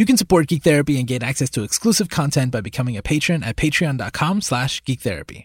You 0.00 0.06
can 0.06 0.16
support 0.16 0.46
Geek 0.46 0.62
Therapy 0.62 0.98
and 0.98 1.06
gain 1.06 1.22
access 1.22 1.50
to 1.50 1.62
exclusive 1.62 2.08
content 2.08 2.52
by 2.52 2.62
becoming 2.62 2.96
a 2.96 3.02
patron 3.02 3.42
at 3.42 3.56
patreon.com 3.56 4.40
slash 4.40 4.82
geektherapy. 4.84 5.44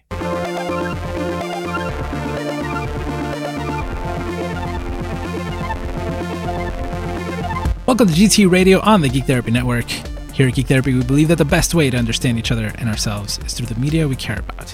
Welcome 7.85 8.07
to 8.07 8.13
GT 8.13 8.49
Radio 8.49 8.79
on 8.79 9.01
the 9.01 9.09
Geek 9.09 9.25
Therapy 9.25 9.51
Network. 9.51 9.89
Here 10.31 10.47
at 10.47 10.55
Geek 10.55 10.67
Therapy, 10.67 10.93
we 10.93 11.03
believe 11.03 11.27
that 11.27 11.37
the 11.37 11.43
best 11.43 11.75
way 11.75 11.89
to 11.89 11.97
understand 11.97 12.39
each 12.39 12.53
other 12.53 12.71
and 12.77 12.87
ourselves 12.87 13.39
is 13.39 13.53
through 13.53 13.67
the 13.67 13.75
media 13.75 14.07
we 14.07 14.15
care 14.15 14.39
about. 14.39 14.73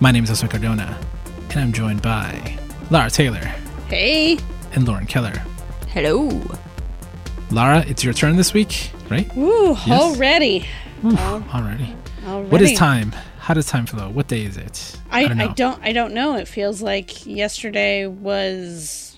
My 0.00 0.10
name 0.10 0.24
is 0.24 0.30
Josue 0.30 0.48
Cardona, 0.48 0.98
and 1.50 1.60
I'm 1.60 1.72
joined 1.74 2.00
by 2.00 2.58
Lara 2.90 3.10
Taylor 3.10 3.44
Hey. 3.88 4.38
and 4.72 4.88
Lauren 4.88 5.04
Keller. 5.04 5.34
Hello. 5.88 6.30
Lara, 7.50 7.84
it's 7.86 8.04
your 8.04 8.12
turn 8.12 8.36
this 8.36 8.52
week, 8.52 8.90
right? 9.10 9.30
Ooh, 9.36 9.74
already. 9.88 10.66
Oof, 11.04 11.14
Oh. 11.18 11.44
already. 11.54 11.94
Already. 12.26 12.48
What 12.50 12.60
is 12.60 12.72
time? 12.74 13.12
How 13.38 13.54
does 13.54 13.66
time 13.66 13.86
flow? 13.86 14.10
What 14.10 14.28
day 14.28 14.44
is 14.44 14.56
it? 14.58 14.96
I, 15.10 15.20
I, 15.24 15.28
don't 15.28 15.38
know. 15.38 15.54
don't 15.54 15.82
I 15.82 15.92
don't 15.92 16.12
know. 16.12 16.36
It 16.36 16.46
feels 16.46 16.82
like 16.82 17.24
yesterday 17.26 18.06
was 18.06 19.16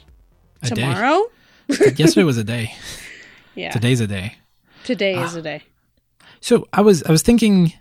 A 0.62 0.68
tomorrow. 0.68 1.24
Yesterday 1.68 2.24
was 2.24 2.38
a 2.38 2.44
day. 2.44 2.74
Yeah. 3.56 3.72
Today's 3.72 4.00
a 4.00 4.06
day. 4.06 4.36
Today 4.84 5.16
Ah. 5.16 5.24
is 5.24 5.34
a 5.34 5.42
day. 5.42 5.62
So 6.40 6.68
I 6.72 6.82
was 6.82 7.02
I 7.02 7.10
was 7.10 7.20
thinking 7.20 7.72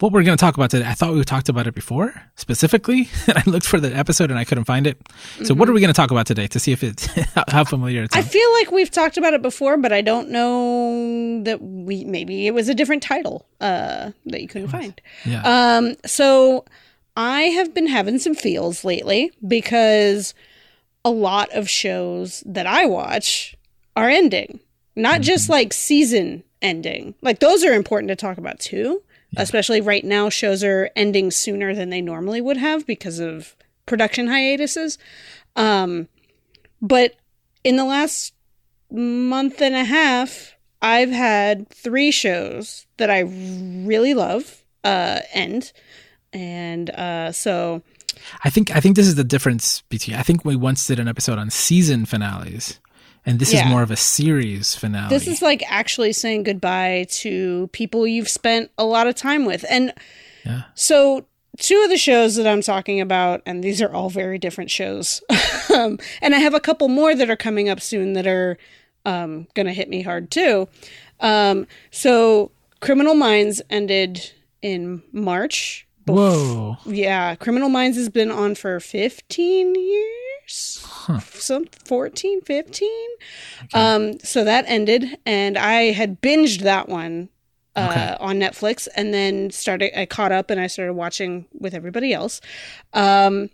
what 0.00 0.12
we're 0.12 0.22
going 0.22 0.36
to 0.36 0.40
talk 0.40 0.56
about 0.56 0.70
today. 0.70 0.86
I 0.86 0.94
thought 0.94 1.14
we 1.14 1.22
talked 1.24 1.48
about 1.48 1.66
it 1.66 1.74
before 1.74 2.14
specifically, 2.36 3.08
and 3.26 3.38
I 3.38 3.42
looked 3.46 3.66
for 3.66 3.78
the 3.80 3.94
episode 3.94 4.30
and 4.30 4.38
I 4.38 4.44
couldn't 4.44 4.64
find 4.64 4.86
it. 4.86 5.00
So 5.44 5.54
what 5.54 5.68
are 5.68 5.72
we 5.72 5.80
going 5.80 5.92
to 5.92 5.96
talk 5.96 6.10
about 6.10 6.26
today 6.26 6.46
to 6.48 6.58
see 6.58 6.72
if 6.72 6.82
it's 6.82 7.06
how 7.48 7.64
familiar 7.64 8.02
it's? 8.02 8.16
Mm-hmm. 8.16 8.26
I 8.26 8.30
feel 8.30 8.52
like 8.54 8.70
we've 8.72 8.90
talked 8.90 9.16
about 9.16 9.34
it 9.34 9.42
before, 9.42 9.76
but 9.76 9.92
I 9.92 10.00
don't 10.00 10.30
know 10.30 11.42
that 11.44 11.62
we 11.62 12.04
maybe 12.04 12.46
it 12.46 12.54
was 12.54 12.68
a 12.68 12.74
different 12.74 13.02
title 13.02 13.46
uh 13.60 14.10
that 14.26 14.40
you 14.42 14.48
couldn't 14.48 14.68
find. 14.68 15.00
yeah. 15.24 15.76
Um, 15.76 15.94
so 16.04 16.64
I 17.16 17.42
have 17.42 17.72
been 17.72 17.86
having 17.86 18.18
some 18.18 18.34
feels 18.34 18.84
lately 18.84 19.30
because 19.46 20.34
a 21.04 21.10
lot 21.10 21.50
of 21.50 21.68
shows 21.68 22.42
that 22.46 22.66
I 22.66 22.86
watch 22.86 23.54
are 23.94 24.08
ending, 24.08 24.60
not 24.96 25.20
just 25.20 25.48
like 25.48 25.72
season 25.72 26.42
ending. 26.62 27.14
Like 27.22 27.38
those 27.38 27.62
are 27.62 27.72
important 27.72 28.08
to 28.08 28.16
talk 28.16 28.38
about 28.38 28.58
too, 28.58 29.02
especially 29.36 29.80
right 29.80 30.04
now. 30.04 30.28
Shows 30.28 30.62
are 30.64 30.90
ending 30.96 31.30
sooner 31.30 31.74
than 31.74 31.90
they 31.90 32.00
normally 32.00 32.40
would 32.40 32.56
have 32.56 32.86
because 32.86 33.18
of 33.18 33.56
production 33.86 34.28
hiatuses. 34.28 34.98
Um, 35.56 36.08
but 36.80 37.14
in 37.62 37.76
the 37.76 37.84
last 37.84 38.34
month 38.90 39.60
and 39.60 39.74
a 39.74 39.84
half, 39.84 40.54
I've 40.82 41.10
had 41.10 41.68
three 41.70 42.10
shows 42.10 42.86
that 42.98 43.10
I 43.10 43.20
really 43.20 44.14
love 44.14 44.62
uh, 44.84 45.20
end. 45.32 45.72
And 46.32 46.90
uh, 46.90 47.32
so, 47.32 47.82
I 48.42 48.50
think 48.50 48.74
I 48.74 48.80
think 48.80 48.96
this 48.96 49.06
is 49.06 49.14
the 49.14 49.24
difference 49.24 49.82
between. 49.82 50.16
I 50.16 50.22
think 50.22 50.44
we 50.44 50.56
once 50.56 50.86
did 50.86 50.98
an 50.98 51.08
episode 51.08 51.38
on 51.38 51.50
season 51.50 52.04
finales, 52.06 52.80
and 53.26 53.38
this 53.38 53.52
is 53.52 53.64
more 53.66 53.82
of 53.82 53.90
a 53.90 53.96
series 53.96 54.74
finale. 54.74 55.08
this 55.08 55.26
is 55.26 55.40
like 55.42 55.62
actually 55.68 56.12
saying 56.12 56.42
goodbye 56.42 57.06
to 57.10 57.68
people 57.72 58.06
you've 58.06 58.28
spent 58.28 58.70
a 58.78 58.84
lot 58.84 59.06
of 59.06 59.14
time 59.14 59.44
with. 59.44 59.64
And 59.70 59.92
Yeah. 60.44 60.62
so, 60.74 61.26
two 61.58 61.80
of 61.84 61.90
the 61.90 61.96
shows 61.96 62.34
that 62.36 62.46
I'm 62.46 62.60
talking 62.62 63.00
about, 63.00 63.40
and 63.46 63.62
these 63.62 63.80
are 63.80 63.92
all 63.92 64.10
very 64.10 64.38
different 64.38 64.70
shows. 64.70 65.22
um, 65.74 65.98
and 66.20 66.34
I 66.34 66.38
have 66.38 66.54
a 66.54 66.60
couple 66.60 66.88
more 66.88 67.14
that 67.14 67.30
are 67.30 67.36
coming 67.36 67.68
up 67.68 67.80
soon 67.80 68.12
that 68.14 68.26
are 68.26 68.58
um, 69.06 69.46
going 69.54 69.66
to 69.66 69.72
hit 69.72 69.88
me 69.88 70.02
hard 70.02 70.30
too. 70.30 70.68
Um, 71.20 71.66
so, 71.90 72.50
Criminal 72.80 73.14
Minds 73.14 73.62
ended 73.70 74.32
in 74.60 75.02
March. 75.12 75.86
Whoa. 76.06 76.76
Yeah, 76.84 77.34
Criminal 77.36 77.70
Minds 77.70 77.96
has 77.96 78.10
been 78.10 78.30
on 78.30 78.54
for 78.54 78.78
15 78.80 79.74
years. 79.74 80.83
Huh. 81.04 81.20
Some 81.20 81.66
14, 81.84 82.40
15. 82.42 82.90
Um 83.72 84.18
so 84.20 84.44
that 84.44 84.64
ended 84.66 85.18
and 85.26 85.56
I 85.58 85.92
had 85.92 86.20
binged 86.20 86.60
that 86.62 86.88
one 86.88 87.28
uh 87.76 87.88
Okay. 87.90 88.16
on 88.20 88.38
Netflix 88.38 88.88
and 88.96 89.12
then 89.12 89.50
started 89.50 89.98
I 89.98 90.06
caught 90.06 90.32
up 90.32 90.50
and 90.50 90.60
I 90.60 90.66
started 90.66 90.94
watching 90.94 91.46
with 91.52 91.74
everybody 91.74 92.12
else. 92.12 92.40
Um 92.92 93.50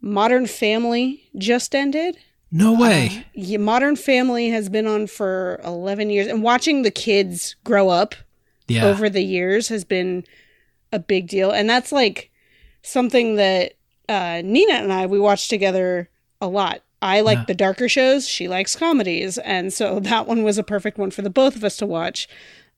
Modern 0.00 0.46
Family 0.46 1.24
just 1.38 1.74
ended. 1.74 2.18
No 2.50 2.72
way. 2.72 3.24
Yeah, 3.34 3.58
Modern 3.58 3.96
Family 3.96 4.50
has 4.50 4.68
been 4.68 4.86
on 4.86 5.06
for 5.06 5.60
11 5.64 6.10
years 6.10 6.26
and 6.26 6.42
watching 6.42 6.82
the 6.82 6.90
kids 6.90 7.56
grow 7.64 7.88
up 7.88 8.14
yeah. 8.68 8.84
over 8.84 9.08
the 9.08 9.22
years 9.22 9.68
has 9.68 9.84
been 9.84 10.24
a 10.92 10.98
big 10.98 11.28
deal 11.28 11.50
and 11.50 11.68
that's 11.68 11.90
like 11.92 12.30
something 12.82 13.36
that 13.36 13.74
uh, 14.08 14.40
nina 14.44 14.74
and 14.74 14.92
i 14.92 15.06
we 15.06 15.18
watched 15.18 15.50
together 15.50 16.08
a 16.44 16.48
lot. 16.48 16.82
I 17.02 17.20
like 17.20 17.38
Yeah. 17.38 17.44
the 17.48 17.54
darker 17.54 17.88
shows. 17.88 18.28
She 18.28 18.48
likes 18.48 18.76
comedies. 18.76 19.38
And 19.38 19.72
so 19.72 19.98
that 20.10 20.26
one 20.26 20.42
was 20.42 20.58
a 20.58 20.62
perfect 20.62 20.98
one 20.98 21.10
for 21.10 21.22
the 21.22 21.30
both 21.30 21.56
of 21.56 21.64
us 21.64 21.76
to 21.78 21.86
watch. 21.86 22.28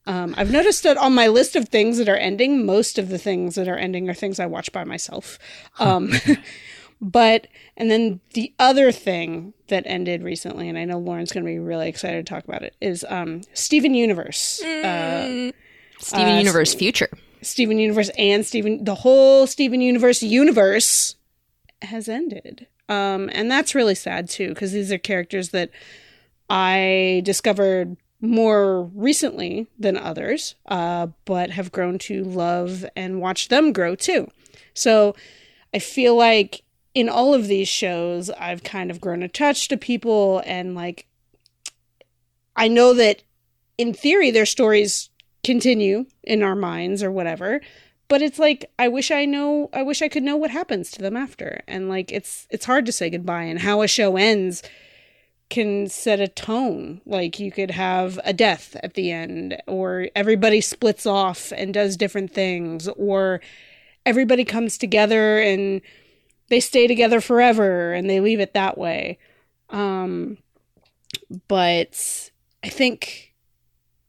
Um, 0.05 0.33
i've 0.37 0.51
noticed 0.51 0.83
that 0.83 0.95
on 0.95 1.13
my 1.13 1.27
list 1.27 1.57
of 1.57 1.67
things 1.67 1.97
that 1.97 2.07
are 2.07 2.15
ending 2.15 2.65
most 2.65 2.97
of 2.97 3.09
the 3.09 3.17
things 3.17 3.55
that 3.55 3.67
are 3.67 3.75
ending 3.75 4.09
are 4.09 4.13
things 4.13 4.39
i 4.39 4.45
watch 4.45 4.71
by 4.71 4.85
myself. 4.85 5.37
Um, 5.79 6.13
but 7.01 7.47
and 7.75 7.91
then 7.91 8.21
the 8.33 8.53
other 8.57 8.93
thing 8.93 9.53
that 9.67 9.83
ended 9.85 10.23
recently 10.23 10.69
and 10.69 10.77
i 10.77 10.85
know 10.85 10.97
lauren's 10.97 11.33
going 11.33 11.45
to 11.45 11.51
be 11.51 11.59
really 11.59 11.89
excited 11.89 12.25
to 12.25 12.29
talk 12.33 12.45
about 12.45 12.63
it 12.63 12.73
is 12.79 13.05
um, 13.09 13.41
steven 13.53 13.93
universe. 13.93 14.63
Uh, 14.63 15.51
Steven 15.99 16.35
Uh, 16.35 16.39
Universe 16.39 16.73
Future. 16.73 17.09
Steven 17.41 17.77
Universe 17.77 18.09
and 18.17 18.45
Steven 18.45 18.83
the 18.85 18.95
whole 18.95 19.45
Steven 19.45 19.81
Universe 19.81 20.23
universe 20.23 21.15
has 21.81 22.07
ended. 22.07 22.67
Um 22.89 23.29
and 23.33 23.49
that's 23.51 23.75
really 23.75 23.95
sad 23.95 24.29
too 24.29 24.49
because 24.49 24.71
these 24.71 24.91
are 24.91 24.97
characters 24.97 25.49
that 25.49 25.69
I 26.49 27.21
discovered 27.25 27.97
more 28.19 28.83
recently 28.95 29.67
than 29.77 29.95
others 29.97 30.55
uh 30.65 31.07
but 31.25 31.51
have 31.51 31.71
grown 31.71 31.99
to 31.99 32.23
love 32.23 32.85
and 32.95 33.21
watch 33.21 33.49
them 33.49 33.71
grow 33.73 33.95
too. 33.95 34.29
So 34.73 35.15
I 35.73 35.79
feel 35.79 36.15
like 36.15 36.63
in 36.93 37.09
all 37.09 37.33
of 37.33 37.47
these 37.47 37.67
shows 37.67 38.29
I've 38.31 38.63
kind 38.63 38.89
of 38.89 39.01
grown 39.01 39.21
attached 39.21 39.69
to 39.69 39.77
people 39.77 40.41
and 40.45 40.73
like 40.75 41.05
I 42.55 42.67
know 42.67 42.93
that 42.93 43.21
in 43.77 43.93
theory 43.93 44.31
their 44.31 44.45
stories 44.45 45.09
continue 45.43 46.05
in 46.23 46.43
our 46.43 46.55
minds 46.55 47.03
or 47.03 47.11
whatever 47.11 47.61
but 48.07 48.21
it's 48.21 48.39
like 48.39 48.69
i 48.79 48.87
wish 48.87 49.11
i 49.11 49.25
know 49.25 49.69
i 49.73 49.81
wish 49.81 50.01
i 50.01 50.07
could 50.07 50.23
know 50.23 50.37
what 50.37 50.51
happens 50.51 50.91
to 50.91 51.01
them 51.01 51.15
after. 51.17 51.61
And 51.67 51.89
like 51.89 52.11
it's 52.11 52.47
it's 52.49 52.65
hard 52.65 52.85
to 52.85 52.91
say 52.91 53.09
goodbye 53.09 53.43
and 53.43 53.59
how 53.59 53.81
a 53.81 53.87
show 53.87 54.17
ends 54.17 54.63
can 55.49 55.87
set 55.87 56.19
a 56.19 56.27
tone. 56.27 57.01
Like 57.05 57.39
you 57.39 57.51
could 57.51 57.71
have 57.71 58.19
a 58.25 58.33
death 58.33 58.75
at 58.83 58.95
the 58.95 59.11
end 59.11 59.61
or 59.65 60.09
everybody 60.15 60.59
splits 60.59 61.05
off 61.05 61.53
and 61.55 61.73
does 61.73 61.95
different 61.95 62.33
things 62.33 62.87
or 62.89 63.39
everybody 64.05 64.43
comes 64.43 64.77
together 64.77 65.39
and 65.39 65.81
they 66.49 66.59
stay 66.59 66.87
together 66.87 67.21
forever 67.21 67.93
and 67.93 68.09
they 68.09 68.19
leave 68.19 68.39
it 68.39 68.53
that 68.53 68.77
way. 68.77 69.17
Um 69.69 70.37
but 71.47 72.29
i 72.63 72.69
think 72.69 73.26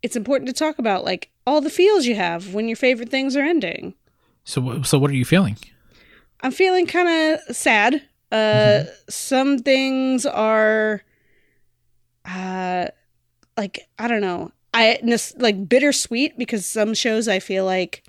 it's 0.02 0.16
important 0.16 0.46
to 0.48 0.52
talk 0.52 0.78
about 0.78 1.04
like 1.04 1.30
all 1.46 1.60
the 1.60 1.70
feels 1.70 2.06
you 2.06 2.14
have 2.14 2.54
when 2.54 2.68
your 2.68 2.76
favorite 2.76 3.08
things 3.08 3.36
are 3.36 3.42
ending. 3.42 3.94
So 4.44 4.82
so 4.82 4.98
what 4.98 5.10
are 5.10 5.14
you 5.14 5.24
feeling? 5.24 5.56
I'm 6.40 6.52
feeling 6.52 6.86
kind 6.86 7.08
of 7.48 7.56
sad. 7.56 8.02
Uh 8.30 8.84
some 9.08 9.58
things 9.58 10.26
are 10.26 11.02
uh 12.24 12.86
like 13.56 13.88
I 13.98 14.08
don't 14.08 14.20
know. 14.20 14.52
I 14.74 14.98
like 15.38 15.68
bittersweet 15.68 16.38
because 16.38 16.66
some 16.66 16.94
shows 16.94 17.26
I 17.26 17.40
feel 17.40 17.64
like 17.64 18.04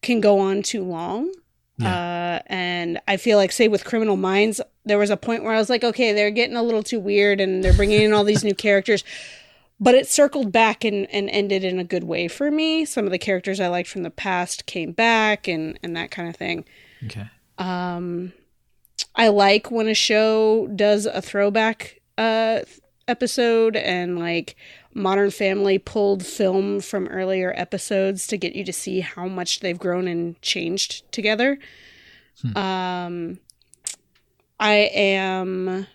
can 0.00 0.20
go 0.20 0.38
on 0.40 0.62
too 0.62 0.82
long. 0.82 1.32
Uh 1.80 2.40
and 2.46 3.00
I 3.08 3.16
feel 3.16 3.38
like 3.38 3.52
say 3.52 3.68
with 3.68 3.84
Criminal 3.84 4.16
Minds 4.16 4.60
there 4.84 4.98
was 4.98 5.10
a 5.10 5.16
point 5.16 5.42
where 5.44 5.52
I 5.52 5.58
was 5.58 5.70
like 5.70 5.84
okay, 5.84 6.12
they're 6.12 6.30
getting 6.30 6.56
a 6.56 6.62
little 6.62 6.82
too 6.82 7.00
weird 7.00 7.40
and 7.40 7.62
they're 7.62 7.72
bringing 7.72 8.02
in 8.02 8.12
all 8.12 8.24
these 8.24 8.44
new 8.44 8.54
characters. 8.54 9.04
But 9.82 9.96
it 9.96 10.08
circled 10.08 10.52
back 10.52 10.84
and, 10.84 11.10
and 11.10 11.28
ended 11.28 11.64
in 11.64 11.80
a 11.80 11.84
good 11.84 12.04
way 12.04 12.28
for 12.28 12.52
me. 12.52 12.84
Some 12.84 13.04
of 13.04 13.10
the 13.10 13.18
characters 13.18 13.58
I 13.58 13.66
liked 13.66 13.88
from 13.88 14.04
the 14.04 14.10
past 14.10 14.64
came 14.66 14.92
back 14.92 15.48
and, 15.48 15.76
and 15.82 15.96
that 15.96 16.12
kind 16.12 16.28
of 16.28 16.36
thing. 16.36 16.64
Okay. 17.04 17.28
Um, 17.58 18.32
I 19.16 19.26
like 19.26 19.72
when 19.72 19.88
a 19.88 19.94
show 19.94 20.68
does 20.68 21.04
a 21.06 21.20
throwback 21.20 22.00
uh, 22.16 22.60
episode 23.08 23.74
and 23.74 24.20
like 24.20 24.54
Modern 24.94 25.32
Family 25.32 25.78
pulled 25.78 26.24
film 26.24 26.80
from 26.80 27.08
earlier 27.08 27.52
episodes 27.56 28.28
to 28.28 28.36
get 28.36 28.54
you 28.54 28.62
to 28.64 28.72
see 28.72 29.00
how 29.00 29.26
much 29.26 29.60
they've 29.60 29.78
grown 29.78 30.06
and 30.06 30.40
changed 30.42 31.10
together. 31.10 31.58
Um, 32.54 33.40
I 34.60 34.90
am, 34.94 35.86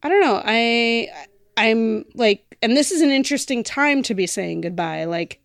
I 0.00 0.08
don't 0.08 0.20
know, 0.20 0.40
I 0.44 1.08
I'm 1.56 2.04
like 2.14 2.49
and 2.62 2.76
this 2.76 2.90
is 2.90 3.00
an 3.00 3.10
interesting 3.10 3.62
time 3.62 4.02
to 4.04 4.14
be 4.14 4.26
saying 4.26 4.62
goodbye. 4.62 5.04
Like, 5.04 5.40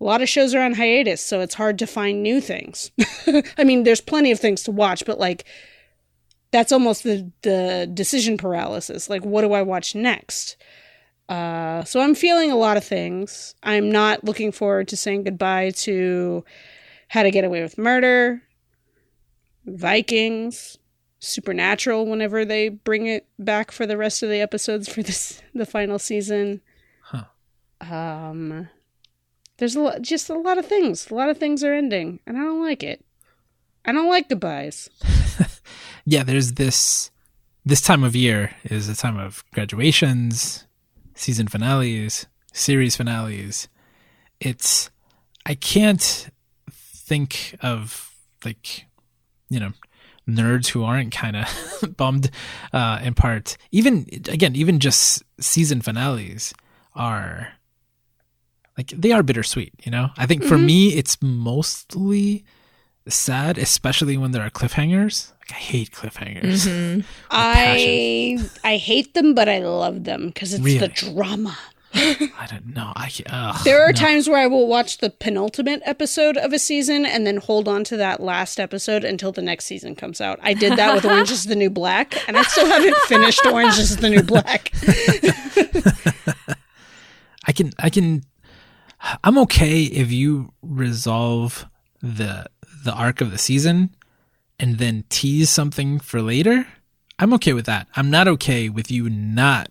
a 0.00 0.04
lot 0.04 0.22
of 0.22 0.28
shows 0.28 0.54
are 0.54 0.60
on 0.60 0.74
hiatus, 0.74 1.22
so 1.22 1.40
it's 1.40 1.54
hard 1.54 1.78
to 1.78 1.86
find 1.86 2.22
new 2.22 2.40
things. 2.40 2.90
I 3.58 3.64
mean, 3.64 3.84
there's 3.84 4.00
plenty 4.00 4.30
of 4.30 4.40
things 4.40 4.62
to 4.64 4.72
watch, 4.72 5.04
but 5.06 5.18
like, 5.18 5.44
that's 6.50 6.72
almost 6.72 7.02
the 7.02 7.30
the 7.42 7.90
decision 7.92 8.36
paralysis. 8.36 9.08
Like, 9.08 9.24
what 9.24 9.42
do 9.42 9.52
I 9.52 9.62
watch 9.62 9.94
next? 9.94 10.56
Uh, 11.28 11.82
so 11.84 12.00
I'm 12.00 12.14
feeling 12.14 12.52
a 12.52 12.56
lot 12.56 12.76
of 12.76 12.84
things. 12.84 13.54
I'm 13.62 13.90
not 13.90 14.22
looking 14.24 14.52
forward 14.52 14.88
to 14.88 14.96
saying 14.96 15.24
goodbye 15.24 15.70
to 15.70 16.44
How 17.08 17.24
to 17.24 17.30
Get 17.30 17.44
Away 17.44 17.62
with 17.62 17.78
Murder, 17.78 18.42
Vikings, 19.64 20.78
Supernatural 21.18 22.06
whenever 22.06 22.44
they 22.44 22.68
bring 22.68 23.06
it 23.06 23.26
back 23.38 23.70
for 23.70 23.86
the 23.86 23.96
rest 23.96 24.22
of 24.22 24.28
the 24.28 24.40
episodes 24.40 24.88
for 24.88 25.02
this 25.02 25.42
the 25.54 25.66
final 25.66 25.98
season. 25.98 26.60
Huh. 27.02 27.24
Um 27.80 28.68
there's 29.58 29.76
a 29.76 29.80
lot 29.80 30.02
just 30.02 30.28
a 30.28 30.34
lot 30.34 30.58
of 30.58 30.66
things. 30.66 31.10
A 31.10 31.14
lot 31.14 31.30
of 31.30 31.38
things 31.38 31.64
are 31.64 31.72
ending 31.72 32.20
and 32.26 32.36
I 32.36 32.42
don't 32.42 32.62
like 32.62 32.82
it. 32.82 33.04
I 33.84 33.92
don't 33.92 34.08
like 34.08 34.28
goodbyes. 34.28 34.90
yeah, 36.04 36.22
there's 36.22 36.54
this 36.54 37.10
this 37.64 37.80
time 37.80 38.04
of 38.04 38.14
year 38.14 38.52
is 38.64 38.88
a 38.88 38.94
time 38.94 39.18
of 39.18 39.44
graduations, 39.52 40.64
season 41.14 41.48
finales, 41.48 42.26
series 42.52 42.96
finales. 42.96 43.68
It's 44.40 44.90
I 45.44 45.54
can't 45.54 46.28
think 46.70 47.56
of 47.60 48.12
like 48.44 48.86
you 49.48 49.60
know 49.60 49.72
nerds 50.28 50.68
who 50.68 50.82
aren't 50.84 51.12
kind 51.12 51.36
of 51.36 51.46
bummed 51.96 52.30
uh 52.72 52.98
in 53.02 53.14
part 53.14 53.56
even 53.70 54.06
again 54.28 54.56
even 54.56 54.80
just 54.80 55.22
season 55.38 55.80
finales 55.80 56.52
are 56.94 57.52
like 58.76 58.88
they 58.88 59.12
are 59.12 59.22
bittersweet 59.22 59.72
you 59.84 59.90
know 59.90 60.10
i 60.16 60.26
think 60.26 60.42
for 60.42 60.56
Mhm. 60.56 60.64
me 60.66 60.88
it's 60.94 61.16
mostly 61.22 62.44
sad 63.08 63.56
especially 63.56 64.16
when 64.16 64.32
there 64.32 64.42
are 64.42 64.50
cliffhangers 64.50 65.30
like 65.40 65.52
i 65.52 65.54
hate 65.54 65.90
cliffhangers 65.92 66.66
Mhm. 66.66 67.04
I 67.30 68.38
I 68.64 68.76
hate 68.78 69.14
them 69.14 69.34
but 69.34 69.48
I 69.48 69.58
love 69.60 70.02
them 70.04 70.32
cuz 70.32 70.52
it's 70.54 70.62
Really? 70.64 70.78
the 70.78 70.88
drama. 70.88 71.56
i 72.38 72.46
don't 72.50 72.66
know 72.74 72.92
i 72.96 73.10
There 73.64 73.82
are 73.82 73.92
no. 73.92 73.98
times 74.00 74.28
where 74.28 74.38
I 74.38 74.46
will 74.46 74.66
watch 74.66 74.98
the 74.98 75.10
penultimate 75.10 75.80
episode 75.84 76.36
of 76.36 76.52
a 76.52 76.58
season 76.58 77.06
and 77.06 77.26
then 77.26 77.38
hold 77.38 77.66
on 77.68 77.84
to 77.84 77.96
that 77.96 78.20
last 78.20 78.60
episode 78.60 79.04
until 79.04 79.32
the 79.32 79.42
next 79.42 79.64
season 79.64 79.94
comes 79.96 80.20
out. 80.20 80.38
I 80.42 80.52
did 80.54 80.76
that 80.76 80.94
with 80.94 81.04
Orange 81.10 81.30
is 81.30 81.44
the 81.44 81.56
New 81.56 81.70
Black, 81.70 82.14
and 82.28 82.36
I 82.36 82.42
still 82.42 82.66
haven't 82.66 82.96
finished 83.06 83.44
Orange 83.46 83.78
is 83.78 83.96
the 83.96 84.10
New 84.10 84.22
Black. 84.22 84.70
I 87.46 87.52
can 87.52 87.72
I 87.78 87.90
can 87.90 88.22
I'm 89.24 89.38
okay 89.38 89.82
if 89.84 90.10
you 90.12 90.52
resolve 90.62 91.66
the 92.02 92.46
the 92.84 92.92
arc 92.92 93.20
of 93.20 93.30
the 93.30 93.38
season 93.38 93.94
and 94.58 94.78
then 94.78 95.04
tease 95.08 95.50
something 95.50 95.98
for 96.00 96.20
later. 96.22 96.66
I'm 97.18 97.32
okay 97.34 97.52
with 97.52 97.66
that. 97.66 97.86
I'm 97.96 98.10
not 98.10 98.28
okay 98.28 98.68
with 98.68 98.90
you 98.90 99.08
not 99.08 99.68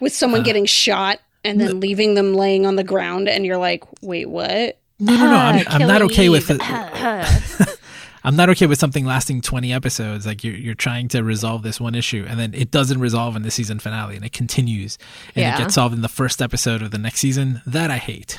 With 0.00 0.12
Uh. 0.12 0.16
someone 0.16 0.42
getting 0.42 0.66
shot 0.66 1.20
and 1.44 1.60
then 1.60 1.80
leaving 1.80 2.14
them 2.14 2.34
laying 2.34 2.66
on 2.66 2.76
the 2.76 2.84
ground, 2.84 3.28
and 3.28 3.44
you're 3.46 3.56
like, 3.58 3.84
wait, 4.02 4.28
what? 4.28 4.78
No, 4.98 5.16
no, 5.16 5.24
no. 5.30 5.36
I'm, 5.36 5.64
Ah, 5.66 5.70
I'm 5.70 5.80
not 5.88 5.98
Killing 6.00 6.12
okay 6.12 6.28
with 6.28 6.50
it. 6.50 6.60
I'm 8.22 8.36
not 8.36 8.50
okay 8.50 8.66
with 8.66 8.78
something 8.78 9.06
lasting 9.06 9.40
20 9.40 9.72
episodes. 9.72 10.26
Like 10.26 10.44
you're 10.44 10.54
you're 10.54 10.74
trying 10.74 11.08
to 11.08 11.22
resolve 11.24 11.62
this 11.62 11.80
one 11.80 11.94
issue 11.94 12.26
and 12.28 12.38
then 12.38 12.52
it 12.52 12.70
doesn't 12.70 13.00
resolve 13.00 13.34
in 13.34 13.42
the 13.42 13.50
season 13.50 13.78
finale 13.78 14.14
and 14.14 14.24
it 14.26 14.32
continues 14.34 14.98
and 15.34 15.36
Yeah. 15.42 15.54
it 15.54 15.58
gets 15.58 15.74
solved 15.74 15.94
in 15.94 16.02
the 16.02 16.08
first 16.08 16.42
episode 16.42 16.82
of 16.82 16.90
the 16.90 16.98
next 16.98 17.20
season. 17.20 17.62
That 17.64 17.90
I 17.90 17.96
hate. 17.96 18.38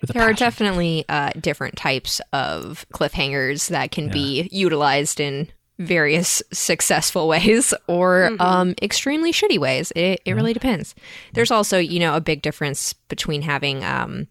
With 0.00 0.10
a 0.10 0.12
There 0.14 0.22
are 0.24 0.32
definitely 0.32 1.04
uh, 1.08 1.30
different 1.40 1.76
types 1.76 2.20
of 2.32 2.84
cliffhangers 2.92 3.68
that 3.68 3.92
can 3.92 4.10
be 4.10 4.48
utilized 4.50 5.20
in 5.20 5.48
various 5.78 6.42
successful 6.52 7.28
ways 7.34 7.74
or 7.86 8.30
um, 8.40 8.74
extremely 8.82 9.32
shitty 9.32 9.58
ways. 9.58 9.92
It, 9.96 10.20
it 10.24 10.34
really 10.34 10.52
depends. 10.52 10.94
There's 11.34 11.50
also, 11.50 11.78
you 11.78 12.00
know, 12.00 12.14
a 12.16 12.20
big 12.20 12.42
difference 12.42 12.92
between 12.92 13.42
having 13.42 13.84
um, 13.84 14.26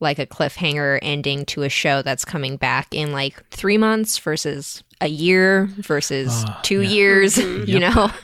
like 0.00 0.18
a 0.18 0.26
cliffhanger 0.26 0.98
ending 1.02 1.44
to 1.46 1.62
a 1.62 1.68
show 1.68 2.02
that's 2.02 2.24
coming 2.24 2.56
back 2.56 2.88
in 2.92 3.12
like 3.12 3.42
three 3.50 3.78
months 3.78 4.18
versus 4.18 4.82
a 5.00 5.08
year 5.08 5.66
versus 5.78 6.44
two 6.62 6.82
yeah. 6.82 6.88
years, 6.90 7.36
Mhm. 7.36 7.68
you 7.68 7.80
know? 7.80 8.10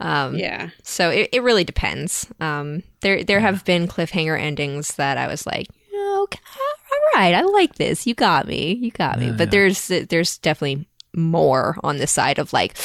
Um, 0.00 0.36
Yeah. 0.36 0.70
so 0.82 1.08
it, 1.10 1.30
it 1.32 1.42
really 1.42 1.62
depends. 1.64 2.26
Um, 2.40 2.82
there 3.00 3.22
there 3.22 3.38
have 3.38 3.64
been 3.64 3.86
cliffhanger 3.86 4.38
endings 4.38 4.96
that 4.96 5.16
I 5.16 5.28
was 5.28 5.46
like, 5.46 5.68
okay, 5.94 6.40
all 6.92 7.20
right, 7.20 7.32
I 7.32 7.42
like 7.42 7.76
this. 7.76 8.04
You 8.06 8.12
got 8.14 8.46
me, 8.48 8.72
you 8.74 8.90
got 8.90 9.20
me. 9.20 9.30
But 9.30 9.46
yeah. 9.48 9.50
there's 9.52 9.86
there's 9.88 10.36
definitely 10.38 10.88
more 11.14 11.76
on 11.82 11.98
the 11.98 12.06
side 12.06 12.38
of 12.38 12.52
like, 12.52 12.76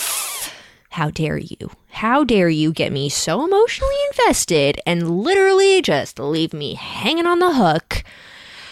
how 0.90 1.12
dare 1.12 1.38
you? 1.38 1.58
How 1.90 2.24
dare 2.24 2.50
you 2.50 2.72
get 2.72 2.92
me 2.92 3.10
so 3.10 3.46
emotionally 3.46 3.96
invested 4.12 4.80
and 4.86 5.10
literally 5.22 5.82
just 5.82 6.20
leave 6.20 6.54
me 6.54 6.74
hanging 6.76 7.26
on 7.28 7.40
the 7.40 7.54
hook 7.54 8.04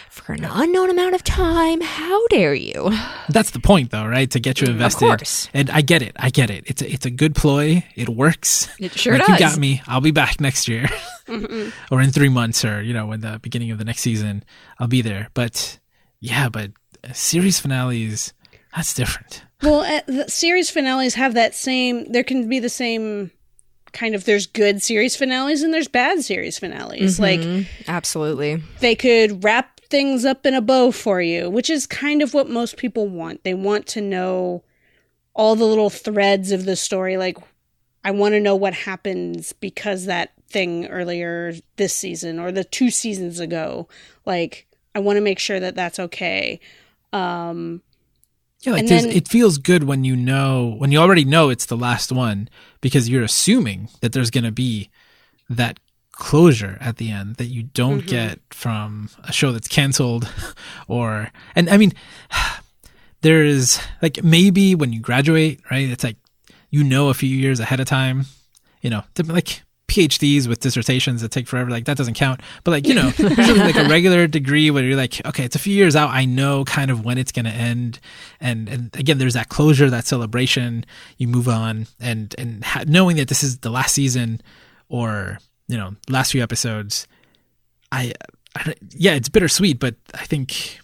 for 0.09 0.33
an 0.33 0.44
unknown 0.44 0.89
amount 0.89 1.13
of 1.13 1.24
time? 1.24 1.80
How 1.81 2.25
dare 2.27 2.54
you? 2.56 2.92
That's 3.30 3.51
the 3.51 3.59
point, 3.59 3.92
though, 3.92 4.06
right? 4.06 4.30
To 4.31 4.39
get 4.39 4.59
you 4.62 4.68
invested. 4.68 5.06
Of 5.06 5.18
course, 5.18 5.50
And 5.54 5.69
I 5.69 5.81
get 5.81 6.01
it. 6.01 6.15
I 6.18 6.30
get 6.31 6.50
it. 6.50 6.63
It's 6.68 6.81
a, 6.81 6.92
it's 6.92 7.06
a 7.06 7.12
good 7.12 7.36
ploy. 7.36 7.83
It 7.95 8.09
works. 8.09 8.68
it 8.80 8.94
sure 8.94 9.18
like, 9.18 9.27
does. 9.27 9.39
You 9.39 9.45
got 9.45 9.57
me. 9.57 9.81
I'll 9.88 10.01
be 10.01 10.12
back 10.12 10.42
next 10.42 10.68
year, 10.68 10.89
or 11.92 12.01
in 12.01 12.12
three 12.12 12.30
months, 12.30 12.65
or 12.65 12.81
you 12.81 12.94
know, 12.94 13.12
in 13.12 13.21
the 13.21 13.39
beginning 13.42 13.71
of 13.71 13.77
the 13.77 13.86
next 13.86 14.01
season, 14.01 14.44
I'll 14.80 14.88
be 14.88 15.01
there. 15.01 15.30
But 15.33 15.80
yeah, 16.19 16.50
but 16.50 16.71
series 17.13 17.59
finales, 17.59 18.33
that's 18.75 18.94
different. 18.94 19.44
Well, 19.63 19.81
uh, 19.81 20.01
the 20.07 20.30
series 20.30 20.69
finales 20.69 21.15
have 21.15 21.33
that 21.33 21.56
same. 21.56 22.12
There 22.12 22.24
can 22.24 22.48
be 22.48 22.59
the 22.59 22.69
same 22.69 23.31
kind 23.94 24.13
of. 24.13 24.25
There's 24.25 24.45
good 24.45 24.83
series 24.83 25.15
finales 25.15 25.62
and 25.63 25.74
there's 25.74 25.88
bad 25.88 26.24
series 26.24 26.59
finales. 26.59 27.19
Like 27.19 27.39
Mhm. 27.39 27.65
absolutely. 27.88 28.62
they 28.81 28.95
could 28.95 29.44
wrap 29.44 29.81
things 29.89 30.25
up 30.25 30.45
in 30.45 30.54
a 30.54 30.62
bow 30.62 30.92
for 30.92 31.21
you, 31.21 31.50
which 31.50 31.69
is 31.69 31.88
kind 31.88 32.21
of 32.21 32.33
what 32.33 32.50
most 32.50 32.77
people 32.77 33.07
want. 33.07 33.44
They 33.44 33.54
want 33.54 33.88
to 33.88 34.01
know 34.01 34.63
all 35.33 35.56
the 35.56 35.65
little 35.65 35.89
threads 35.89 36.51
of 36.51 36.65
the 36.65 36.75
story. 36.75 37.15
Like, 37.18 37.38
I 38.04 38.12
want 38.12 38.33
to 38.33 38.39
know 38.39 38.56
what 38.56 38.74
happens 38.74 39.54
because 39.54 40.06
that 40.06 40.31
thing 40.50 40.86
earlier 40.88 41.54
this 41.77 41.94
season 41.94 42.38
or 42.39 42.51
the 42.51 42.63
two 42.63 42.89
seasons 42.89 43.39
ago. 43.39 43.88
Like, 44.26 44.68
I 44.94 44.99
want 44.99 45.18
to 45.18 45.21
make 45.21 45.40
sure 45.40 45.59
that 45.59 45.76
that's 45.76 45.99
okay. 45.99 46.59
Um, 47.14 47.81
Yeah, 48.61 48.73
like 48.73 48.87
then- 48.87 49.09
it 49.09 49.28
feels 49.28 49.57
good 49.57 49.83
when 49.83 50.04
you 50.04 50.16
know 50.16 50.76
when 50.78 50.92
you 50.92 50.97
already 50.99 51.23
know 51.26 51.49
it's 51.49 51.66
the 51.68 51.78
last 51.78 52.11
one 52.11 52.49
because 52.81 53.07
you're 53.09 53.23
assuming 53.23 53.90
that 54.02 54.11
there's 54.14 54.31
going 54.31 54.44
to 54.45 54.52
be 54.52 54.90
that 55.49 55.80
closure 56.11 56.78
at 56.81 56.97
the 56.97 57.11
end 57.11 57.35
that 57.35 57.45
you 57.45 57.64
don't 57.64 58.02
Mhm. 58.02 58.07
get 58.07 58.40
from 58.49 59.09
a 59.23 59.31
show 59.31 59.52
that's 59.52 59.68
canceled 59.68 60.28
or 60.87 61.31
and 61.56 61.69
I 61.69 61.78
mean 61.78 61.94
there 63.21 63.44
is 63.44 63.80
like 64.02 64.23
maybe 64.23 64.76
when 64.76 64.92
you 64.94 64.99
graduate, 64.99 65.59
right? 65.71 65.87
It's 65.90 66.04
like 66.04 66.18
you 66.69 66.83
know 66.83 67.09
a 67.09 67.14
few 67.14 67.30
years 67.30 67.59
ahead 67.59 67.80
of 67.80 67.85
time, 67.87 68.26
you 68.81 68.90
know, 68.90 69.04
like 69.26 69.61
PhDs 69.87 70.47
with 70.47 70.59
dissertations 70.59 71.21
that 71.21 71.31
take 71.31 71.47
forever, 71.47 71.69
like 71.69 71.85
that 71.85 71.97
doesn't 71.97 72.15
count. 72.15 72.41
But 72.63 72.71
like, 72.71 72.87
you 72.87 72.94
know, 72.94 73.07
usually 73.17 73.59
like 73.59 73.77
a 73.77 73.87
regular 73.87 74.27
degree 74.27 74.69
where 74.69 74.83
you're 74.83 74.97
like, 74.97 75.25
okay, 75.25 75.45
it's 75.45 75.56
a 75.56 75.59
few 75.59 75.73
years 75.73 75.95
out. 75.95 76.09
I 76.09 76.25
know 76.25 76.65
kind 76.65 76.91
of 76.91 77.06
when 77.06 77.17
it's 77.17 77.31
going 77.31 77.45
to 77.45 77.51
end. 77.51 77.99
And, 78.41 78.67
and 78.67 78.95
again, 78.97 79.17
there's 79.17 79.35
that 79.35 79.47
closure, 79.47 79.89
that 79.89 80.06
celebration. 80.06 80.85
You 81.17 81.29
move 81.29 81.47
on 81.47 81.87
and, 81.99 82.35
and 82.37 82.63
ha- 82.65 82.83
knowing 82.85 83.15
that 83.17 83.29
this 83.29 83.44
is 83.44 83.59
the 83.59 83.69
last 83.69 83.94
season 83.94 84.41
or, 84.89 85.39
you 85.67 85.77
know, 85.77 85.95
last 86.09 86.33
few 86.33 86.44
episodes, 86.44 87.07
I, 87.89 88.13
I 88.56 88.75
yeah, 88.91 89.13
it's 89.13 89.29
bittersweet, 89.29 89.79
but 89.79 89.95
I 90.13 90.25
think, 90.25 90.79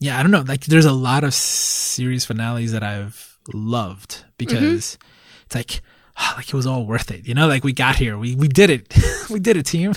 yeah, 0.00 0.18
I 0.18 0.22
don't 0.22 0.30
know. 0.30 0.44
Like 0.46 0.64
there's 0.64 0.86
a 0.86 0.92
lot 0.92 1.22
of 1.22 1.34
series 1.34 2.24
finales 2.24 2.72
that 2.72 2.82
I've 2.82 3.38
loved 3.52 4.10
mm-hmm. 4.10 4.28
because 4.38 4.96
it's 5.44 5.54
like, 5.54 5.82
like 6.36 6.48
it 6.48 6.54
was 6.54 6.66
all 6.66 6.84
worth 6.86 7.10
it. 7.10 7.26
You 7.26 7.34
know, 7.34 7.46
like 7.48 7.64
we 7.64 7.72
got 7.72 7.96
here, 7.96 8.18
we 8.18 8.34
we 8.34 8.48
did 8.48 8.70
it, 8.70 8.94
we 9.30 9.38
did 9.40 9.56
it, 9.56 9.66
team. 9.66 9.94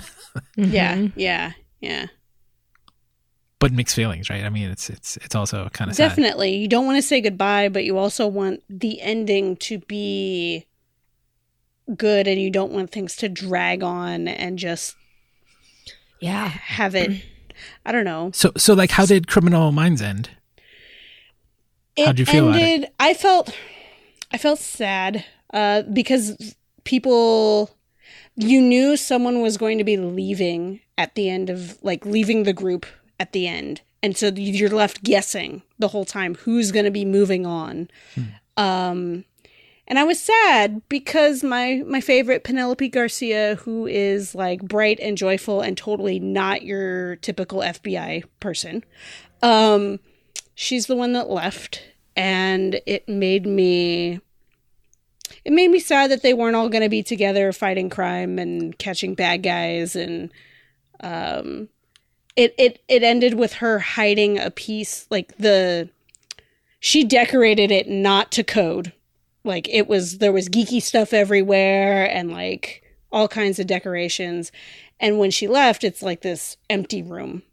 yeah, 0.56 0.96
Mhm. 0.98 1.12
yeah, 1.16 1.52
yeah. 1.80 2.06
But 3.60 3.72
mixed 3.74 3.96
feelings, 3.96 4.30
right? 4.30 4.44
I 4.44 4.50
mean, 4.50 4.70
it's 4.72 4.90
it's 4.90 5.18
it's 5.18 5.36
also 5.36 5.70
kind 5.70 5.90
of 5.92 5.96
sad. 5.96 6.10
Definitely. 6.10 6.56
You 6.56 6.68
don't 6.68 6.86
want 6.86 6.98
to 6.98 7.02
say 7.04 7.22
goodbye, 7.22 7.70
but 7.70 7.84
you 7.84 7.98
also 7.98 8.26
want 8.28 8.64
the 8.70 9.00
ending 9.02 9.56
to 9.58 9.78
be 9.80 10.66
good 11.96 12.28
and 12.28 12.42
you 12.42 12.50
don't 12.50 12.72
want 12.72 12.90
things 12.92 13.16
to 13.18 13.28
drag 13.30 13.84
on 13.84 14.28
and 14.28 14.58
just 14.58 14.96
Yeah. 16.22 16.48
have 16.48 16.96
it 16.96 17.24
I 17.86 17.92
don't 17.92 18.06
know. 18.06 18.32
So 18.34 18.52
so 18.58 18.74
like, 18.74 18.92
how 18.92 19.06
did 19.06 19.28
Criminal 19.28 19.72
Minds 19.72 20.02
end? 20.02 20.30
It 21.96 22.06
How'd 22.06 22.18
you 22.20 22.26
feel 22.26 22.48
about 22.48 22.60
it? 22.62 22.64
ended 22.64 22.92
I 23.00 23.14
felt 23.14 23.56
I 24.32 24.38
felt 24.40 24.58
sad 24.60 25.26
uh 25.54 25.84
because 25.84 26.56
people 26.84 27.70
you 28.36 28.62
knew 28.62 28.96
someone 28.98 29.42
was 29.42 29.58
going 29.58 29.78
to 29.78 29.84
be 29.84 29.98
leaving 29.98 30.80
at 30.98 31.16
the 31.16 31.30
end 31.30 31.50
of 31.50 31.78
like 31.84 32.06
leaving 32.06 32.44
the 32.44 32.54
group 32.54 32.86
at 33.20 33.34
the 33.34 33.48
end. 33.48 33.82
And 34.02 34.18
so 34.18 34.28
you're 34.30 34.70
left 34.70 35.04
guessing 35.04 35.62
the 35.78 35.90
whole 35.90 36.06
time 36.06 36.36
who's 36.36 36.72
going 36.72 36.86
to 36.86 36.92
be 36.92 37.06
moving 37.06 37.46
on. 37.46 37.90
Um 38.58 39.26
and 39.88 40.00
i 40.00 40.04
was 40.04 40.22
sad 40.22 40.82
because 40.88 41.44
my 41.44 41.84
my 41.86 42.00
favorite 42.00 42.44
penelope 42.44 42.88
garcia 42.88 43.56
who 43.56 43.88
is 43.88 44.34
like 44.34 44.62
bright 44.62 45.00
and 45.02 45.18
joyful 45.18 45.60
and 45.60 45.76
totally 45.76 46.20
not 46.20 46.62
your 46.62 47.18
typical 47.18 47.60
fbi 47.60 48.24
person 48.40 48.86
um 49.42 50.00
she's 50.62 50.86
the 50.86 50.96
one 50.96 51.14
that 51.14 51.30
left. 51.30 51.84
And 52.16 52.82
it 52.86 53.08
made 53.08 53.46
me 53.46 54.20
it 55.44 55.54
made 55.54 55.70
me 55.70 55.80
sad 55.80 56.12
that 56.12 56.22
they 56.22 56.34
weren't 56.34 56.56
all 56.56 56.70
going 56.70 56.84
to 56.84 56.90
be 56.90 57.04
together 57.04 57.52
fighting 57.52 57.90
crime 57.90 58.38
and 58.40 58.78
catching 58.78 59.16
bad 59.16 59.44
guys 59.44 59.96
and 59.96 60.32
um 61.02 61.68
it 62.36 62.54
it 62.58 62.82
it 62.88 63.04
ended 63.04 63.34
with 63.34 63.54
her 63.54 63.80
hiding 63.80 64.38
a 64.40 64.52
piece 64.52 65.08
like 65.10 65.36
the 65.38 65.90
she 66.80 67.04
decorated 67.04 67.72
it 67.72 67.88
not 67.88 68.32
to 68.32 68.44
code. 68.44 68.94
Like 69.44 69.68
it 69.70 69.88
was 69.88 70.20
there 70.20 70.32
was 70.32 70.50
geeky 70.50 70.82
stuff 70.82 71.14
everywhere 71.14 72.10
and 72.10 72.32
like 72.32 72.84
all 73.12 73.28
kinds 73.28 73.60
of 73.60 73.68
decorations. 73.68 74.52
And 75.00 75.20
when 75.20 75.32
she 75.32 75.48
left 75.48 75.84
it's 75.84 76.02
like 76.02 76.22
this 76.22 76.58
empty 76.70 77.02
room. 77.02 77.44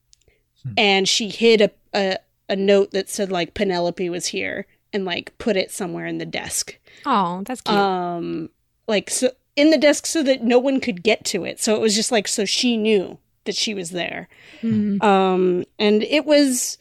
And 0.76 1.08
she 1.08 1.28
hid 1.28 1.60
a, 1.62 1.70
a 1.94 2.18
a 2.48 2.56
note 2.56 2.92
that 2.92 3.08
said 3.08 3.30
like 3.30 3.54
penelope 3.54 4.08
was 4.08 4.26
here 4.26 4.66
and 4.92 5.04
like 5.04 5.36
put 5.38 5.56
it 5.56 5.70
somewhere 5.70 6.06
in 6.06 6.18
the 6.18 6.26
desk 6.26 6.78
Oh, 7.06 7.42
that's 7.44 7.60
cute. 7.60 7.76
um 7.78 8.50
like 8.86 9.10
so 9.10 9.30
in 9.56 9.70
the 9.70 9.78
desk 9.78 10.06
so 10.06 10.22
that 10.22 10.42
no 10.42 10.58
one 10.58 10.80
could 10.80 11.02
get 11.02 11.24
to 11.26 11.44
it 11.44 11.60
so 11.60 11.74
it 11.74 11.80
was 11.80 11.94
just 11.94 12.10
like 12.12 12.28
so 12.28 12.44
she 12.44 12.76
knew 12.76 13.18
that 13.44 13.54
she 13.56 13.74
was 13.74 13.90
there 13.90 14.28
Mhm. 14.62 15.02
um 15.02 15.64
and 15.78 16.02
it 16.02 16.24
was 16.26 16.78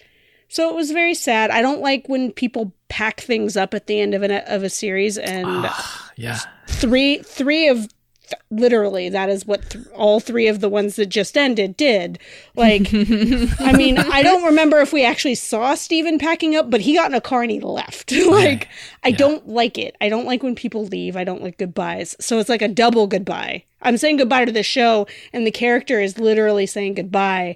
so 0.50 0.70
it 0.70 0.76
was 0.76 0.92
very 0.92 1.14
sad 1.14 1.50
i 1.52 1.62
don't 1.62 1.82
like 1.82 2.08
when 2.08 2.32
people 2.32 2.74
pack 2.90 3.20
things 3.22 3.58
up 3.58 3.74
at 3.74 3.88
the 3.88 4.00
end 4.00 4.14
of 4.14 4.22
an 4.24 4.32
of 4.48 4.64
a 4.64 4.70
series 4.70 5.18
and 5.18 5.46
Ah, 5.48 6.12
yeah. 6.16 6.40
three 6.68 7.18
three 7.20 7.68
of 7.68 7.88
th- 8.30 8.42
literally 8.50 9.10
that 9.10 9.30
is 9.30 9.46
what 9.46 9.70
th- 9.70 9.86
all 9.96 10.20
three 10.20 10.48
of 10.48 10.60
the 10.60 10.70
ones 10.70 10.96
that 10.96 11.08
just 11.08 11.38
ended 11.38 11.76
did. 11.78 12.20
Like 12.56 12.94
i 12.94 13.72
mean 13.76 13.98
i 13.98 14.22
don't 14.24 14.44
remember 14.44 14.80
if 14.80 14.94
we 14.94 15.04
actually 15.06 15.36
saw 15.36 15.76
steven 15.76 16.18
packing 16.20 16.56
up 16.56 16.70
but 16.70 16.82
he 16.82 16.94
got 16.96 17.10
in 17.10 17.16
a 17.16 17.22
car 17.22 17.42
and 17.42 17.52
he 17.52 17.60
left. 17.60 18.12
Like 18.28 18.68
i 19.04 19.10
Yeah. 19.10 19.18
don't 19.18 19.48
like 19.48 19.78
it. 19.78 19.96
I 20.02 20.10
don't 20.10 20.26
like 20.26 20.44
when 20.44 20.56
people 20.56 20.86
leave. 20.86 21.16
I 21.16 21.24
don't 21.24 21.42
like 21.44 21.58
goodbyes. 21.58 22.16
So 22.20 22.40
it's 22.40 22.50
like 22.50 22.62
a 22.62 22.68
double 22.68 23.08
goodbye. 23.08 23.64
I'm 23.82 23.98
saying 23.98 24.18
goodbye 24.18 24.46
to 24.46 24.52
the 24.52 24.64
show 24.64 25.08
and 25.34 25.46
the 25.46 25.52
character 25.52 26.00
is 26.00 26.18
literally 26.20 26.66
saying 26.66 26.96
goodbye. 26.96 27.56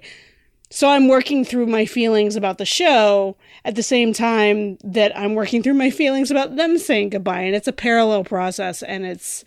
So 0.70 0.88
i'm 0.88 1.06
working 1.08 1.44
through 1.44 1.66
my 1.66 1.84
feelings 1.84 2.34
about 2.34 2.56
the 2.58 2.64
show 2.64 3.36
at 3.64 3.74
the 3.74 3.82
same 3.82 4.12
time 4.14 4.78
that 4.82 5.16
i'm 5.16 5.34
working 5.34 5.62
through 5.62 5.74
my 5.74 5.90
feelings 5.90 6.30
about 6.30 6.56
them 6.56 6.78
saying 6.78 7.10
goodbye. 7.10 7.42
And 7.42 7.54
it's 7.54 7.68
a 7.68 7.72
parallel 7.74 8.24
process 8.24 8.82
and 8.82 9.04
it's 9.04 9.44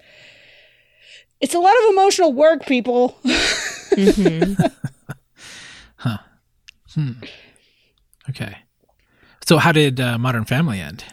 it's 1.41 1.53
a 1.55 1.59
lot 1.59 1.73
of 1.83 1.89
emotional 1.91 2.33
work 2.33 2.65
people 2.65 3.17
Mhm. 6.95 7.27
Okay. 8.29 8.57
So 9.45 9.57
how 9.57 9.71
did 9.73 9.99
uh, 9.99 10.17
Modern 10.17 10.45
Family 10.45 10.79
end? 10.79 11.03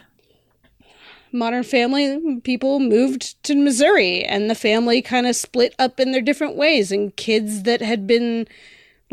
modern 1.35 1.63
family 1.63 2.39
people 2.43 2.79
moved 2.79 3.41
to 3.43 3.55
missouri 3.55 4.23
and 4.23 4.51
the 4.51 4.55
family 4.55 5.01
kind 5.01 5.25
of 5.25 5.35
split 5.35 5.73
up 5.79 5.99
in 5.99 6.11
their 6.11 6.21
different 6.21 6.55
ways 6.55 6.91
and 6.91 7.15
kids 7.15 7.63
that 7.63 7.81
had 7.81 8.05
been 8.05 8.47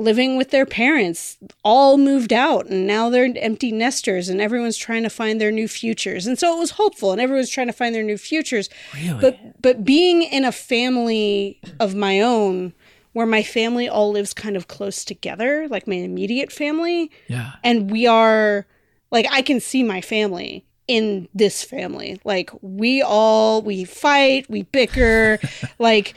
living 0.00 0.36
with 0.36 0.50
their 0.50 0.64
parents 0.64 1.36
all 1.62 1.98
moved 1.98 2.32
out 2.32 2.66
and 2.66 2.86
now 2.86 3.10
they're 3.10 3.30
empty 3.36 3.70
nesters 3.70 4.28
and 4.28 4.40
everyone's 4.40 4.76
trying 4.76 5.02
to 5.02 5.10
find 5.10 5.40
their 5.40 5.52
new 5.52 5.68
futures 5.68 6.26
and 6.26 6.38
so 6.38 6.56
it 6.56 6.58
was 6.58 6.72
hopeful 6.72 7.12
and 7.12 7.20
everyone's 7.20 7.50
trying 7.50 7.66
to 7.66 7.72
find 7.72 7.94
their 7.94 8.02
new 8.02 8.16
futures 8.16 8.70
Really? 8.94 9.20
but 9.20 9.38
but 9.60 9.84
being 9.84 10.22
in 10.22 10.44
a 10.44 10.52
family 10.52 11.60
of 11.78 11.94
my 11.94 12.20
own 12.20 12.72
where 13.12 13.26
my 13.26 13.42
family 13.42 13.88
all 13.88 14.10
lives 14.12 14.32
kind 14.32 14.56
of 14.56 14.68
close 14.68 15.04
together 15.04 15.68
like 15.68 15.86
my 15.86 15.96
immediate 15.96 16.50
family 16.50 17.10
yeah. 17.28 17.52
and 17.62 17.90
we 17.90 18.06
are 18.06 18.66
like 19.10 19.26
i 19.30 19.42
can 19.42 19.60
see 19.60 19.82
my 19.82 20.00
family 20.00 20.64
in 20.90 21.28
this 21.32 21.62
family. 21.62 22.20
Like 22.24 22.50
we 22.62 23.00
all 23.00 23.62
we 23.62 23.84
fight 23.84 24.50
we 24.50 24.62
bicker 24.62 25.38
like 25.78 26.14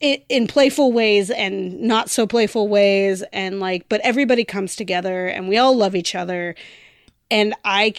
in 0.00 0.48
playful 0.48 0.92
ways 0.92 1.30
and 1.30 1.80
not 1.80 2.10
so 2.10 2.26
playful 2.26 2.66
ways. 2.66 3.22
And 3.32 3.60
like 3.60 3.88
but 3.88 4.00
everybody 4.00 4.42
comes 4.42 4.74
together 4.74 5.28
and 5.28 5.48
we 5.48 5.58
all 5.58 5.76
love 5.76 5.94
each 5.94 6.16
other. 6.16 6.56
And 7.30 7.54
i 7.64 7.94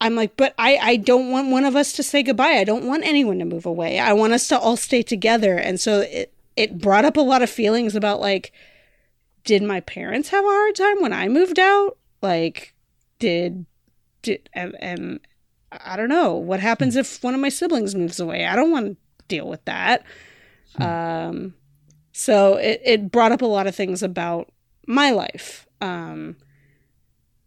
i'm 0.00 0.14
like 0.14 0.36
but 0.36 0.54
i 0.56 0.76
i 0.76 0.94
don't 0.94 1.32
want 1.32 1.50
one 1.50 1.64
of 1.64 1.74
us 1.74 1.92
to 1.94 2.04
say 2.04 2.22
goodbye. 2.22 2.58
I 2.58 2.64
don't 2.64 2.86
want 2.86 3.04
anyone 3.04 3.40
to 3.40 3.44
move 3.44 3.66
away. 3.66 3.98
I 3.98 4.12
want 4.12 4.34
us 4.34 4.46
to 4.48 4.58
all 4.58 4.76
stay 4.76 5.02
together. 5.02 5.56
And 5.58 5.80
so 5.80 6.02
it 6.02 6.32
it 6.54 6.78
brought 6.78 7.04
up 7.04 7.16
a 7.16 7.20
lot 7.20 7.42
of 7.42 7.50
feelings 7.50 7.96
about 7.96 8.20
like 8.20 8.52
did 9.42 9.64
my 9.64 9.80
parents 9.80 10.28
have 10.28 10.44
a 10.44 10.48
hard 10.48 10.76
time 10.76 11.02
when 11.02 11.12
i 11.12 11.26
moved 11.26 11.58
out? 11.58 11.98
Like 12.22 12.72
did 13.18 13.66
am 14.54 15.20
i 15.72 15.96
don't 15.96 16.08
know 16.08 16.34
what 16.34 16.60
happens 16.60 16.96
if 16.96 17.22
one 17.22 17.34
of 17.34 17.40
my 17.40 17.48
siblings 17.48 17.94
moves 17.94 18.20
away. 18.20 18.46
I 18.46 18.54
don't 18.56 18.70
want 18.70 18.86
to 18.86 18.96
deal 19.28 19.48
with 19.48 19.64
that. 19.64 20.04
Um 20.78 21.54
so 22.12 22.54
it, 22.56 22.80
it 22.84 23.10
brought 23.10 23.32
up 23.32 23.42
a 23.42 23.46
lot 23.46 23.66
of 23.66 23.74
things 23.74 24.02
about 24.02 24.50
my 24.86 25.10
life. 25.10 25.66
Um 25.80 26.36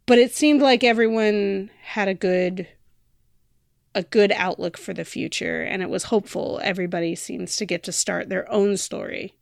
but 0.06 0.18
it 0.20 0.34
seemed 0.34 0.62
like 0.62 0.84
everyone 0.84 1.70
had 1.84 2.08
a 2.08 2.14
good 2.14 2.68
a 3.96 4.04
good 4.04 4.32
outlook 4.34 4.78
for 4.78 4.94
the 4.94 5.06
future 5.06 5.64
and 5.64 5.82
it 5.82 5.90
was 5.90 6.04
hopeful. 6.04 6.60
Everybody 6.64 7.16
seems 7.16 7.56
to 7.58 7.66
get 7.66 7.84
to 7.84 7.92
start 7.92 8.30
their 8.30 8.50
own 8.52 8.78
story 8.78 9.34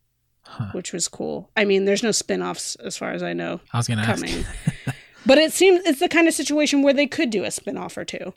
Huh. 0.48 0.70
which 0.74 0.94
was 0.94 1.08
cool. 1.08 1.50
I 1.58 1.65
mean 1.65 1.86
there's 1.86 2.04
no 2.04 2.12
spin-offs 2.12 2.75
as 2.75 2.96
far 2.96 3.13
as 3.13 3.24
i 3.24 3.34
know 3.34 3.62
I 3.74 3.77
was 3.77 3.88
going 3.88 3.98
to 3.98 4.04
ask. 4.06 4.24
but 5.25 5.38
it 5.38 5.51
seems 5.53 5.84
it's 5.86 6.00
the 6.00 6.10
kind 6.10 6.27
of 6.27 6.34
situation 6.34 6.82
where 6.82 6.94
they 6.94 7.08
could 7.08 7.29
do 7.29 7.44
a 7.44 7.51
spin-off 7.51 7.98
or 7.98 8.05
two 8.05 8.34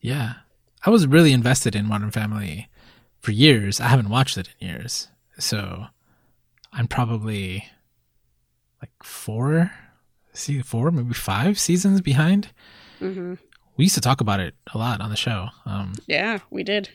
Yeah. 0.00 0.34
I 0.84 0.90
was 0.90 1.06
really 1.06 1.32
invested 1.32 1.76
in 1.76 1.86
Modern 1.86 2.10
Family 2.10 2.68
for 3.20 3.32
years. 3.32 3.80
I 3.80 3.88
haven't 3.88 4.08
watched 4.08 4.38
it 4.38 4.48
in 4.58 4.68
years. 4.68 5.08
So 5.38 5.86
I'm 6.72 6.88
probably 6.88 7.66
like 8.80 8.92
four, 9.02 9.72
see, 10.32 10.62
four, 10.62 10.90
maybe 10.90 11.12
five 11.12 11.58
seasons 11.58 12.00
behind. 12.00 12.48
mm-hmm. 12.98 13.34
We 13.76 13.84
used 13.84 13.94
to 13.94 14.00
talk 14.00 14.22
about 14.22 14.40
it 14.40 14.54
a 14.72 14.78
lot 14.78 15.02
on 15.02 15.10
the 15.10 15.16
show. 15.16 15.48
Um, 15.66 15.92
yeah 16.06 16.38
we 16.50 16.62
did 16.62 16.88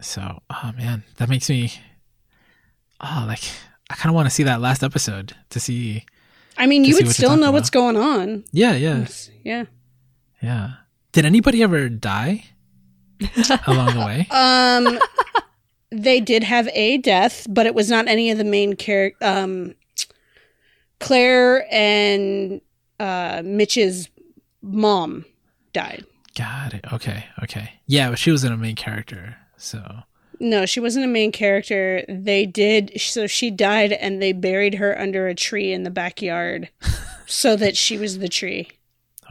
so, 0.00 0.42
oh 0.50 0.72
man, 0.76 1.02
that 1.16 1.28
makes 1.28 1.48
me, 1.50 1.72
oh, 3.00 3.24
like, 3.26 3.42
I 3.90 3.94
kind 3.94 4.10
of 4.10 4.14
want 4.14 4.26
to 4.28 4.34
see 4.34 4.44
that 4.44 4.60
last 4.60 4.82
episode 4.84 5.34
to 5.50 5.60
see. 5.60 6.04
I 6.58 6.66
mean 6.66 6.84
you 6.84 6.94
would 6.94 7.08
still 7.08 7.36
know 7.36 7.50
what's 7.50 7.70
going 7.70 7.96
on 7.96 8.44
Yeah, 8.52 8.74
yeah, 8.74 9.06
yeah 9.44 9.64
yeah. 10.42 10.70
Did 11.12 11.24
anybody 11.24 11.62
ever 11.62 11.88
die 11.88 12.44
along 13.66 13.94
the 13.94 14.00
way? 14.06 14.28
Um, 14.30 14.98
they 15.90 16.20
did 16.20 16.44
have 16.44 16.68
a 16.74 16.98
death, 16.98 17.46
but 17.50 17.66
it 17.66 17.74
was 17.74 17.90
not 17.90 18.06
any 18.06 18.30
of 18.30 18.38
the 18.38 18.44
main 18.44 18.76
character. 18.76 19.24
Um, 19.24 19.74
Claire 21.00 21.66
and 21.72 22.60
uh, 23.00 23.42
Mitch's 23.44 24.08
mom 24.62 25.24
died. 25.72 26.04
Got 26.36 26.74
it. 26.74 26.84
Okay, 26.92 27.24
okay. 27.42 27.72
Yeah, 27.86 28.10
but 28.10 28.18
she 28.18 28.30
wasn't 28.30 28.54
a 28.54 28.56
main 28.56 28.76
character. 28.76 29.36
So, 29.56 30.02
No, 30.40 30.66
she 30.66 30.78
wasn't 30.80 31.04
a 31.04 31.08
main 31.08 31.32
character. 31.32 32.04
They 32.08 32.46
did 32.46 32.92
so 33.00 33.26
she 33.26 33.50
died, 33.50 33.92
and 33.92 34.22
they 34.22 34.32
buried 34.32 34.74
her 34.74 34.98
under 34.98 35.26
a 35.26 35.34
tree 35.34 35.72
in 35.72 35.82
the 35.82 35.90
backyard, 35.90 36.68
so 37.26 37.56
that 37.56 37.76
she 37.76 37.98
was 37.98 38.18
the 38.18 38.28
tree. 38.28 38.68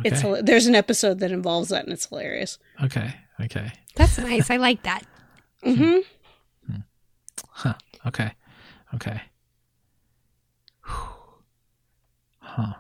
okay. 0.05 0.09
It's 0.09 0.45
there's 0.45 0.67
an 0.67 0.75
episode 0.75 1.19
that 1.19 1.31
involves 1.31 1.69
that, 1.69 1.83
and 1.85 1.93
it's 1.93 2.07
hilarious. 2.07 2.59
okay, 2.83 3.13
okay. 3.41 3.71
That's 3.95 4.17
nice. 4.17 4.49
I 4.51 4.57
like 4.57 4.83
that. 4.83 5.03
hmm 5.63 5.99
Huh. 7.49 7.73
Okay. 8.05 8.31
Okay. 8.93 9.21
Huh. 12.39 12.61
All 12.61 12.75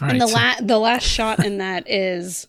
right. 0.00 0.12
and 0.12 0.20
the 0.20 0.26
so- 0.26 0.34
la- 0.34 0.60
the 0.60 0.78
last 0.78 1.04
shot 1.04 1.44
in 1.44 1.58
that 1.58 1.88
is 1.90 2.48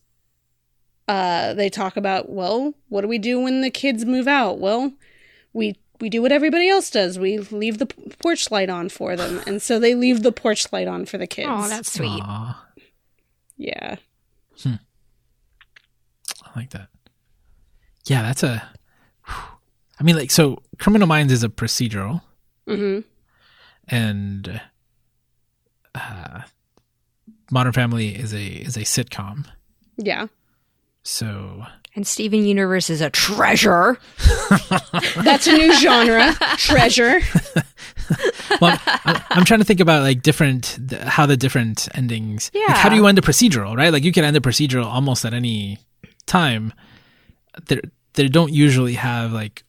uh 1.07 1.53
they 1.53 1.69
talk 1.69 1.97
about 1.97 2.29
well 2.29 2.73
what 2.89 3.01
do 3.01 3.07
we 3.07 3.17
do 3.17 3.39
when 3.39 3.61
the 3.61 3.69
kids 3.71 4.05
move 4.05 4.27
out 4.27 4.59
well 4.59 4.91
we 5.53 5.75
we 5.99 6.09
do 6.09 6.21
what 6.21 6.31
everybody 6.31 6.69
else 6.69 6.89
does 6.89 7.17
we 7.19 7.37
leave 7.37 7.77
the 7.77 7.85
porch 8.19 8.49
light 8.51 8.69
on 8.69 8.87
for 8.89 9.15
them 9.15 9.41
and 9.45 9.61
so 9.61 9.79
they 9.79 9.93
leave 9.95 10.23
the 10.23 10.31
porch 10.31 10.71
light 10.71 10.87
on 10.87 11.05
for 11.05 11.17
the 11.17 11.27
kids 11.27 11.49
Oh, 11.51 11.67
that's 11.67 11.91
sweet. 11.93 12.21
Aw, 12.23 12.65
yeah 13.57 13.95
I 16.53 16.59
like 16.59 16.71
that. 16.71 16.87
Yeah, 18.05 18.23
that's 18.23 18.43
a. 18.43 18.61
I 19.27 20.03
mean, 20.03 20.17
like, 20.17 20.31
so 20.31 20.61
Criminal 20.79 21.07
Minds 21.07 21.31
is 21.31 21.43
a 21.43 21.49
procedural, 21.49 22.21
Mm-hmm. 22.67 23.07
and 23.87 24.61
uh, 25.95 26.41
Modern 27.51 27.71
Family 27.73 28.09
is 28.15 28.33
a 28.33 28.43
is 28.45 28.75
a 28.75 28.81
sitcom. 28.81 29.45
Yeah. 29.97 30.27
So 31.03 31.63
And 31.95 32.05
Steven 32.05 32.45
Universe 32.45 32.89
is 32.89 33.01
a 33.01 33.09
treasure. 33.09 33.97
That's 35.23 35.47
a 35.47 35.53
new 35.53 35.73
genre. 35.75 36.33
Treasure. 36.57 37.19
well, 38.61 38.77
I'm, 39.05 39.21
I'm 39.29 39.45
trying 39.45 39.59
to 39.59 39.65
think 39.65 39.79
about 39.79 40.03
like 40.03 40.21
different 40.21 40.77
th- 40.89 41.01
how 41.01 41.25
the 41.25 41.37
different 41.37 41.87
endings. 41.95 42.51
Like, 42.53 42.77
how 42.77 42.89
do 42.89 42.95
you 42.95 43.07
end 43.07 43.17
a 43.17 43.21
procedural? 43.21 43.75
Right, 43.75 43.91
like 43.91 44.03
you 44.03 44.11
can 44.11 44.23
end 44.23 44.37
a 44.37 44.41
procedural 44.41 44.85
almost 44.85 45.25
at 45.25 45.33
any 45.33 45.79
time. 46.25 46.73
They 47.67 47.81
they 48.13 48.27
don't 48.27 48.53
usually 48.53 48.93
have 48.93 49.31
like 49.31 49.63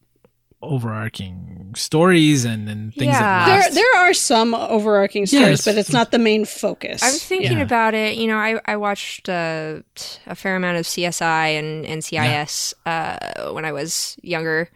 overarching 0.62 1.72
stories 1.76 2.44
and, 2.44 2.68
and 2.68 2.94
things 2.94 3.12
Yeah. 3.12 3.20
that 3.20 3.46
There, 3.46 3.58
last. 3.60 3.74
there 3.74 3.96
are 4.00 4.14
some 4.14 4.54
overarching 4.54 5.26
stories, 5.26 5.48
Yes. 5.48 5.64
but 5.64 5.76
it's 5.76 5.92
not 5.92 6.10
the 6.10 6.18
main 6.18 6.44
focus. 6.44 7.02
I 7.02 7.10
was 7.10 7.24
thinking 7.24 7.58
Yeah. 7.58 7.64
about 7.64 7.94
it. 7.94 8.16
You 8.16 8.26
know, 8.28 8.36
I, 8.36 8.60
I 8.66 8.76
watched 8.76 9.28
uh, 9.28 9.80
t- 9.94 10.18
a 10.26 10.34
fair 10.34 10.56
amount 10.56 10.78
of 10.78 10.84
CSI 10.86 11.58
and 11.58 11.84
NCIS 11.84 12.74
uh, 12.86 13.52
when 13.52 13.64
I 13.64 13.72
was 13.72 14.16
younger. 14.22 14.68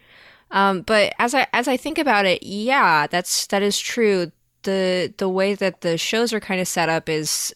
Um, 0.51 0.83
but 0.83 1.13
as 1.19 1.35
I 1.35 1.47
as 1.53 1.67
I 1.69 1.77
think 1.77 1.99
about 1.99 2.25
it, 2.25 2.43
yeah, 2.45 3.07
that's 3.09 3.47
that 3.49 3.63
is 3.63 3.79
true. 3.79 4.31
The 4.63 5.13
the 5.19 5.29
way 5.29 5.55
that 5.55 5.81
the 5.81 5.99
shows 5.99 6.33
are 6.33 6.41
kind 6.41 6.61
of 6.61 6.69
set 6.69 6.89
up 6.89 7.09
is 7.09 7.53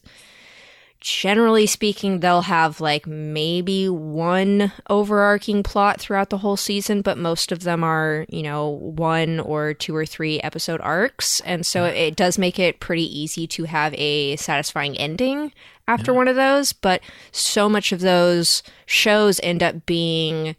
generally 1.01 1.67
speaking 1.67 2.21
they'll 2.21 2.43
have 2.43 2.81
like 2.81 3.07
maybe 3.07 3.89
one 3.89 4.71
overarching 4.91 5.63
plot 5.63 5.99
throughout 5.99 6.29
the 6.29 6.39
whole 6.39 6.57
season 6.57 7.01
but 7.01 7.17
most 7.17 7.51
of 7.53 7.63
them 7.63 7.83
are 7.83 8.27
you 8.29 8.43
know 8.43 8.69
one 8.69 9.41
or 9.41 9.73
two 9.73 9.97
or 9.97 10.05
three 10.05 10.41
episode 10.41 10.81
arcs. 10.83 11.41
And 11.41 11.65
so 11.65 11.85
it 11.85 12.17
does 12.17 12.39
make 12.39 12.59
it 12.59 12.81
pretty 12.81 13.05
easy 13.19 13.47
to 13.49 13.65
have 13.65 13.95
a 13.95 14.37
satisfying 14.37 14.97
ending 14.99 15.53
after 15.89 16.13
one 16.13 16.29
of 16.29 16.37
those 16.37 16.73
but 16.73 17.01
so 17.33 17.69
much 17.69 17.93
of 17.93 18.01
those 18.01 18.63
shows 18.87 19.41
end 19.43 19.63
up 19.63 19.87
being 19.87 20.55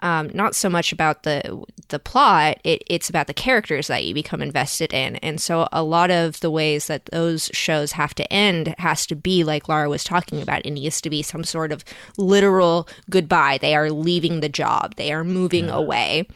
um, 0.00 0.30
not 0.34 0.54
so 0.54 0.68
much 0.68 0.92
about 0.92 1.22
the 1.22 1.64
the 1.88 1.98
plot 1.98 2.58
it, 2.64 2.82
it's 2.86 3.08
about 3.08 3.28
the 3.28 3.34
characters 3.34 3.86
that 3.86 4.04
you 4.04 4.12
become 4.12 4.42
invested 4.42 4.92
in. 4.92 5.16
And 5.16 5.40
so 5.40 5.68
a 5.72 5.82
lot 5.82 6.10
of 6.10 6.40
the 6.40 6.50
ways 6.50 6.86
that 6.88 7.06
those 7.06 7.50
shows 7.54 7.92
have 7.92 8.14
to 8.16 8.32
end 8.32 8.74
has 8.78 9.06
to 9.06 9.16
be 9.16 9.42
like 9.44 9.68
Lara 9.68 9.88
was 9.88 10.04
talking 10.04 10.42
about 10.42 10.66
it 10.66 10.70
needs 10.72 11.00
to 11.00 11.10
be 11.10 11.22
some 11.22 11.44
sort 11.44 11.72
of 11.72 11.84
literal 12.18 12.88
goodbye. 13.08 13.58
They 13.58 13.74
are 13.74 13.90
leaving 13.90 14.40
the 14.40 14.48
job. 14.48 14.96
They 14.96 15.12
are 15.12 15.24
moving 15.24 15.70
away. 15.70 16.26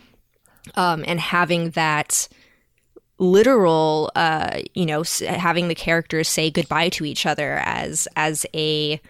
Um, 0.74 1.04
and 1.06 1.20
having 1.20 1.70
that 1.70 2.28
literal 3.18 4.10
uh, 4.16 4.60
you 4.74 4.86
know 4.86 5.04
having 5.26 5.68
the 5.68 5.74
characters 5.74 6.28
say 6.28 6.50
goodbye 6.50 6.88
to 6.88 7.04
each 7.04 7.26
other 7.26 7.60
as 7.64 8.08
as 8.16 8.46
a 8.54 9.00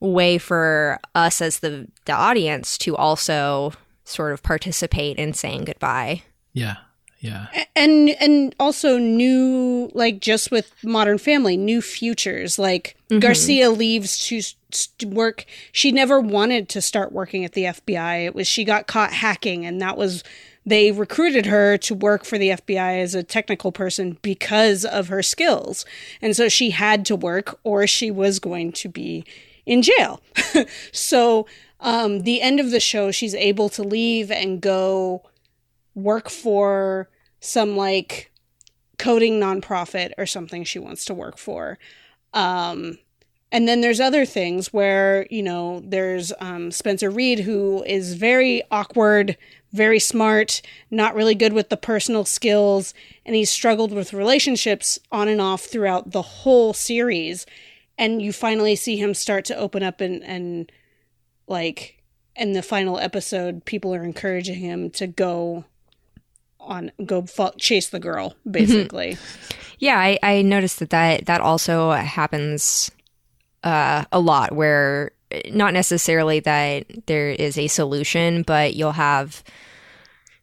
way 0.00 0.38
for 0.38 0.98
us 1.14 1.40
as 1.40 1.60
the 1.60 1.88
the 2.04 2.12
audience 2.12 2.78
to 2.78 2.96
also 2.96 3.72
sort 4.04 4.32
of 4.32 4.42
participate 4.42 5.18
in 5.18 5.32
saying 5.32 5.64
goodbye. 5.64 6.22
yeah, 6.54 6.76
yeah, 7.20 7.46
and 7.74 8.10
and 8.20 8.54
also 8.60 8.96
new 8.96 9.90
like 9.92 10.20
just 10.20 10.50
with 10.50 10.72
modern 10.84 11.18
family 11.18 11.56
new 11.56 11.82
futures. 11.82 12.58
Like 12.58 12.96
mm-hmm. 13.10 13.18
garcia 13.18 13.70
leaves 13.70 14.18
to 14.28 14.38
s- 14.38 14.54
s- 14.72 14.90
work. 15.04 15.44
She 15.72 15.90
never 15.90 16.20
wanted 16.20 16.68
to 16.70 16.80
start 16.80 17.10
working 17.10 17.44
at 17.44 17.52
the 17.52 17.64
fbi 17.64 18.26
it 18.26 18.34
was 18.34 18.46
she 18.46 18.64
got 18.64 18.86
caught 18.86 19.12
hacking 19.12 19.66
and 19.66 19.80
that 19.80 19.96
was 19.96 20.22
they 20.64 20.92
recruited 20.92 21.46
her 21.46 21.76
to 21.78 21.94
work 21.94 22.24
for 22.24 22.38
the 22.38 22.50
fbi 22.50 23.02
as 23.02 23.16
a 23.16 23.24
technical 23.24 23.72
person 23.72 24.16
because 24.22 24.84
of 24.84 25.08
her 25.08 25.22
skills. 25.22 25.84
And 26.22 26.36
so 26.36 26.48
she 26.48 26.70
had 26.70 27.04
to 27.06 27.16
work 27.16 27.58
or 27.64 27.86
she 27.88 28.12
was 28.12 28.38
going 28.38 28.70
to 28.72 28.88
be 28.88 29.24
in 29.68 29.82
jail 29.82 30.20
so 30.92 31.46
um 31.80 32.22
the 32.22 32.40
end 32.40 32.58
of 32.58 32.70
the 32.70 32.80
show 32.80 33.10
she's 33.10 33.34
able 33.34 33.68
to 33.68 33.82
leave 33.82 34.30
and 34.30 34.60
go 34.60 35.22
work 35.94 36.28
for 36.28 37.08
some 37.40 37.76
like 37.76 38.30
coding 38.98 39.40
nonprofit 39.40 40.12
or 40.18 40.26
something 40.26 40.64
she 40.64 40.78
wants 40.78 41.04
to 41.06 41.14
work 41.14 41.38
for. 41.38 41.78
Um, 42.34 42.98
and 43.50 43.66
then 43.66 43.80
there's 43.80 44.00
other 44.00 44.26
things 44.26 44.72
where, 44.72 45.26
you 45.30 45.42
know, 45.42 45.80
there's 45.84 46.32
um, 46.40 46.70
Spencer 46.70 47.08
Reid, 47.08 47.40
who 47.40 47.82
is 47.84 48.14
very 48.14 48.62
awkward, 48.70 49.38
very 49.72 49.98
smart, 49.98 50.60
not 50.90 51.14
really 51.14 51.34
good 51.34 51.54
with 51.54 51.70
the 51.70 51.76
personal 51.76 52.26
skills, 52.26 52.92
and 53.24 53.34
he's 53.34 53.50
struggled 53.50 53.92
with 53.92 54.12
relationships 54.12 54.98
on 55.10 55.28
and 55.28 55.40
off 55.40 55.62
throughout 55.62 56.10
the 56.10 56.22
whole 56.22 56.74
series. 56.74 57.46
And 57.98 58.22
you 58.22 58.32
finally 58.32 58.76
see 58.76 58.96
him 58.96 59.12
start 59.12 59.44
to 59.46 59.56
open 59.56 59.82
up 59.82 60.00
and, 60.00 60.22
and 60.24 60.72
like, 61.46 61.96
in 62.36 62.52
the 62.52 62.62
final 62.62 62.98
episode, 62.98 63.64
people 63.64 63.92
are 63.92 64.04
encouraging 64.04 64.60
him 64.60 64.90
to 64.90 65.08
go 65.08 65.64
on 66.60 66.92
go 67.04 67.22
fo- 67.22 67.54
chase 67.58 67.88
the 67.88 67.98
girl 67.98 68.36
basically. 68.48 69.16
Yeah, 69.80 69.98
I, 69.98 70.18
I 70.22 70.42
noticed 70.42 70.78
that, 70.80 70.90
that 70.90 71.26
that 71.26 71.40
also 71.40 71.90
happens 71.92 72.90
uh, 73.64 74.04
a 74.12 74.20
lot 74.20 74.52
where 74.52 75.12
not 75.50 75.72
necessarily 75.72 76.40
that 76.40 77.06
there 77.06 77.30
is 77.30 77.58
a 77.58 77.66
solution, 77.66 78.42
but 78.42 78.74
you'll 78.74 78.92
have 78.92 79.42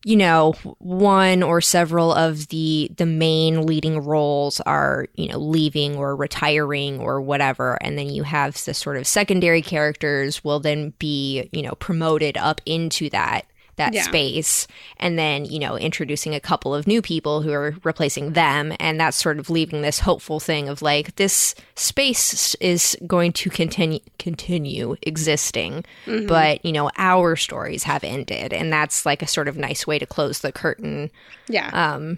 you 0.06 0.16
know 0.16 0.54
one 0.78 1.42
or 1.42 1.60
several 1.60 2.14
of 2.14 2.50
the 2.50 2.92
the 2.96 3.08
main 3.08 3.66
leading 3.66 4.00
roles 4.00 4.62
are 4.62 5.08
you 5.16 5.28
know 5.28 5.40
leaving 5.40 5.98
or 5.98 6.16
retiring 6.16 7.00
or 7.00 7.20
whatever. 7.20 7.82
And 7.82 7.98
then 7.98 8.10
you 8.10 8.22
have 8.22 8.54
the 8.66 8.76
sort 8.76 8.98
of 8.98 9.08
secondary 9.08 9.64
characters 9.64 10.44
will 10.44 10.60
then 10.60 10.94
be 11.00 11.50
you 11.52 11.64
know 11.64 11.74
promoted 11.74 12.38
up 12.38 12.62
into 12.68 13.10
that 13.10 13.48
that 13.78 13.94
Yeah. 13.94 14.04
space 14.04 14.68
and 14.98 15.20
then 15.20 15.44
you 15.46 15.60
know 15.60 15.78
introducing 15.78 16.34
a 16.34 16.40
couple 16.40 16.74
of 16.74 16.88
new 16.88 17.02
people 17.02 17.42
who 17.42 17.52
are 17.52 17.76
replacing 17.84 18.34
them. 18.34 18.74
And 18.80 19.00
that's 19.00 19.18
sort 19.18 19.38
of 19.40 19.50
leaving 19.50 19.82
this 19.82 20.00
hopeful 20.00 20.40
thing 20.40 20.70
of 20.70 20.82
like 20.82 21.16
this 21.18 21.56
space 21.76 22.56
is 22.56 22.98
going 23.06 23.34
to 23.34 23.50
continue 23.50 24.00
continue 24.20 24.96
existing 25.02 25.84
but 26.28 26.64
you 26.66 26.72
know 26.72 26.90
our 26.98 27.36
stories 27.36 27.84
have 27.84 28.04
ended. 28.04 28.54
And 28.54 28.72
that's 28.72 29.06
like 29.06 29.22
a 29.22 29.28
sort 29.28 29.48
of 29.48 29.58
nice 29.58 29.86
way 29.86 30.00
to 30.00 30.06
close 30.06 30.40
the 30.40 30.52
curtain. 30.52 31.12
Yeah. 31.50 31.70
Um 31.74 32.18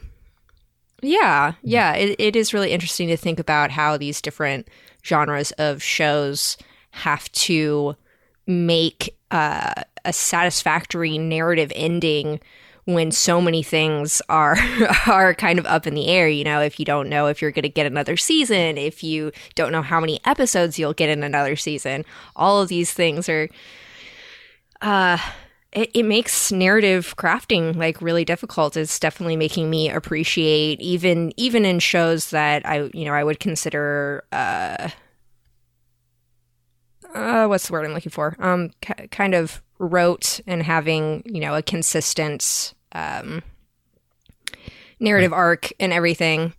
yeah 1.02 1.54
yeah. 1.64 1.94
It, 1.94 2.16
it 2.20 2.36
is 2.36 2.54
really 2.54 2.72
interesting 2.72 3.08
to 3.10 3.18
think 3.18 3.40
about 3.40 3.72
how 3.72 3.98
these 3.98 4.22
different 4.22 4.68
genres 5.06 5.52
of 5.54 5.82
shows 5.82 6.58
have 6.92 7.32
to 7.32 7.96
make 8.48 9.16
uh, 9.30 9.74
a 10.08 10.14
satisfactory 10.14 11.18
narrative 11.18 11.72
ending 11.76 12.40
when 12.86 13.12
so 13.12 13.42
many 13.42 13.62
things 13.62 14.22
are 14.30 14.58
are 15.08 15.36
kind 15.36 15.60
of 15.60 15.66
up 15.66 15.86
in 15.86 15.94
the 15.94 16.08
air 16.08 16.28
you 16.28 16.44
know? 16.44 16.62
If 16.62 16.80
you 16.80 16.86
don't 16.86 17.10
know 17.10 17.28
if 17.28 17.42
you're 17.42 17.52
going 17.52 17.64
to 17.64 17.70
get 17.70 17.86
another 17.86 18.18
season 18.18 18.78
if 18.78 19.04
you 19.04 19.32
don't 19.54 19.72
know 19.72 19.82
how 19.84 20.00
many 20.00 20.20
episodes 20.26 20.80
you'll 20.80 20.94
get 20.94 21.10
in 21.10 21.22
another 21.22 21.56
season 21.56 22.06
all 22.36 22.62
of 22.62 22.70
these 22.70 22.92
things 22.94 23.30
are 23.30 23.50
uh 24.82 25.18
it, 25.74 25.92
it 25.94 26.04
makes 26.04 26.52
narrative 26.52 27.16
crafting 27.18 27.76
like 27.76 28.02
really 28.02 28.26
difficult. 28.26 28.78
It's 28.78 29.00
definitely 29.00 29.36
making 29.36 29.70
me 29.70 29.90
appreciate 29.90 30.80
even 30.80 31.34
even 31.38 31.66
in 31.66 31.80
shows 31.80 32.30
that 32.32 32.66
i 32.66 32.90
you 32.94 33.06
know 33.06 33.14
i 33.14 33.24
would 33.24 33.40
consider 33.40 34.24
uh 34.32 34.90
uh, 37.14 37.48
what's 37.48 37.68
the 37.68 37.74
word 37.74 37.86
I'm 37.86 37.94
looking 37.94 38.12
for? 38.12 38.36
Um, 38.40 38.72
k- 38.82 39.08
kind 39.12 39.34
of 39.36 39.62
rote 39.80 40.40
and 40.48 40.64
having 40.64 41.22
you 41.26 41.40
know 41.42 41.56
a 41.56 41.62
consistent 41.62 42.74
um, 42.94 43.44
narrative 45.00 45.34
arc 45.34 45.72
and 45.80 45.94
everything. 45.94 46.54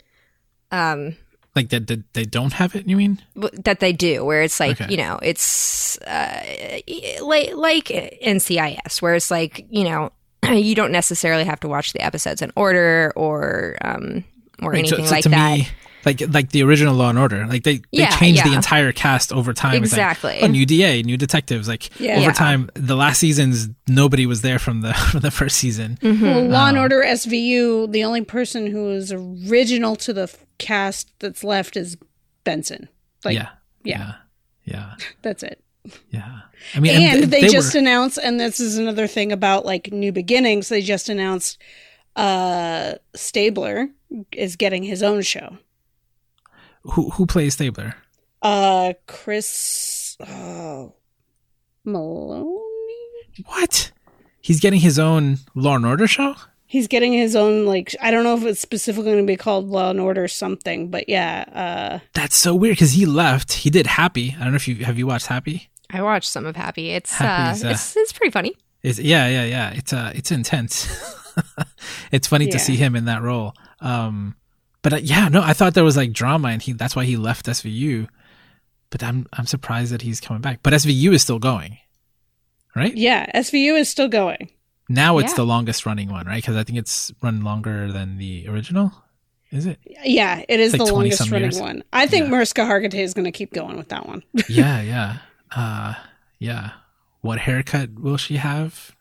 Um, 0.71 1.17
like 1.55 1.71
that, 1.71 1.87
that 1.89 2.13
they 2.15 2.25
don't 2.25 2.53
have 2.53 2.77
it. 2.77 2.87
You 2.89 2.97
mean? 2.97 3.21
that 3.35 3.81
they 3.81 3.93
do, 3.93 4.25
where 4.25 4.43
it's 4.43 4.61
like 4.61 4.81
Okay. 4.81 4.91
you 4.91 4.97
know, 4.99 5.19
it's 5.23 5.99
uh, 6.03 6.79
like 7.23 7.55
like 7.55 7.87
NCIS, 7.87 9.03
where 9.03 9.15
it's 9.15 9.31
like 9.31 9.67
you 9.71 9.85
know, 9.85 10.13
you 10.49 10.75
don't 10.75 10.93
necessarily 10.93 11.45
have 11.45 11.61
to 11.61 11.69
watch 11.69 11.93
the 11.93 12.01
episodes 12.01 12.43
in 12.43 12.53
order 12.55 13.13
or 13.17 13.77
um 13.83 14.25
or 14.63 14.73
Right, 14.73 14.87
so- 14.87 14.97
anything 14.97 15.07
so 15.07 15.11
like 15.15 15.23
to 15.25 15.29
that. 15.31 15.59
me, 15.59 15.69
like 16.05 16.23
like 16.33 16.51
the 16.51 16.63
original 16.63 16.95
Law 16.95 17.11
and 17.11 17.19
Order, 17.19 17.47
like 17.47 17.65
they 17.65 17.79
they 17.79 17.83
Yeah, 17.93 18.17
changed 18.19 18.45
the 18.45 18.55
entire 18.55 18.93
cast 18.93 19.33
over 19.33 19.53
time. 19.53 19.83
It's 19.83 19.93
like, 19.93 19.99
Exactly. 20.01 20.39
oh, 20.43 20.47
new 20.47 20.65
DA, 20.65 21.03
new 21.03 21.17
detectives. 21.17 21.69
Like 21.69 21.99
Yeah. 22.01 22.13
over 22.19 22.23
Yeah. 22.27 22.33
time, 22.33 22.71
the 22.75 22.95
last 22.97 23.19
seasons 23.19 23.69
nobody 23.89 24.25
was 24.27 24.43
there 24.43 24.59
from 24.59 24.81
the 24.83 24.93
from 25.11 25.21
the 25.21 25.31
first 25.31 25.57
season. 25.57 25.99
Mm-hmm. 26.03 26.23
well, 26.25 26.45
law 26.47 26.69
and 26.69 26.77
Um, 26.77 26.83
order 26.83 27.03
svu 27.05 27.91
the 27.91 28.05
only 28.05 28.23
person 28.25 28.67
who 28.69 28.91
is 28.91 29.13
original 29.13 29.97
to 29.97 30.13
the 30.13 30.33
cast 30.59 31.11
that's 31.19 31.43
left 31.45 31.77
is 31.77 31.97
benson 32.45 32.89
like 33.25 33.35
yeah, 33.37 33.49
yeah. 33.85 34.15
yeah, 34.65 34.95
that's 35.23 35.43
it 35.43 35.63
Yeah. 36.11 36.41
I 36.75 36.81
mean, 36.81 36.93
and, 37.01 37.19
th- 37.19 37.31
they, 37.31 37.49
just 37.49 37.75
were- 37.75 37.81
announced 37.81 38.19
and 38.23 38.39
this 38.41 38.59
is 38.61 38.77
another 38.79 39.07
thing 39.07 39.31
about 39.33 39.65
like 39.65 39.93
new 39.93 40.13
beginnings 40.13 40.69
they 40.69 40.83
just 40.83 41.09
announced 41.09 41.59
uh 42.17 42.95
stabler 43.15 43.89
is 44.33 44.57
getting 44.57 44.83
his 44.83 45.03
own 45.03 45.23
show 45.23 45.59
who 46.93 47.11
who 47.11 47.27
plays 47.27 47.55
Stabler? 47.55 47.95
uh 48.43 48.93
chris 49.07 50.17
oh, 50.21 50.95
Meloni 51.87 52.55
What? 53.47 53.91
He's 54.41 54.61
getting 54.61 54.81
his 54.81 54.99
own 54.99 55.39
Law 55.55 55.75
and 55.77 55.85
Order 55.87 56.07
show? 56.07 56.37
he's 56.71 56.87
getting 56.87 57.15
his 57.15 57.35
own 57.35 57.65
like 57.65 57.97
i 58.01 58.11
don't 58.11 58.25
know 58.25 58.37
if 58.37 58.45
it's 58.45 58.61
specifically 58.61 59.11
going 59.11 59.25
to 59.25 59.27
be 59.27 59.39
called 59.39 59.69
law 59.69 59.89
and 59.89 59.99
order 59.99 60.29
something 60.29 60.91
but 60.91 61.09
yeah 61.09 61.45
uh 61.55 61.99
That's 62.13 62.37
so 62.37 62.55
weird 62.55 62.75
because 62.75 62.93
he 62.93 63.07
left. 63.07 63.53
He 63.55 63.71
did 63.71 63.87
Happy. 63.87 64.37
I 64.39 64.43
don't 64.45 64.53
know 64.53 64.57
if 64.57 64.69
you 64.69 64.85
have 64.85 64.99
you 64.99 65.07
watched 65.07 65.27
Happy. 65.29 65.71
I 65.91 66.03
watched 66.03 66.29
some 66.29 66.45
of 66.45 66.57
Happy. 66.57 66.91
It's 66.91 67.19
uh, 67.21 67.25
uh, 67.25 67.71
it's 67.71 67.97
it's 67.97 68.13
pretty 68.13 68.31
funny. 68.31 68.55
It's 68.83 68.99
yeah, 68.99 69.27
yeah, 69.29 69.45
yeah. 69.45 69.71
It's 69.71 69.93
uh, 69.95 70.13
it's 70.15 70.31
intense. 70.31 70.87
it's 72.13 72.29
funny 72.29 72.49
to 72.49 72.59
see 72.59 72.77
him 72.77 72.95
in 72.95 73.07
that 73.07 73.23
role. 73.23 73.55
Um, 73.81 74.37
but 74.83 74.93
uh, 74.93 74.97
yeah, 74.97 75.29
no, 75.29 75.43
I 75.43 75.53
thought 75.53 75.75
there 75.75 75.85
was 75.85 75.97
like 75.97 76.13
drama, 76.13 76.49
and 76.49 76.63
he 76.63 76.73
that's 76.73 76.95
why 76.97 77.05
he 77.05 77.17
left 77.17 77.47
SVU. 77.47 78.09
But 78.91 79.03
I'm 79.03 79.27
I'm 79.33 79.47
surprised 79.47 79.93
that 79.93 80.03
he's 80.03 80.21
coming 80.21 80.41
back. 80.41 80.61
But 80.63 80.73
SVU 80.73 81.13
is 81.13 81.23
still 81.23 81.39
going, 81.39 81.79
right? 82.75 82.97
yeah 82.97 83.27
svu 83.43 83.79
is 83.79 83.89
still 83.89 84.09
going 84.09 84.51
Now 84.89 85.19
it's 85.19 85.33
Yeah. 85.33 85.37
the 85.37 85.45
longest 85.47 85.85
running 85.85 86.09
one, 86.11 86.27
right? 86.27 86.41
Because 86.43 86.57
I 86.57 86.65
think 86.65 86.79
it's 86.79 87.13
run 87.23 87.43
longer 87.43 87.93
than 87.93 88.17
the 88.19 88.49
original. 88.49 88.93
Is 89.51 89.65
it? 89.67 89.79
yeah 90.05 90.43
it 90.49 90.61
is 90.61 90.73
like 90.75 90.87
the 90.87 90.93
longest 90.95 91.31
running 91.31 91.45
years. 91.53 91.59
one 91.61 91.83
i 91.93 92.07
think 92.07 92.25
Yeah. 92.25 92.31
mariska 92.31 92.61
hargitay 92.63 93.01
is 93.03 93.15
going 93.15 93.25
to 93.25 93.33
keep 93.33 93.51
going 93.55 93.79
with 93.79 93.89
that 93.89 94.07
one 94.07 94.23
yeah, 94.49 94.83
yeah, 94.83 95.17
uh, 95.57 95.95
yeah. 96.39 96.73
What 97.23 97.39
haircut 97.41 97.99
will 97.99 98.19
she 98.19 98.37
have 98.37 98.95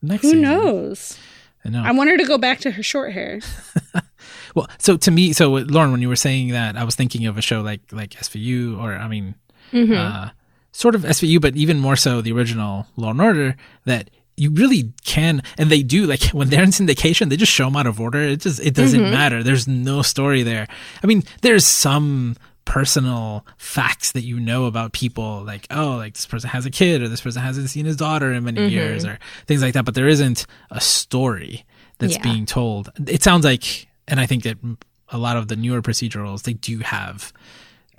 next? 0.00 0.22
who 0.22 0.28
season? 0.30 0.40
knows 0.42 1.18
I 1.64 1.68
know. 1.68 1.82
i 1.84 1.92
want 1.92 2.08
her 2.10 2.16
to 2.16 2.24
go 2.24 2.38
back 2.38 2.60
to 2.60 2.70
her 2.70 2.82
short 2.82 3.12
hair 3.12 3.40
Well, 4.54 4.68
so 4.78 4.96
to 4.96 5.10
me, 5.10 5.32
so 5.32 5.50
Lauren, 5.50 5.92
when 5.92 6.02
you 6.02 6.08
were 6.08 6.16
saying 6.16 6.48
that, 6.48 6.76
I 6.76 6.84
was 6.84 6.94
thinking 6.94 7.26
of 7.26 7.36
a 7.38 7.42
show 7.42 7.60
like 7.60 7.80
like 7.92 8.10
SVU, 8.10 8.78
or 8.80 8.94
I 8.94 9.08
mean, 9.08 9.34
Mhm. 9.72 9.96
uh, 9.96 10.30
sort 10.72 10.94
of 10.94 11.02
SVU, 11.04 11.40
but 11.40 11.56
even 11.56 11.78
more 11.78 11.96
so 11.96 12.20
the 12.20 12.32
original 12.32 12.86
Law 12.96 13.10
and 13.10 13.20
Order. 13.20 13.56
That 13.84 14.10
you 14.36 14.50
really 14.50 14.92
can, 15.04 15.42
and 15.58 15.70
they 15.70 15.82
do. 15.82 16.06
Like 16.06 16.22
when 16.32 16.48
they're 16.48 16.62
in 16.64 16.70
syndication, 16.70 17.28
they 17.28 17.36
just 17.36 17.52
show 17.52 17.66
them 17.66 17.76
out 17.76 17.86
of 17.86 18.00
order. 18.00 18.20
It 18.20 18.40
just 18.40 18.60
it 18.60 18.74
doesn't 18.74 19.02
matter. 19.10 19.42
There's 19.42 19.68
no 19.68 20.02
story 20.02 20.42
there. 20.42 20.66
I 21.02 21.06
mean, 21.06 21.22
there's 21.42 21.64
some 21.66 22.36
personal 22.66 23.44
facts 23.56 24.12
that 24.12 24.22
you 24.22 24.38
know 24.38 24.66
about 24.66 24.92
people 24.92 25.42
like 25.44 25.66
oh 25.70 25.96
like 25.96 26.14
this 26.14 26.26
person 26.26 26.48
has 26.48 26.64
a 26.66 26.70
kid 26.70 27.02
or 27.02 27.08
this 27.08 27.20
person 27.20 27.42
hasn't 27.42 27.68
seen 27.68 27.84
his 27.84 27.96
daughter 27.96 28.32
in 28.32 28.44
many 28.44 28.68
years 28.68 29.04
or 29.04 29.18
things 29.46 29.60
like 29.60 29.74
that 29.74 29.84
but 29.84 29.94
there 29.96 30.06
isn't 30.06 30.46
a 30.70 30.80
story 30.80 31.64
that's 31.98 32.14
Yeah. 32.16 32.22
being 32.22 32.46
told 32.46 32.92
it 33.08 33.24
sounds 33.24 33.44
like 33.44 33.88
and 34.10 34.20
i 34.20 34.26
think 34.26 34.42
that 34.42 34.58
a 35.08 35.18
lot 35.18 35.36
of 35.36 35.48
the 35.48 35.56
newer 35.56 35.80
procedurals 35.82 36.42
they 36.42 36.52
do 36.52 36.78
have 36.80 37.32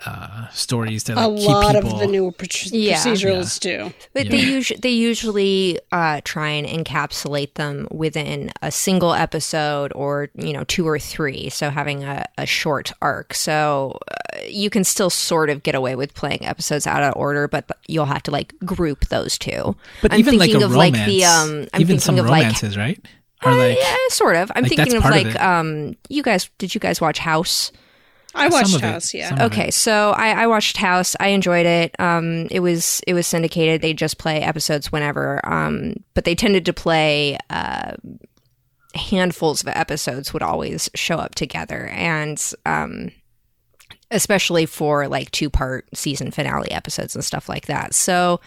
uh 0.04 0.48
stories 0.48 1.04
to 1.04 1.14
like, 1.14 1.30
a 1.30 1.36
keep 1.36 1.46
lot 1.48 1.74
people 1.76 1.92
of 1.92 2.00
the 2.00 2.06
newer 2.08 2.32
proc- 2.32 2.72
Yeah. 2.72 2.96
procedurals 2.96 3.60
do. 3.60 3.92
But 4.14 4.30
they 4.30 4.40
usually 4.40 4.80
they 4.80 4.90
usually 4.90 5.78
uh, 5.92 6.20
try 6.24 6.48
and 6.50 6.66
encapsulate 6.66 7.54
them 7.54 7.86
within 7.92 8.50
a 8.62 8.72
single 8.72 9.14
episode 9.14 9.92
or 9.94 10.28
you 10.34 10.52
know 10.54 10.64
two 10.64 10.88
or 10.88 10.98
three, 10.98 11.50
so 11.50 11.70
having 11.70 12.02
a, 12.02 12.24
a 12.36 12.46
short 12.46 12.90
arc. 13.00 13.32
So 13.32 14.00
uh, 14.10 14.40
you 14.48 14.70
can 14.70 14.82
still 14.82 15.08
sort 15.10 15.50
of 15.50 15.62
get 15.62 15.76
away 15.76 15.94
with 15.94 16.14
playing 16.14 16.44
episodes 16.44 16.84
out 16.84 17.04
of 17.04 17.14
order, 17.14 17.46
but 17.46 17.70
you'll 17.86 18.06
have 18.06 18.24
to 18.24 18.32
like 18.32 18.58
group 18.64 19.06
those 19.06 19.38
two. 19.38 19.76
but 20.00 20.12
I'm 20.12 20.18
even 20.18 20.36
like 20.36 20.50
a 20.50 20.56
of 20.64 20.72
romance 20.72 20.96
like 20.96 21.06
the 21.06 21.24
um, 21.24 21.68
I'm 21.72 21.80
even 21.80 21.86
thinking 21.86 21.98
some 22.00 22.18
of 22.18 22.26
like 22.26 22.42
romances 22.42 22.76
right 22.76 22.98
or 23.44 23.54
like 23.54 23.78
yeah, 23.78 23.96
sort 24.08 24.36
of. 24.36 24.50
I'm 24.54 24.62
like, 24.62 24.70
thinking 24.74 24.94
of 24.94 25.02
part 25.02 25.16
of 25.16 25.24
like 25.24 25.40
um, 25.40 25.96
you 26.08 26.22
guys 26.22 26.50
did 26.58 26.74
you 26.74 26.80
guys 26.80 27.00
watch 27.00 27.18
House? 27.18 27.72
I 28.34 28.48
Some 28.48 28.60
watched 28.60 28.76
of 28.76 28.82
it. 28.82 28.86
House, 28.86 29.12
yeah. 29.14 29.28
Some 29.28 29.38
of 29.40 29.52
Okay, 29.52 29.68
it. 29.68 29.74
so 29.74 30.12
I, 30.16 30.44
I 30.44 30.46
watched 30.46 30.78
House. 30.78 31.14
I 31.20 31.28
enjoyed 31.28 31.66
it. 31.66 31.94
Um, 32.00 32.48
it 32.50 32.60
was 32.60 33.02
it 33.06 33.14
was 33.14 33.26
syndicated. 33.26 33.82
They 33.82 33.92
just 33.92 34.16
play 34.18 34.40
episodes 34.40 34.90
whenever. 34.90 35.46
Um, 35.46 35.96
but 36.14 36.24
they 36.24 36.34
tended 36.34 36.64
to 36.66 36.72
play 36.72 37.36
uh, 37.50 37.92
handfuls 38.94 39.62
of 39.62 39.68
episodes 39.68 40.32
would 40.32 40.42
always 40.42 40.88
show 40.94 41.16
up 41.16 41.34
together, 41.34 41.88
and 41.88 42.42
um, 42.64 43.10
especially 44.10 44.66
for 44.66 45.08
like 45.08 45.30
two 45.30 45.50
part 45.50 45.86
season 45.94 46.30
finale 46.30 46.70
episodes 46.70 47.14
and 47.14 47.24
stuff 47.24 47.48
like 47.48 47.66
that. 47.66 47.94
So 47.94 48.40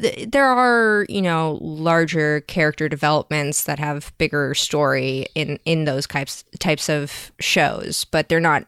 th- 0.00 0.30
there 0.30 0.46
are 0.46 1.06
you 1.08 1.22
know 1.22 1.58
larger 1.60 2.40
character 2.42 2.88
developments 2.88 3.64
that 3.64 3.78
have 3.78 4.12
bigger 4.18 4.54
story 4.54 5.26
in 5.34 5.58
in 5.64 5.84
those 5.84 6.06
types 6.06 6.44
types 6.58 6.88
of 6.88 7.32
shows, 7.40 8.04
but 8.06 8.28
they're 8.28 8.40
not. 8.40 8.64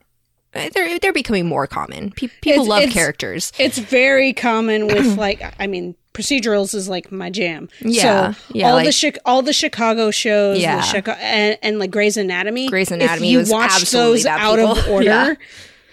They're 0.52 1.00
they're 1.00 1.12
becoming 1.12 1.46
more 1.46 1.66
common. 1.66 2.10
Pe- 2.12 2.28
people 2.40 2.62
It's- 2.62 2.68
love 2.68 2.78
it's- 2.82 2.94
characters. 2.94 3.52
It's 3.58 3.78
very 3.78 4.32
common 4.32 4.86
with 4.88 5.16
like 5.18 5.42
I 5.58 5.66
mean 5.66 5.96
procedurals 6.12 6.76
is 6.76 6.88
like 6.88 7.10
my 7.10 7.28
jam. 7.28 7.68
Yeah, 7.80 8.34
so 8.34 8.40
yeah, 8.54 8.68
all 8.68 8.74
like- 8.76 8.86
the 8.86 9.10
Chi- 9.12 9.18
all 9.24 9.42
the 9.42 9.52
Chicago 9.52 10.12
shows, 10.12 10.60
Yeah. 10.60 10.80
Chica- 10.82 11.18
and, 11.20 11.58
and 11.60 11.78
like 11.80 11.90
Grey's 11.90 12.16
Anatomy. 12.16 12.68
Grey's 12.68 12.92
Anatomy 12.92 13.26
if 13.26 13.32
you 13.32 13.38
was 13.38 13.50
watch 13.50 13.90
those 13.90 14.24
out 14.26 14.60
of 14.60 14.86
order, 14.88 15.04
Yeah. 15.04 15.34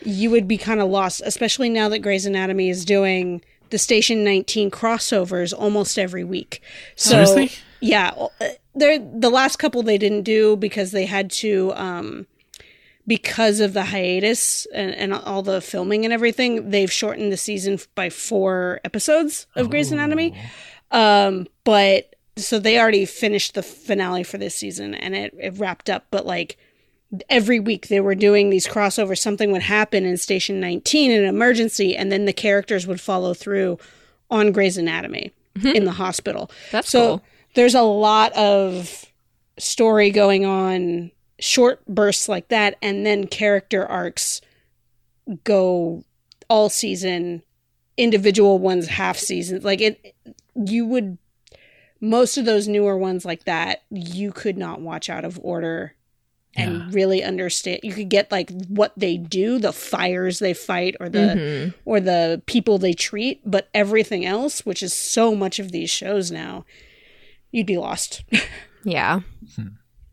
you 0.06 0.30
would 0.30 0.48
be 0.48 0.60
kind 0.60 0.80
of 0.80 0.92
lost. 0.92 1.24
Especially 1.26 1.68
now 1.70 1.90
that 1.90 2.00
Grey's 2.00 2.28
Anatomy 2.28 2.70
is 2.70 2.86
doing 2.86 3.42
the 3.72 3.78
Station 3.78 4.24
19 4.24 4.70
crossovers 4.72 5.54
almost 5.58 5.98
every 5.98 6.24
week. 6.24 6.62
So 6.96 7.26
Seriously? 7.26 7.52
yeah, 7.82 8.12
uh, 8.40 8.48
they're 8.76 9.00
the 9.00 9.30
last 9.30 9.58
couple 9.58 9.82
they 9.84 9.98
didn't 9.98 10.24
do 10.24 10.56
because 10.56 10.92
they 10.92 11.06
had 11.06 11.32
to. 11.32 11.74
um 11.76 12.28
because 13.08 13.60
of 13.60 13.74
the 13.74 13.84
hiatus 13.86 14.68
and, 14.74 14.94
and 14.94 15.12
all 15.12 15.42
the 15.42 15.60
filming 15.60 16.06
and 16.06 16.14
everything, 16.14 16.70
they've 16.70 16.92
shortened 16.92 17.32
the 17.32 17.36
season 17.36 17.80
by 17.96 18.12
four 18.12 18.80
episodes 18.86 19.48
of 19.56 19.72
Grey's 19.72 19.92
Anatomy. 19.92 20.40
Um, 20.92 21.48
but 21.64 22.16
so 22.38 22.60
they 22.60 22.80
already 22.80 23.06
finished 23.06 23.56
the 23.56 23.64
finale 23.64 24.24
for 24.24 24.38
this 24.38 24.56
season 24.56 24.94
and 24.94 25.16
it, 25.16 25.34
it 25.38 25.58
wrapped 25.58 25.90
up. 25.90 26.06
But 26.12 26.28
like 26.28 26.58
every 27.30 27.60
week 27.60 27.88
they 27.88 28.00
were 28.00 28.16
doing 28.16 28.50
these 28.50 28.68
crossovers, 28.68 29.20
something 29.20 29.52
would 29.52 29.62
happen 29.62 30.06
in 30.06 30.18
Station 30.18 30.60
19, 30.60 31.12
an 31.12 31.26
emergency, 31.26 31.96
and 31.96 32.12
then 32.12 32.26
the 32.26 32.34
characters 32.34 32.88
would 32.88 33.02
follow 33.02 33.34
through 33.34 33.78
on 34.30 34.52
Grey's 34.52 34.78
Anatomy 34.78 35.32
mm-hmm. 35.56 35.76
in 35.76 35.86
the 35.86 35.92
hospital. 35.92 36.50
That's 36.72 36.90
so 36.90 37.18
cool. 37.18 37.24
there's 37.56 37.76
a 37.76 37.82
lot 37.82 38.32
of 38.34 39.06
story 39.58 40.10
going 40.10 40.46
on, 40.46 41.12
short 41.40 41.86
bursts 41.86 42.30
like 42.30 42.48
that, 42.48 42.78
and 42.82 43.06
then 43.06 43.28
character 43.28 43.86
arcs 43.86 44.42
go 45.44 46.04
all 46.50 46.70
season, 46.70 47.44
individual 47.98 48.60
ones 48.60 48.88
half 48.88 49.18
season. 49.18 49.62
Like 49.62 49.82
it, 49.82 50.16
you 50.56 50.86
would 50.86 51.18
most 52.04 52.38
of 52.38 52.46
those 52.46 52.68
newer 52.68 52.98
ones 52.98 53.26
like 53.26 53.44
that, 53.44 53.84
you 53.92 54.32
could 54.32 54.58
not 54.58 54.82
watch 54.82 55.08
out 55.10 55.24
of 55.24 55.40
order 55.44 55.94
and 56.56 56.78
Yeah. 56.78 56.88
really 56.92 57.24
understand. 57.24 57.80
You 57.84 57.94
could 57.94 58.10
get 58.10 58.32
like 58.32 58.50
what 58.68 58.94
they 58.98 59.18
do, 59.18 59.58
the 59.60 59.72
fires 59.74 60.40
they 60.40 60.54
fight, 60.54 60.96
or 61.00 61.08
the 61.10 61.20
Mhm. 61.20 61.74
or 61.86 62.00
the 62.00 62.42
people 62.46 62.78
they 62.78 62.94
treat, 62.94 63.40
but 63.46 63.70
everything 63.74 64.26
else, 64.26 64.66
which 64.66 64.84
is 64.84 64.94
so 64.94 65.34
much 65.36 65.60
of 65.60 65.72
these 65.72 65.90
shows 65.90 66.30
now, 66.32 66.66
you'd 67.52 67.68
be 67.68 67.78
lost. 67.78 68.24
Yeah. 68.84 69.20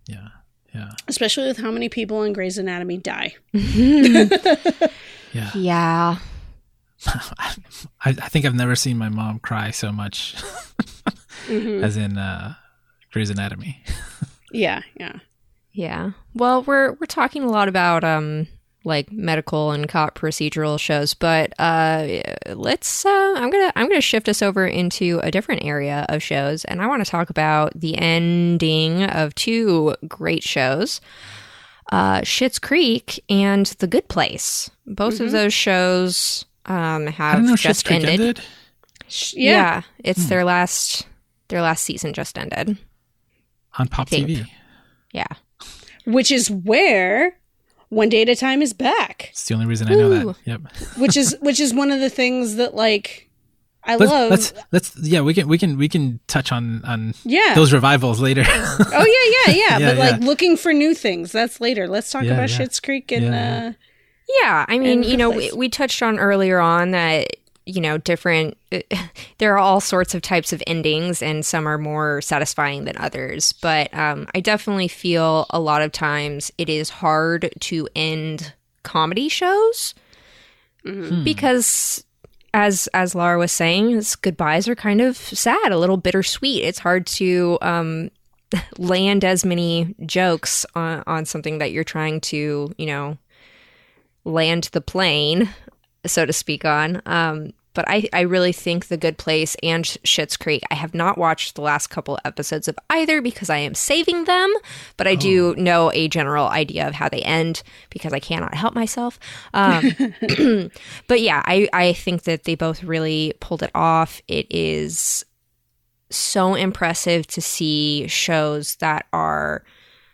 yeah 0.07 0.29
yeah 0.74 0.90
Especially 1.09 1.46
with 1.46 1.57
how 1.57 1.70
many 1.70 1.88
people 1.88 2.22
in 2.22 2.35
Grey's 2.35 2.59
Anatomy 2.59 2.98
die. 2.98 3.35
yeah 5.33 5.51
Yeah. 5.55 6.16
I, 7.07 7.55
I 8.05 8.12
think 8.12 8.44
I've 8.44 8.55
never 8.55 8.77
seen 8.77 8.98
my 8.98 9.09
mom 9.09 9.38
cry 9.38 9.70
so 9.70 9.90
much 9.92 10.35
as 11.48 11.96
in 11.96 12.18
uh, 12.18 12.55
Grey's 13.12 13.31
Anatomy. 13.31 13.83
Yeah, 14.53 14.83
yeah. 14.98 15.18
Yeah. 15.79 16.11
Well, 16.35 16.64
we're 16.64 16.95
we're 16.95 17.07
talking 17.07 17.45
a 17.45 17.49
lot 17.51 17.69
about 17.69 18.03
um 18.03 18.49
like 18.85 19.12
medical 19.12 19.71
and 19.71 19.88
cop 19.88 20.19
procedural 20.19 20.77
shows, 20.81 21.14
but 21.14 21.53
uh 21.61 22.21
let's 22.53 23.07
uh 23.07 23.35
I'm 23.37 23.49
going 23.51 23.71
to 23.71 23.79
I'm 23.79 23.87
going 23.87 23.97
to 23.99 24.01
shift 24.01 24.29
us 24.29 24.43
over 24.43 24.67
into 24.67 25.21
a 25.23 25.31
different 25.31 25.62
area 25.64 26.05
of 26.09 26.21
shows 26.21 26.64
and 26.64 26.83
I 26.83 26.88
want 26.88 27.05
to 27.05 27.09
talk 27.11 27.31
about 27.31 27.79
the 27.79 27.97
ending 27.97 29.05
of 29.05 29.37
two 29.37 29.95
great 30.09 30.43
shows. 30.43 31.01
Uh 31.93 32.23
Schitt's 32.23 32.59
Creek 32.59 33.23
and 33.29 33.67
The 33.67 33.87
Good 33.87 34.09
Place. 34.09 34.71
Both 34.85 35.21
of 35.21 35.31
those 35.31 35.55
shows 35.55 36.45
um 36.67 37.07
I 37.19 37.35
don't 37.35 37.45
know. 37.45 37.51
have 37.51 37.61
just 37.61 37.88
ended. 37.88 38.09
ended. 38.11 38.41
Sh- 39.07 39.35
Yeah, 39.37 39.53
Yeah. 39.53 39.83
it's 40.03 40.27
their 40.29 40.45
last 40.45 41.07
their 41.49 41.62
last 41.62 41.85
season 41.85 42.12
just 42.14 42.37
ended. 42.37 42.79
on 43.79 43.87
Pop. 43.87 44.09
TV. 44.11 44.45
Yeah. 45.12 45.27
Which 46.09 46.31
is 46.33 46.51
where 46.51 47.38
One 47.90 48.09
Day 48.09 48.23
at 48.23 48.29
a 48.29 48.37
Time 48.37 48.62
is 48.62 48.73
back. 48.73 49.29
It's 49.31 49.44
the 49.47 49.55
only 49.55 49.66
reason 49.66 49.88
I 49.88 49.94
know 49.94 50.11
Ooh. 50.12 50.25
that. 50.25 50.37
Yep. 50.44 50.61
Which 50.99 51.16
is 51.16 51.37
which 51.42 51.61
is 51.61 51.75
one 51.75 51.90
of 51.90 52.01
the 52.01 52.11
things 52.11 52.57
that 52.57 52.75
like 52.75 53.31
I 53.85 53.97
let's, 53.97 54.12
love. 54.12 54.31
let's 54.31 54.53
let's 54.73 54.97
yeah 54.99 55.21
we 55.21 55.33
can 55.35 55.49
we 55.49 55.57
can 55.59 55.79
we 55.79 55.88
can 55.88 56.21
touch 56.27 56.53
on 56.53 56.85
on 56.85 57.14
yeah. 57.25 57.55
those 57.55 57.73
revivals 57.73 58.21
later. 58.21 58.44
oh 58.49 58.87
yeah, 59.47 59.53
yeah, 59.55 59.59
yeah. 59.59 59.79
Yeah, 59.79 59.94
but 59.94 59.99
like 59.99 60.21
looking 60.21 60.57
for 60.57 60.73
new 60.73 60.94
things. 60.94 61.33
That's 61.33 61.61
later. 61.61 61.87
Let's 61.88 62.11
talk 62.11 62.25
Yeah, 62.25 62.33
about 62.33 62.51
yeah. 62.51 62.59
Schitt's 62.59 62.81
Creek 62.81 63.12
and 63.12 63.27
Yeah, 63.27 63.31
yeah. 63.62 63.68
uh, 63.68 63.73
Yeah, 64.42 64.66
I 64.68 64.79
mean, 64.79 65.03
you 65.03 65.16
know, 65.16 65.31
we, 65.31 65.53
we 65.53 65.68
touched 65.68 66.03
on 66.03 66.18
earlier 66.18 66.59
on 66.59 66.90
that 66.90 67.37
you 67.69 67.81
know 67.81 67.99
different. 67.99 68.57
there 69.39 69.55
are 69.55 69.59
all 69.59 69.81
sorts 69.81 70.15
of 70.15 70.23
types 70.23 70.53
of 70.53 70.63
endings, 70.67 71.23
and 71.23 71.45
some 71.45 71.67
are 71.67 71.79
more 71.79 72.21
satisfying 72.21 72.85
than 72.85 72.97
others. 72.97 73.53
But 73.53 73.93
um, 73.95 74.27
I 74.35 74.41
definitely 74.41 74.89
feel 74.89 75.47
a 75.51 75.61
lot 75.61 75.83
of 75.83 75.93
times 75.93 76.51
it 76.59 76.69
is 76.69 76.91
hard 76.91 77.51
to 77.61 77.89
end 77.95 78.55
comedy 78.83 79.29
shows 79.29 79.95
mhm. 80.85 81.25
because. 81.25 82.05
As 82.55 82.89
as 82.95 83.15
Lara 83.15 83.39
was 83.39 83.53
saying, 83.53 84.03
goodbyes 84.23 84.69
are 84.69 84.75
kind 84.75 85.03
of 85.03 85.19
sad, 85.19 85.71
a 85.71 85.79
little 85.79 85.99
bittersweet. 85.99 86.65
It's 86.65 86.79
hard 86.79 87.07
to 87.09 87.59
um, 87.61 88.11
land 88.79 89.25
as 89.25 89.45
many 89.45 89.95
jokes 90.07 90.65
on, 90.75 91.03
on 91.07 91.25
something 91.27 91.59
that 91.59 91.73
you're 91.73 91.85
trying 91.85 92.21
to, 92.23 92.73
you 92.79 92.87
know, 92.87 93.19
land 94.25 94.71
the 94.73 94.81
plane, 94.81 95.49
so 96.07 96.27
to 96.27 96.33
speak, 96.33 96.65
on. 96.65 97.03
Um, 97.07 97.53
but 97.79 97.85
I, 97.88 98.09
I 98.12 98.23
really 98.23 98.51
think 98.51 98.88
The 98.88 98.97
Good 98.97 99.19
Place 99.19 99.55
and 99.62 99.85
Schitt's 99.85 100.37
Creek. 100.37 100.64
I 100.69 100.75
have 100.75 100.95
not 100.95 101.17
watched 101.17 101.55
the 101.55 101.61
last 101.61 101.87
couple 101.87 102.19
episodes 102.25 102.67
of 102.67 102.77
either 102.91 103.23
because 103.23 103.51
I 103.51 103.59
am 103.59 103.77
saving 103.77 104.25
them, 104.25 104.53
but 104.97 105.07
I 105.07 105.14
do 105.14 105.55
know 105.55 105.93
a 105.93 106.09
general 106.09 106.49
idea 106.49 106.88
of 106.88 106.95
how 106.95 107.09
they 107.09 107.23
end 107.23 107.62
because 107.88 108.12
I 108.12 108.19
cannot 108.19 108.57
help 108.57 108.75
myself. 108.75 109.21
Um, 109.55 109.93
but 111.07 111.21
yeah, 111.21 111.41
I, 111.47 111.69
I 111.73 111.93
think 111.93 112.25
that 112.25 112.43
they 112.43 112.57
both 112.57 112.83
really 112.83 113.33
pulled 113.38 113.62
it 113.62 113.71
off. 113.77 114.21
It 114.27 114.49
is 114.51 115.25
so 116.11 116.57
impressive 116.57 117.29
to 117.29 117.41
see 117.41 118.09
shows 118.09 118.75
that 118.81 119.07
are 119.12 119.62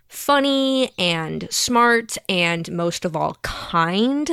funny 0.06 0.90
and 0.98 1.48
smart 1.50 2.18
and 2.28 2.70
most 2.70 3.06
of 3.06 3.16
all 3.16 3.38
kind 3.40 4.32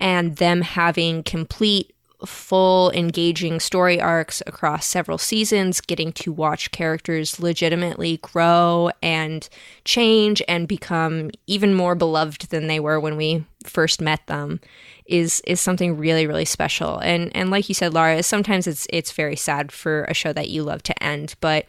and 0.00 0.36
them 0.36 0.62
having 0.62 1.22
complete 1.22 1.93
full 2.26 2.90
engaging 2.92 3.60
story 3.60 4.00
arcs 4.00 4.42
across 4.46 4.86
several 4.86 5.18
seasons 5.18 5.80
getting 5.80 6.12
to 6.12 6.32
watch 6.32 6.70
characters 6.70 7.40
legitimately 7.40 8.18
grow 8.18 8.90
and 9.02 9.48
change 9.84 10.42
and 10.48 10.68
become 10.68 11.30
even 11.46 11.74
more 11.74 11.94
beloved 11.94 12.50
than 12.50 12.66
they 12.66 12.80
were 12.80 13.00
when 13.00 13.16
we 13.16 13.44
first 13.64 14.00
met 14.00 14.26
them 14.26 14.60
is 15.06 15.40
is 15.46 15.60
something 15.60 15.96
really 15.96 16.26
really 16.26 16.44
special. 16.44 16.98
And 16.98 17.34
and 17.34 17.50
like 17.50 17.68
you 17.68 17.74
said 17.74 17.94
Lara 17.94 18.22
sometimes 18.22 18.66
it's 18.66 18.86
it's 18.90 19.12
very 19.12 19.36
sad 19.36 19.72
for 19.72 20.04
a 20.04 20.14
show 20.14 20.32
that 20.32 20.48
you 20.48 20.62
love 20.62 20.82
to 20.84 21.02
end 21.02 21.34
but 21.40 21.66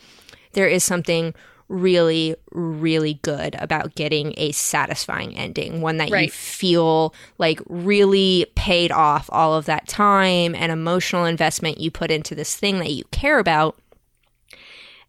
there 0.54 0.68
is 0.68 0.84
something 0.84 1.34
really 1.68 2.36
really 2.52 3.16
good 3.24 3.56
about 3.60 3.96
getting 3.96 4.34
a 4.38 4.52
satisfying 4.52 5.36
ending 5.36 5.82
one 5.82 5.98
that 5.98 6.10
you 6.10 6.30
feel 6.30 7.14
like 7.40 7.60
really 7.68 8.46
paid 8.56 8.92
off 8.92 9.30
all 9.32 9.56
of 9.56 9.66
that 9.66 9.88
time 9.88 10.54
and 10.54 10.72
emotional 10.72 11.26
investment 11.26 11.80
you 11.80 11.90
put 11.90 12.12
into 12.12 12.36
this 12.36 12.56
thing 12.56 12.80
that 12.80 12.92
you 12.92 13.04
care 13.06 13.40
about. 13.40 13.78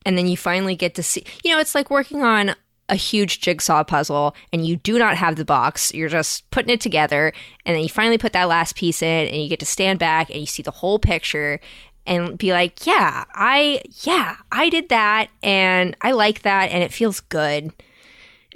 And 0.06 0.16
then 0.16 0.28
you 0.28 0.36
finally 0.36 0.76
get 0.76 0.94
to 0.94 1.02
see 1.02 1.24
you 1.44 1.52
know 1.52 1.60
it's 1.60 1.74
like 1.74 1.90
working 1.90 2.22
on 2.22 2.54
a 2.88 2.94
huge 2.94 3.40
jigsaw 3.40 3.82
puzzle 3.82 4.34
and 4.52 4.66
you 4.66 4.76
do 4.76 4.98
not 4.98 5.16
have 5.16 5.36
the 5.36 5.44
box. 5.44 5.92
You're 5.92 6.08
just 6.08 6.48
putting 6.50 6.72
it 6.72 6.80
together. 6.80 7.32
And 7.64 7.74
then 7.74 7.82
you 7.82 7.88
finally 7.88 8.18
put 8.18 8.32
that 8.32 8.48
last 8.48 8.76
piece 8.76 9.02
in 9.02 9.28
and 9.28 9.42
you 9.42 9.48
get 9.48 9.58
to 9.60 9.66
stand 9.66 9.98
back 9.98 10.30
and 10.30 10.38
you 10.38 10.46
see 10.46 10.62
the 10.62 10.70
whole 10.70 10.98
picture 10.98 11.60
and 12.06 12.38
be 12.38 12.52
like 12.52 12.86
yeah 12.86 13.24
i 13.34 13.80
yeah 14.02 14.36
i 14.52 14.68
did 14.68 14.88
that 14.88 15.28
and 15.42 15.96
i 16.02 16.12
like 16.12 16.42
that 16.42 16.70
and 16.70 16.82
it 16.82 16.92
feels 16.92 17.20
good 17.20 17.72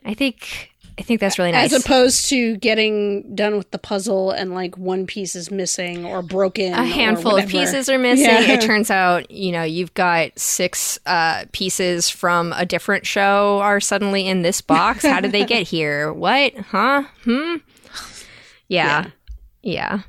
i 0.05 0.15
think 0.15 0.73
i 0.99 1.03
think 1.03 1.21
that's 1.21 1.39
really 1.39 1.53
nice 1.53 1.73
as 1.73 1.85
opposed 1.85 2.29
to 2.29 2.57
getting 2.59 3.35
done 3.35 3.57
with 3.57 3.71
the 3.71 3.79
puzzle 3.79 4.31
and 4.31 4.55
like 4.55 4.77
one 4.77 5.07
piece 5.07 5.35
is 5.35 5.51
missing 5.51 6.05
or 6.05 6.21
broken. 6.23 6.75
a 6.75 6.81
or 6.81 6.85
handful 6.85 7.37
of 7.37 7.49
pieces 7.49 7.89
are 7.89 7.99
missing. 7.99 8.27
Yeah. 8.27 8.53
It 8.53 8.61
turns 8.61 8.91
out, 8.91 9.31
you 9.31 9.51
know, 9.51 9.63
you've 9.63 9.95
got 9.95 10.39
six 10.39 10.99
uh, 11.07 11.45
pieces 11.53 12.11
from 12.11 12.53
a 12.53 12.67
different 12.67 13.07
show 13.07 13.61
are 13.61 13.81
suddenly 13.81 14.29
in 14.29 14.43
this 14.43 14.61
box. 14.61 15.03
How 15.05 15.21
did 15.21 15.33
they 15.33 15.47
get 15.47 15.67
here? 15.69 16.13
What? 16.13 16.55
Huh? 16.55 17.05
Hmm? 17.25 17.57
Yeah. 18.69 19.07
Yeah. 19.63 20.03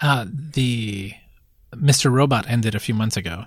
uh, 0.00 0.26
the 0.28 1.12
Mr. 1.74 2.10
Robot 2.12 2.48
ended 2.48 2.74
a 2.74 2.80
few 2.80 2.94
months 2.94 3.16
ago, 3.16 3.44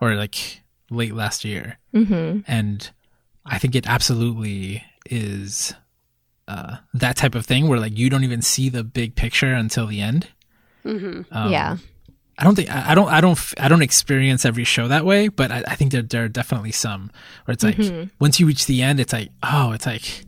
or 0.00 0.14
like 0.14 0.62
late 0.90 1.14
last 1.14 1.44
year, 1.44 1.78
Mm-hmm. 1.94 2.40
and 2.46 2.90
I 3.46 3.58
think 3.58 3.74
it 3.74 3.86
absolutely 3.88 4.82
is 5.10 5.74
uh, 6.46 6.76
that 6.94 7.16
type 7.16 7.34
of 7.34 7.44
thing 7.46 7.68
where 7.68 7.78
like 7.80 7.96
you 7.96 8.08
don't 8.10 8.24
even 8.24 8.42
see 8.42 8.68
the 8.68 8.84
big 8.84 9.14
picture 9.16 9.52
until 9.52 9.86
the 9.86 10.00
end. 10.00 10.28
Mhm. 10.84 11.26
Um, 11.30 11.50
yeah. 11.52 11.76
I 12.38 12.44
don't 12.44 12.54
think 12.54 12.70
I 12.70 12.92
I 12.92 12.94
don't 12.94 13.08
I 13.08 13.20
don't 13.20 13.38
I 13.58 13.68
don't 13.68 13.82
experience 13.82 14.44
every 14.44 14.64
show 14.64 14.86
that 14.88 15.04
way, 15.04 15.28
but 15.28 15.50
I, 15.50 15.64
I 15.66 15.74
think 15.74 15.90
there 15.92 16.02
there 16.02 16.24
are 16.24 16.28
definitely 16.28 16.70
some 16.72 17.10
where 17.44 17.52
it's 17.52 17.64
like 17.64 17.76
Mhm. 17.76 18.10
once 18.20 18.38
you 18.38 18.46
reach 18.46 18.66
the 18.66 18.80
end, 18.82 19.00
it's 19.00 19.12
like 19.12 19.30
oh, 19.42 19.72
it's 19.72 19.86
like 19.86 20.24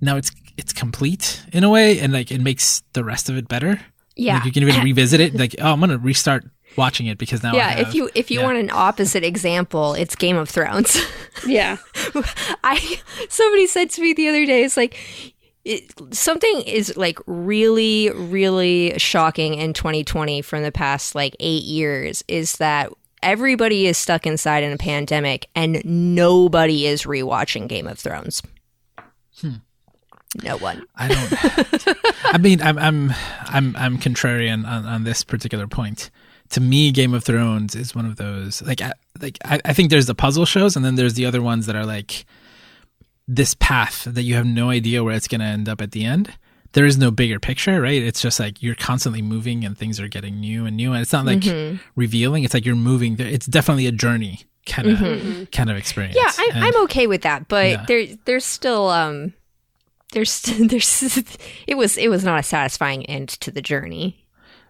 now 0.00 0.16
it's 0.16 0.30
it's 0.56 0.72
complete 0.72 1.42
in 1.52 1.64
a 1.64 1.70
way, 1.70 1.98
and 1.98 2.12
like 2.12 2.30
it 2.30 2.40
makes 2.42 2.82
the 2.92 3.02
rest 3.02 3.28
of 3.30 3.36
it 3.36 3.48
better. 3.48 3.80
Yeah. 4.16 4.34
Like 4.34 4.44
you 4.44 4.52
can 4.52 4.62
even 4.68 4.84
revisit 4.90 5.20
it. 5.20 5.34
Like 5.34 5.56
oh, 5.60 5.72
I'm 5.72 5.80
gonna 5.80 5.98
restart 5.98 6.44
watching 6.76 7.06
it 7.06 7.18
because 7.18 7.42
now 7.42 7.52
I 7.52 7.56
yeah, 7.56 7.68
have, 7.70 7.88
if 7.88 7.94
you 7.94 8.10
if 8.14 8.30
you 8.30 8.40
yeah. 8.40 8.46
want 8.46 8.58
an 8.58 8.70
opposite 8.72 9.24
example, 9.24 9.94
it's 9.94 10.14
Game 10.16 10.36
of 10.36 10.48
Thrones. 10.48 10.98
Yeah. 11.46 11.78
I 12.62 13.00
somebody 13.28 13.66
said 13.66 13.90
to 13.90 14.00
me 14.00 14.14
the 14.14 14.28
other 14.28 14.46
day, 14.46 14.62
it's 14.62 14.76
like 14.76 14.96
it, 15.64 15.92
something 16.14 16.62
is 16.62 16.96
like 16.96 17.18
really, 17.26 18.10
really 18.10 18.96
shocking 18.98 19.54
in 19.54 19.72
2020 19.72 20.42
from 20.42 20.62
the 20.62 20.70
past 20.70 21.14
like 21.14 21.34
eight 21.40 21.64
years 21.64 22.22
is 22.28 22.56
that 22.58 22.92
everybody 23.22 23.86
is 23.86 23.98
stuck 23.98 24.26
inside 24.26 24.62
in 24.62 24.72
a 24.72 24.76
pandemic 24.76 25.48
and 25.54 25.82
nobody 25.84 26.86
is 26.86 27.02
rewatching 27.02 27.66
Game 27.66 27.88
of 27.88 27.98
Thrones. 27.98 28.42
Hmm. 29.40 29.54
No 30.42 30.56
one. 30.58 30.84
I 30.96 31.08
don't. 31.08 31.96
I 32.24 32.38
mean, 32.38 32.60
I'm 32.60 32.78
I'm 32.78 33.12
I'm 33.46 33.76
I'm 33.76 33.98
contrarian 33.98 34.66
on, 34.66 34.84
on 34.84 35.04
this 35.04 35.22
particular 35.22 35.66
point. 35.66 36.10
To 36.50 36.60
me, 36.60 36.92
Game 36.92 37.14
of 37.14 37.24
Thrones 37.24 37.74
is 37.74 37.94
one 37.94 38.06
of 38.06 38.16
those 38.16 38.62
like 38.62 38.80
I, 38.80 38.92
like 39.20 39.38
I, 39.44 39.60
I 39.64 39.72
think 39.72 39.90
there's 39.90 40.06
the 40.06 40.14
puzzle 40.14 40.44
shows, 40.46 40.76
and 40.76 40.84
then 40.84 40.94
there's 40.94 41.14
the 41.14 41.26
other 41.26 41.42
ones 41.42 41.66
that 41.66 41.74
are 41.76 41.86
like 41.86 42.24
this 43.26 43.54
path 43.54 44.04
that 44.04 44.22
you 44.22 44.34
have 44.34 44.46
no 44.46 44.70
idea 44.70 45.02
where 45.02 45.14
it's 45.16 45.28
going 45.28 45.40
to 45.40 45.46
end 45.46 45.68
up 45.68 45.80
at 45.80 45.92
the 45.92 46.04
end. 46.04 46.34
There 46.72 46.84
is 46.84 46.98
no 46.98 47.10
bigger 47.10 47.38
picture, 47.40 47.80
right? 47.80 48.02
It's 48.02 48.20
just 48.20 48.38
like 48.38 48.62
you're 48.62 48.74
constantly 48.74 49.22
moving 49.22 49.64
and 49.64 49.78
things 49.78 49.98
are 50.00 50.08
getting 50.08 50.40
new 50.40 50.66
and 50.66 50.76
new, 50.76 50.92
and 50.92 51.00
it's 51.02 51.12
not 51.12 51.24
like 51.24 51.40
Mm-hmm. 51.40 51.76
revealing. 51.96 52.44
It's 52.44 52.52
like 52.54 52.66
you're 52.66 52.74
moving. 52.76 53.16
It's 53.18 53.46
definitely 53.46 53.86
a 53.86 53.92
journey 53.92 54.40
kind 54.66 54.88
of 54.90 55.50
kind 55.50 55.70
of 55.70 55.76
experience. 55.76 56.16
Mm-hmm. 56.16 56.42
Yeah, 56.42 56.44
I, 56.44 56.50
And- 56.56 56.64
I'm 56.64 56.82
okay 56.84 57.06
with 57.06 57.22
that, 57.22 57.48
but 57.48 57.68
Yeah. 57.70 57.84
there 57.86 58.06
there's 58.26 58.44
still 58.44 58.88
um 58.90 59.32
there's 60.12 60.42
there's 60.58 61.02
it 61.66 61.76
was 61.76 61.96
it 61.96 62.08
was 62.08 62.24
not 62.24 62.40
a 62.40 62.42
satisfying 62.42 63.06
end 63.06 63.28
to 63.40 63.50
the 63.50 63.62
journey, 63.62 64.23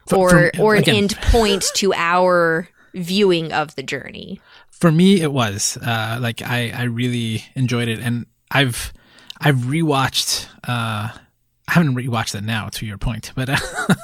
For- 0.06 0.18
or 0.18 0.50
for- 0.54 0.60
or 0.62 0.74
an 0.74 0.82
again- 0.82 0.94
end 0.96 1.16
point 1.22 1.64
to 1.76 1.92
our 1.94 2.68
viewing 2.94 3.52
of 3.52 3.74
the 3.76 3.82
journey. 3.82 4.40
for 4.70 4.92
me 4.92 5.20
it 5.20 5.32
was 5.32 5.76
uh 5.82 6.18
like 6.20 6.42
i 6.42 6.70
i 6.70 6.82
really 6.84 7.44
enjoyed 7.54 7.88
it. 7.88 7.98
And 8.00 8.26
i've 8.50 8.92
i've 9.40 9.56
rewatched 9.56 10.46
uh 10.68 11.08
i 11.10 11.72
haven't 11.72 11.94
rewatched 11.96 12.34
it 12.34 12.44
now 12.44 12.68
to 12.68 12.84
your 12.86 12.98
point 12.98 13.32
but 13.34 13.48
uh, 13.48 13.56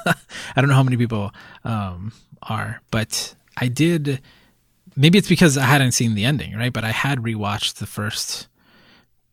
i 0.55 0.59
don't 0.61 0.67
know 0.69 0.75
how 0.75 0.83
many 0.83 0.97
people 0.97 1.31
um 1.63 2.11
are. 2.41 2.81
But 2.91 3.35
i 3.57 3.67
did 3.67 4.19
maybe 4.95 5.17
it's 5.17 5.29
because 5.29 5.57
i 5.57 5.63
hadn't 5.65 5.91
seen 5.93 6.15
the 6.15 6.25
ending 6.25 6.55
right? 6.55 6.73
But 6.73 6.83
i 6.83 6.91
had 6.91 7.19
rewatched 7.19 7.75
the 7.75 7.85
first 7.85 8.47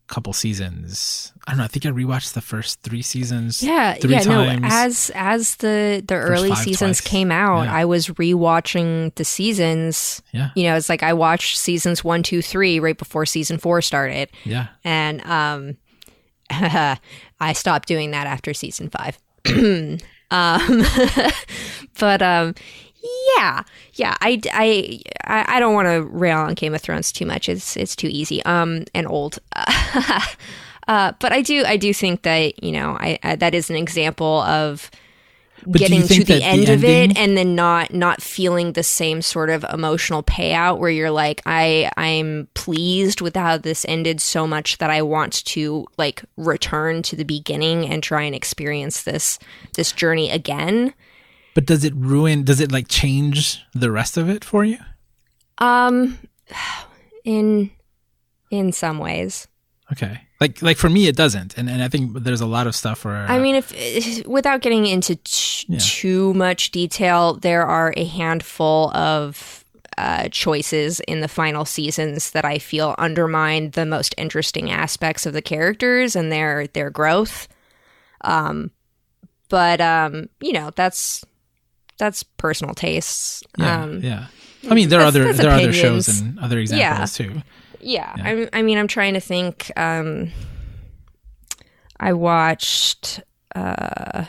couple 0.09 0.33
seasons 0.33 1.31
i 1.47 1.51
don't 1.51 1.59
know 1.59 1.63
i 1.63 1.67
think 1.67 1.85
i 1.85 1.89
rewatched 1.89 2.33
the 2.33 2.41
first 2.41 2.81
three 2.81 3.01
seasons 3.01 3.61
Yeah, 3.63 3.93
three 3.93 4.11
yeah, 4.11 4.19
times. 4.21 4.61
no. 4.61 4.67
As 4.67 5.11
as 5.15 5.55
the 5.57 6.03
the 6.05 6.15
early 6.15 6.49
five 6.49 6.57
seasons 6.57 6.97
twice. 6.99 7.07
came 7.11 7.31
out, 7.31 7.63
Yeah. 7.65 7.73
I 7.75 7.85
was 7.85 8.07
rewatching 8.07 9.13
the 9.15 9.23
seasons. 9.23 10.21
yeah 10.33 10.49
You 10.55 10.63
know, 10.63 10.75
it's 10.75 10.89
like 10.89 11.03
I 11.03 11.13
watched 11.13 11.57
seasons 11.57 12.03
one, 12.03 12.23
two, 12.23 12.41
three 12.41 12.79
right 12.79 12.97
before 12.97 13.25
season 13.25 13.57
four 13.59 13.81
started, 13.81 14.29
yeah 14.45 14.67
and 14.83 15.21
um, 15.25 15.77
I 16.49 17.53
stopped 17.53 17.87
doing 17.87 18.11
that 18.11 18.25
after 18.27 18.53
season 18.53 18.89
five. 18.89 19.17
um, 20.31 20.83
but 21.99 22.21
um, 22.21 22.55
yeah, 23.37 23.63
yeah. 23.93 24.15
I, 24.21 24.41
I, 24.53 25.01
I 25.23 25.57
I 25.57 25.59
don't 25.59 25.73
want 25.73 25.87
to 25.87 26.03
rail 26.03 26.39
on 26.39 26.53
Game 26.53 26.73
of 26.73 26.81
Thrones 26.81 27.11
too 27.11 27.25
much. 27.25 27.49
It's 27.49 27.77
it's 27.77 27.95
too 27.95 28.09
easy. 28.11 28.43
Um, 28.45 28.85
and 28.93 29.07
old. 29.07 29.39
Uh, 30.89 31.13
but 31.19 31.31
I 31.31 31.43
do 31.43 31.63
I 31.65 31.77
do 31.77 31.93
think 31.93 32.23
that 32.23 32.63
you 32.63 32.71
know 32.71 32.97
I, 32.99 33.19
I 33.21 33.35
that 33.35 33.53
is 33.53 33.69
an 33.69 33.75
example 33.75 34.41
of 34.41 34.89
But 35.63 35.81
getting 35.81 36.01
to 36.01 36.07
the 36.07 36.23
that 36.23 36.39
the 36.39 36.43
end 36.43 36.67
of 36.67 36.83
it 36.83 37.15
and 37.15 37.37
then 37.37 37.53
not 37.53 37.93
not 37.93 38.23
feeling 38.23 38.73
the 38.73 38.81
same 38.81 39.21
sort 39.21 39.51
of 39.51 39.63
emotional 39.71 40.23
payout 40.23 40.79
where 40.79 40.89
you're 40.89 41.11
like 41.11 41.43
I 41.45 41.91
I'm 41.95 42.47
pleased 42.55 43.21
with 43.21 43.35
how 43.35 43.57
this 43.57 43.85
ended 43.87 44.19
so 44.19 44.47
much 44.47 44.79
that 44.79 44.89
I 44.89 45.03
want 45.03 45.45
to 45.45 45.85
like 45.99 46.23
return 46.37 47.03
to 47.03 47.15
the 47.15 47.23
beginning 47.23 47.87
and 47.87 48.01
try 48.01 48.23
and 48.23 48.33
experience 48.33 49.03
this 49.03 49.37
this 49.75 49.91
journey 49.91 50.31
again. 50.31 50.95
But 51.55 51.65
does 51.65 51.83
it 51.83 51.93
ruin? 51.95 52.43
Does 52.43 52.59
it 52.59 52.71
like 52.71 52.87
change 52.87 53.59
the 53.73 53.91
rest 53.91 54.17
of 54.17 54.29
it 54.29 54.43
for 54.45 54.63
you? 54.63 54.77
Um 55.57 56.17
in 57.23 57.71
in 58.51 58.71
some 58.71 58.97
ways. 58.99 59.47
Okay. 59.91 60.21
Like 60.39 60.61
like 60.61 60.77
for 60.77 60.89
me, 60.89 61.07
it 61.07 61.15
doesn't, 61.17 61.57
and 61.57 61.69
and 61.69 61.83
I 61.83 61.89
think 61.89 62.23
there's 62.23 62.39
a 62.41 62.45
lot 62.45 62.65
of 62.67 62.75
stuff 62.75 63.03
where 63.03 63.25
I 63.29 63.39
mean, 63.39 63.55
if 63.55 64.25
without 64.25 64.61
getting 64.61 64.85
into 64.85 65.15
t- 65.17 65.65
Yeah. 65.67 65.79
too 65.81 66.33
much 66.33 66.71
detail, 66.71 67.33
there 67.33 67.65
are 67.65 67.93
a 67.97 68.05
handful 68.05 68.89
of 68.95 69.65
uh, 69.97 70.29
choices 70.31 71.01
in 71.01 71.19
the 71.19 71.27
final 71.27 71.65
seasons 71.65 72.31
that 72.31 72.45
I 72.45 72.57
feel 72.59 72.95
undermine 72.97 73.71
the 73.71 73.85
most 73.85 74.15
interesting 74.17 74.71
aspects 74.71 75.25
of 75.25 75.33
the 75.33 75.41
characters 75.41 76.15
and 76.15 76.31
their 76.31 76.67
their 76.67 76.89
growth. 76.89 77.49
Um, 78.21 78.71
but 79.49 79.81
um, 79.81 80.29
you 80.39 80.53
know, 80.53 80.71
that's 80.73 81.25
that's 81.99 82.23
personal 82.23 82.73
tastes. 82.73 83.43
yeah, 83.57 83.83
um, 83.83 84.01
yeah. 84.01 84.27
I 84.69 84.73
mean, 84.73 84.89
there 84.89 85.01
are 85.01 85.05
other 85.05 85.31
there 85.31 85.51
are 85.51 85.59
other 85.59 85.73
shows 85.73 86.19
and 86.19 86.39
other 86.39 86.57
examples 86.57 87.13
too. 87.13 87.43
Yeah, 87.81 88.13
I, 88.17 88.49
I 88.51 88.61
mean, 88.61 88.77
I'm 88.77 88.87
trying 88.87 89.13
to 89.13 89.19
think. 89.19 89.71
Um, 89.77 90.31
I 91.99 92.13
watched. 92.13 93.21
Uh, 93.55 94.25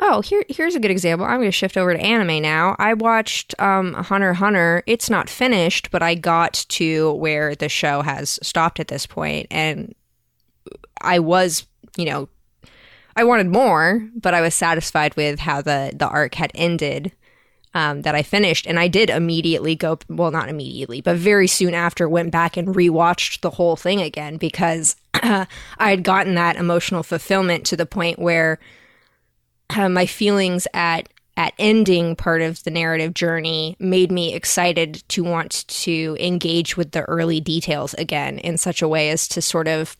oh, 0.00 0.20
here 0.20 0.44
here's 0.48 0.74
a 0.74 0.80
good 0.80 0.90
example. 0.90 1.26
I'm 1.26 1.38
going 1.38 1.48
to 1.48 1.52
shift 1.52 1.76
over 1.76 1.92
to 1.94 2.00
anime 2.00 2.42
now. 2.42 2.76
I 2.78 2.94
watched 2.94 3.54
um, 3.60 3.94
Hunter 3.94 4.34
Hunter. 4.34 4.82
It's 4.86 5.08
not 5.08 5.30
finished, 5.30 5.90
but 5.90 6.02
I 6.02 6.14
got 6.14 6.64
to 6.68 7.12
where 7.14 7.54
the 7.54 7.68
show 7.68 8.02
has 8.02 8.38
stopped 8.42 8.80
at 8.80 8.88
this 8.88 9.06
point, 9.06 9.46
and 9.50 9.94
I 11.00 11.18
was, 11.18 11.66
you 11.96 12.04
know, 12.06 12.28
I 13.16 13.24
wanted 13.24 13.46
more, 13.46 14.06
but 14.14 14.34
I 14.34 14.42
was 14.42 14.54
satisfied 14.54 15.16
with 15.16 15.40
how 15.40 15.62
the 15.62 15.92
the 15.94 16.06
arc 16.06 16.34
had 16.34 16.52
ended 16.54 17.12
um, 17.74 18.02
that 18.02 18.14
I 18.14 18.22
finished, 18.22 18.66
and 18.66 18.78
I 18.78 18.88
did 18.88 19.10
immediately 19.10 19.74
go. 19.74 19.98
Well, 20.08 20.30
not 20.30 20.48
immediately, 20.48 21.00
but 21.00 21.16
very 21.16 21.46
soon 21.46 21.74
after, 21.74 22.08
went 22.08 22.30
back 22.30 22.56
and 22.56 22.68
rewatched 22.68 23.40
the 23.40 23.50
whole 23.50 23.76
thing 23.76 24.02
again 24.02 24.36
because 24.36 24.96
I 25.14 25.46
had 25.78 26.04
gotten 26.04 26.34
that 26.34 26.56
emotional 26.56 27.02
fulfillment 27.02 27.64
to 27.66 27.76
the 27.76 27.86
point 27.86 28.18
where 28.18 28.58
uh, 29.70 29.88
my 29.88 30.06
feelings 30.06 30.66
at 30.74 31.08
at 31.38 31.52
ending 31.58 32.16
part 32.16 32.40
of 32.40 32.64
the 32.64 32.70
narrative 32.70 33.12
journey 33.12 33.76
made 33.78 34.10
me 34.10 34.32
excited 34.32 35.02
to 35.08 35.22
want 35.22 35.68
to 35.68 36.16
engage 36.18 36.78
with 36.78 36.92
the 36.92 37.02
early 37.02 37.40
details 37.40 37.92
again 37.94 38.38
in 38.38 38.56
such 38.56 38.80
a 38.80 38.88
way 38.88 39.10
as 39.10 39.28
to 39.28 39.42
sort 39.42 39.68
of 39.68 39.98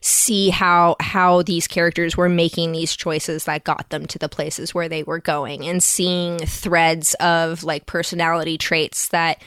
see 0.00 0.50
how 0.50 0.96
how 1.00 1.42
these 1.42 1.66
characters 1.66 2.16
were 2.16 2.28
making 2.28 2.72
these 2.72 2.94
choices 2.94 3.44
that 3.44 3.64
got 3.64 3.88
them 3.90 4.06
to 4.06 4.18
the 4.18 4.28
places 4.28 4.74
where 4.74 4.88
they 4.88 5.02
were 5.02 5.18
going 5.18 5.66
and 5.66 5.82
seeing 5.82 6.38
threads 6.38 7.14
of 7.14 7.64
like 7.64 7.86
personality 7.86 8.56
traits 8.56 9.08
that 9.08 9.42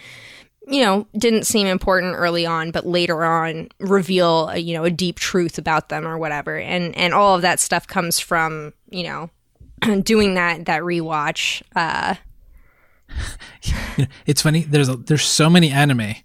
you 0.67 0.81
know 0.81 1.07
didn't 1.17 1.45
seem 1.45 1.67
important 1.67 2.15
early 2.15 2.45
on 2.45 2.71
but 2.71 2.85
later 2.85 3.23
on 3.23 3.69
reveal 3.79 4.49
a, 4.49 4.57
you 4.57 4.73
know 4.73 4.83
a 4.83 4.91
deep 4.91 5.17
truth 5.17 5.57
about 5.57 5.89
them 5.89 6.05
or 6.05 6.17
whatever 6.17 6.57
and 6.57 6.95
and 6.95 7.13
all 7.13 7.35
of 7.35 7.41
that 7.41 7.59
stuff 7.59 7.87
comes 7.87 8.19
from 8.19 8.73
you 8.89 9.03
know 9.03 9.29
doing 10.03 10.35
that 10.35 10.65
that 10.65 10.81
rewatch 10.81 11.61
uh 11.75 12.15
it's 14.25 14.41
funny. 14.41 14.61
There's 14.63 14.89
a, 14.89 14.95
there's 14.95 15.23
so 15.23 15.49
many 15.49 15.69
anime 15.71 16.15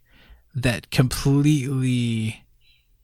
that 0.55 0.91
completely 0.91 2.45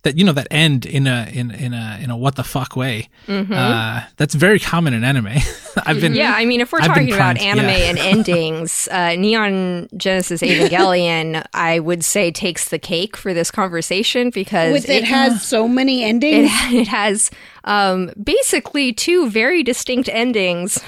that 0.02 0.18
you 0.18 0.24
know 0.24 0.32
that 0.32 0.48
end 0.50 0.84
in 0.84 1.06
a 1.06 1.28
in 1.32 1.50
in 1.52 1.72
a 1.72 1.98
in 2.02 2.10
a 2.10 2.16
what 2.16 2.34
the 2.34 2.42
fuck 2.42 2.76
way. 2.76 3.08
Uh, 3.28 4.02
that's 4.16 4.34
very 4.34 4.58
common 4.58 4.94
in 4.94 5.04
anime. 5.04 5.28
I've 5.86 6.00
been 6.00 6.14
Yeah, 6.14 6.34
I 6.34 6.44
mean, 6.44 6.60
if 6.60 6.72
we're 6.72 6.80
I've 6.80 6.88
talking 6.88 7.12
about 7.12 7.38
anime 7.38 7.68
yeah. 7.68 7.74
and 7.74 7.98
endings, 7.98 8.88
uh, 8.92 9.14
Neon 9.14 9.88
Genesis 9.96 10.42
Evangelion, 10.42 11.44
I 11.54 11.78
would 11.78 12.04
say 12.04 12.30
takes 12.30 12.68
the 12.68 12.78
cake 12.78 13.16
for 13.16 13.32
this 13.32 13.50
conversation 13.50 14.30
because 14.30 14.72
With 14.72 14.88
it, 14.88 15.04
has 15.04 15.42
so 15.42 15.68
many 15.68 16.04
endings. 16.04 16.50
it, 16.52 16.72
it 16.74 16.88
has 16.88 17.30
um, 17.64 18.10
basically 18.22 18.92
two 18.92 19.30
very 19.30 19.62
distinct 19.62 20.08
endings 20.08 20.82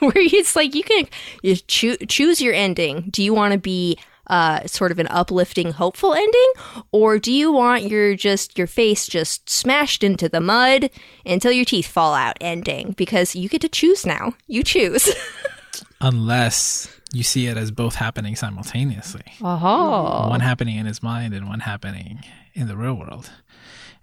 where 0.00 0.12
it's 0.16 0.54
like 0.54 0.74
you 0.74 0.82
can 0.82 1.06
you 1.42 1.56
choo- 1.56 1.96
choose 2.08 2.40
your 2.40 2.54
ending. 2.54 3.08
Do 3.10 3.22
you 3.22 3.32
want 3.32 3.52
to 3.52 3.58
be 3.58 3.98
uh, 4.28 4.66
sort 4.66 4.90
of 4.92 4.98
an 4.98 5.06
uplifting, 5.08 5.72
hopeful 5.72 6.14
ending, 6.14 6.52
or 6.92 7.18
do 7.18 7.32
you 7.32 7.52
want 7.52 7.84
your 7.84 8.14
just 8.16 8.56
your 8.58 8.66
face 8.66 9.06
just 9.06 9.48
smashed 9.50 10.02
into 10.02 10.28
the 10.28 10.40
mud 10.40 10.90
until 11.26 11.52
your 11.52 11.64
teeth 11.64 11.86
fall 11.86 12.14
out 12.14 12.36
ending? 12.40 12.92
Because 12.92 13.34
you 13.36 13.48
get 13.48 13.60
to 13.62 13.68
choose 13.68 14.06
now. 14.06 14.34
You 14.46 14.62
choose. 14.62 15.10
unless 16.00 16.88
you 17.12 17.22
see 17.22 17.46
it 17.46 17.56
as 17.56 17.70
both 17.70 17.94
happening 17.94 18.36
simultaneously. 18.36 19.22
Oh. 19.40 20.28
One 20.28 20.40
happening 20.40 20.76
in 20.76 20.86
his 20.86 21.02
mind 21.02 21.34
and 21.34 21.48
one 21.48 21.60
happening 21.60 22.20
in 22.54 22.66
the 22.68 22.76
real 22.76 22.94
world. 22.94 23.30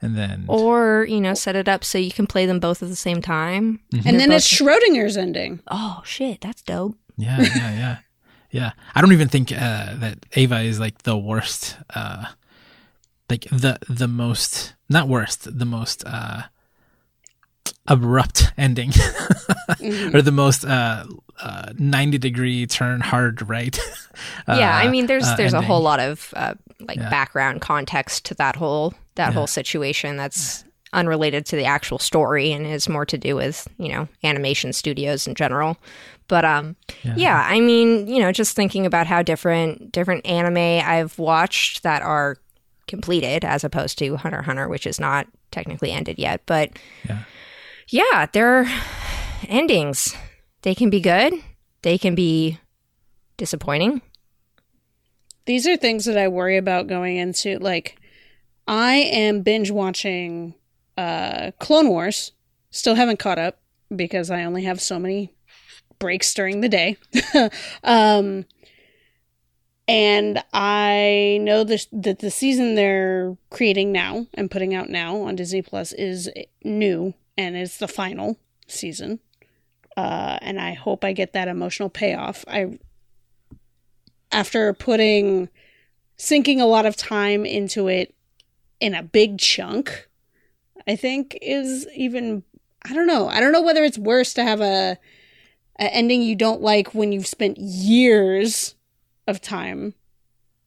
And 0.02 0.16
then 0.18 0.46
Or, 0.48 1.06
you 1.08 1.22
know, 1.22 1.34
set 1.36 1.56
it 1.56 1.68
up 1.70 1.84
so 1.84 1.98
you 2.00 2.12
can 2.12 2.26
play 2.26 2.46
them 2.48 2.60
both 2.60 2.82
at 2.82 2.90
the 2.90 2.96
same 2.96 3.22
time. 3.22 3.82
and 3.94 4.20
then 4.20 4.32
it's 4.32 4.52
Schrodinger's 4.52 5.16
ending. 5.16 5.60
Oh, 5.70 6.02
shit, 6.06 6.42
that's 6.42 6.62
dope. 6.64 6.96
yeah, 7.18 7.40
yeah, 7.42 7.50
yeah. 7.56 7.98
Yeah. 8.52 8.72
I 8.96 9.02
don't 9.02 9.14
even 9.14 9.30
think 9.30 9.52
uh, 9.52 9.96
that 9.96 10.18
Eva 10.36 10.60
is 10.60 10.80
like 10.80 11.04
the 11.04 11.18
worst 11.18 11.78
uh 11.96 12.26
like 13.30 13.46
the 13.50 13.78
the 13.90 14.08
most 14.08 14.74
not 14.90 15.08
worst, 15.08 15.48
the 15.58 15.66
most 15.66 16.04
uh 16.06 16.44
abrupt 17.88 18.52
ending 18.58 18.90
or 20.14 20.22
the 20.22 20.32
most 20.32 20.64
uh, 20.66 21.06
uh 21.42 21.74
90 21.78 22.18
degree 22.20 22.66
turn 22.68 23.02
hard 23.02 23.48
right 23.50 23.78
uh, 24.48 24.54
yeah, 24.58 24.76
I 24.76 24.88
mean, 24.90 25.08
there's 25.08 25.26
uh, 25.28 25.36
there's 25.36 25.54
a 25.54 25.62
whole 25.62 25.82
lot 25.82 26.00
of 26.00 26.34
uh, 26.36 26.54
like 26.82 26.98
Yeah. 26.98 27.10
background 27.10 27.62
context 27.62 28.26
to 28.26 28.36
that 28.36 28.56
whole 28.56 28.94
that 29.16 29.30
Yeah. 29.30 29.34
whole 29.34 29.48
situation 29.48 30.18
that's 30.18 30.64
unrelated 30.94 31.46
to 31.48 31.56
the 31.56 31.66
actual 31.66 31.98
story 32.00 32.52
and 32.52 32.66
is 32.68 32.90
more 32.90 33.06
to 33.06 33.18
do 33.18 33.36
with 33.36 33.68
you 33.78 33.90
know 33.90 34.08
animation 34.24 34.74
studios 34.74 35.26
in 35.28 35.36
general. 35.36 35.78
But 36.32 36.46
um, 36.46 36.78
yeah. 37.18 37.46
I 37.46 37.60
mean, 37.60 38.08
you 38.08 38.22
know, 38.22 38.32
just 38.32 38.56
thinking 38.56 38.86
about 38.86 39.06
how 39.06 39.22
different 39.22 39.92
different 39.92 40.26
anime 40.26 40.58
I've 40.88 41.20
watched 41.20 41.84
that 41.84 42.02
are 42.02 42.38
completed 42.88 43.44
as 43.44 43.66
opposed 43.66 43.98
to 44.00 44.16
Hunter 44.16 44.42
Hunter, 44.42 44.70
which 44.70 44.88
is 44.88 44.98
not 44.98 45.28
technically 45.52 45.92
ended 45.92 46.18
yet, 46.18 46.42
but 46.46 46.70
Yeah. 47.06 47.24
yeah, 47.90 48.28
they're 48.32 48.66
endings. 49.50 50.16
They 50.62 50.74
can 50.74 50.90
be 50.90 51.02
good. 51.02 51.34
They 51.82 51.98
can 51.98 52.16
be 52.16 52.60
disappointing. 53.36 54.02
These 55.48 55.68
are 55.68 55.76
things 55.76 56.06
that 56.06 56.18
I 56.18 56.30
worry 56.30 56.56
about 56.56 56.88
going 56.88 57.18
into. 57.18 57.60
Like, 57.60 57.98
I 58.70 58.94
am 58.96 59.42
binge 59.42 59.70
watching 59.70 60.56
uh, 60.98 61.52
Clone 61.60 61.90
Wars. 61.90 62.32
Still 62.70 62.96
haven't 62.96 63.20
caught 63.20 63.38
up 63.40 63.60
because 63.94 64.32
I 64.32 64.46
only 64.46 64.64
have 64.64 64.80
so 64.80 64.98
many 64.98 65.34
breaks 66.02 66.34
during 66.34 66.60
the 66.60 66.68
day. 66.68 66.98
um, 67.86 68.46
and 69.88 70.44
I 70.52 71.40
know 71.42 71.64
this, 71.64 71.88
that 71.94 72.20
the 72.20 72.32
season 72.32 72.76
they're 72.76 73.38
creating 73.50 73.94
now 73.94 74.28
and 74.34 74.52
putting 74.52 74.76
out 74.76 74.90
now 74.90 75.22
on 75.22 75.38
Disney 75.38 75.62
Plus 75.62 75.94
is 75.94 76.30
new 76.64 77.14
and 77.38 77.56
it's 77.56 77.78
the 77.78 77.88
final 77.88 78.38
season. 78.68 79.20
Uh, 79.96 80.38
and 80.42 80.60
I 80.60 80.74
hope 80.74 81.06
I 81.06 81.14
get 81.14 81.34
that 81.34 81.48
emotional 81.48 81.90
payoff. 81.90 82.44
I 82.48 82.78
after 84.32 84.74
putting 84.74 85.50
sinking 86.18 86.62
a 86.62 86.66
lot 86.66 86.86
of 86.86 86.96
time 86.96 87.46
into 87.46 87.88
it 87.88 88.16
in 88.80 88.94
a 88.94 89.04
big 89.04 89.38
chunk 89.38 90.08
i 90.88 90.96
think 90.96 91.38
is 91.42 91.88
even 91.96 92.44
i 92.86 92.94
don't 92.94 93.08
know 93.08 93.28
i 93.28 93.40
don't 93.40 93.52
know 93.52 93.62
whether 93.62 93.84
it's 93.84 93.98
worse 93.98 94.34
to 94.34 94.44
have 94.44 94.62
a, 94.62 94.98
a 95.82 95.86
ending 95.86 96.22
you 96.22 96.36
don't 96.36 96.62
like 96.62 96.94
when 96.94 97.12
you've 97.12 97.28
spent 97.28 97.58
years 97.58 98.76
of 99.28 99.42
time 99.42 99.96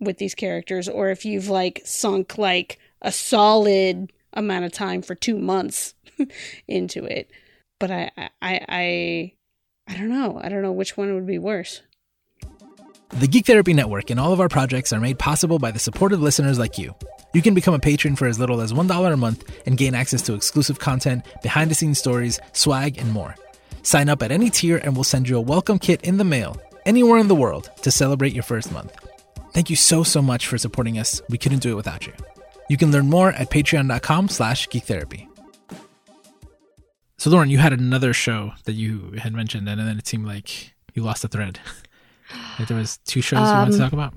with 0.00 0.18
these 0.18 0.34
characters 0.34 0.88
or 0.88 1.08
if 1.10 1.24
you've 1.24 1.48
like 1.48 1.80
sunk 1.84 2.36
like 2.36 2.78
a 3.00 3.12
solid 3.12 4.12
amount 4.32 4.64
of 4.64 4.72
time 4.72 5.00
for 5.00 5.14
two 5.14 5.38
months 5.38 5.94
into 6.68 7.04
it 7.04 7.30
but 7.78 7.90
I, 7.90 8.10
I 8.18 8.30
i 8.42 9.32
i 9.86 9.96
don't 9.96 10.10
know 10.10 10.40
i 10.42 10.48
don't 10.48 10.62
know 10.62 10.72
which 10.72 10.96
one 10.96 11.14
would 11.14 11.26
be 11.26 11.38
worse 11.38 11.80
The 13.10 13.28
Geek 13.28 13.46
Therapy 13.46 13.74
Network 13.74 14.10
and 14.10 14.18
all 14.18 14.32
of 14.32 14.40
our 14.40 14.48
projects 14.48 14.92
are 14.92 14.98
made 14.98 15.20
possible 15.20 15.60
by 15.60 15.70
the 15.70 15.78
supportive 15.78 16.20
listeners 16.20 16.58
like 16.58 16.78
you. 16.78 16.96
You 17.32 17.42
can 17.42 17.54
become 17.54 17.74
a 17.74 17.78
patron 17.78 18.16
for 18.16 18.26
as 18.26 18.40
little 18.40 18.60
as 18.60 18.72
$1 18.72 19.12
a 19.12 19.16
month 19.16 19.44
and 19.66 19.78
gain 19.78 19.94
access 19.94 20.22
to 20.22 20.34
exclusive 20.34 20.80
content, 20.80 21.24
behind 21.40 21.70
the 21.70 21.76
scenes 21.76 22.00
stories, 22.00 22.40
swag, 22.52 22.98
and 22.98 23.12
more. 23.12 23.36
Sign 23.84 24.08
up 24.08 24.22
at 24.22 24.32
any 24.32 24.50
tier 24.50 24.78
and 24.78 24.96
we'll 24.96 25.04
send 25.04 25.28
you 25.28 25.36
a 25.36 25.40
welcome 25.40 25.78
kit 25.78 26.00
in 26.02 26.16
the 26.16 26.24
mail 26.24 26.60
anywhere 26.84 27.18
in 27.18 27.28
the 27.28 27.34
world 27.34 27.70
to 27.82 27.90
celebrate 27.90 28.32
your 28.32 28.42
first 28.42 28.72
month. 28.72 28.92
Thank 29.52 29.70
you 29.70 29.76
so, 29.76 30.02
so 30.02 30.20
much 30.20 30.48
for 30.48 30.58
supporting 30.58 30.98
us. 30.98 31.22
We 31.30 31.38
couldn't 31.38 31.60
do 31.60 31.70
it 31.70 31.76
without 31.76 32.06
you. 32.06 32.12
You 32.68 32.76
can 32.76 32.90
learn 32.90 33.08
more 33.08 33.30
at 33.30 33.50
patreon.com 33.50 34.28
slash 34.30 34.68
geektherapy. 34.68 35.28
So, 37.18 37.30
Lauren, 37.30 37.48
you 37.50 37.58
had 37.58 37.72
another 37.72 38.12
show 38.12 38.52
that 38.64 38.72
you 38.72 39.12
had 39.18 39.32
mentioned, 39.32 39.68
and 39.68 39.78
then 39.80 39.98
it 39.98 40.06
seemed 40.06 40.26
like 40.26 40.74
you 40.94 41.02
lost 41.02 41.22
the 41.22 41.28
thread. 41.28 41.60
like 42.58 42.68
there 42.68 42.76
was 42.76 42.96
two 43.06 43.20
shows 43.20 43.38
you 43.38 43.44
wanted 43.54 43.70
to 43.70 43.76
Um, 43.76 43.80
talk 43.80 43.92
about. 43.92 44.14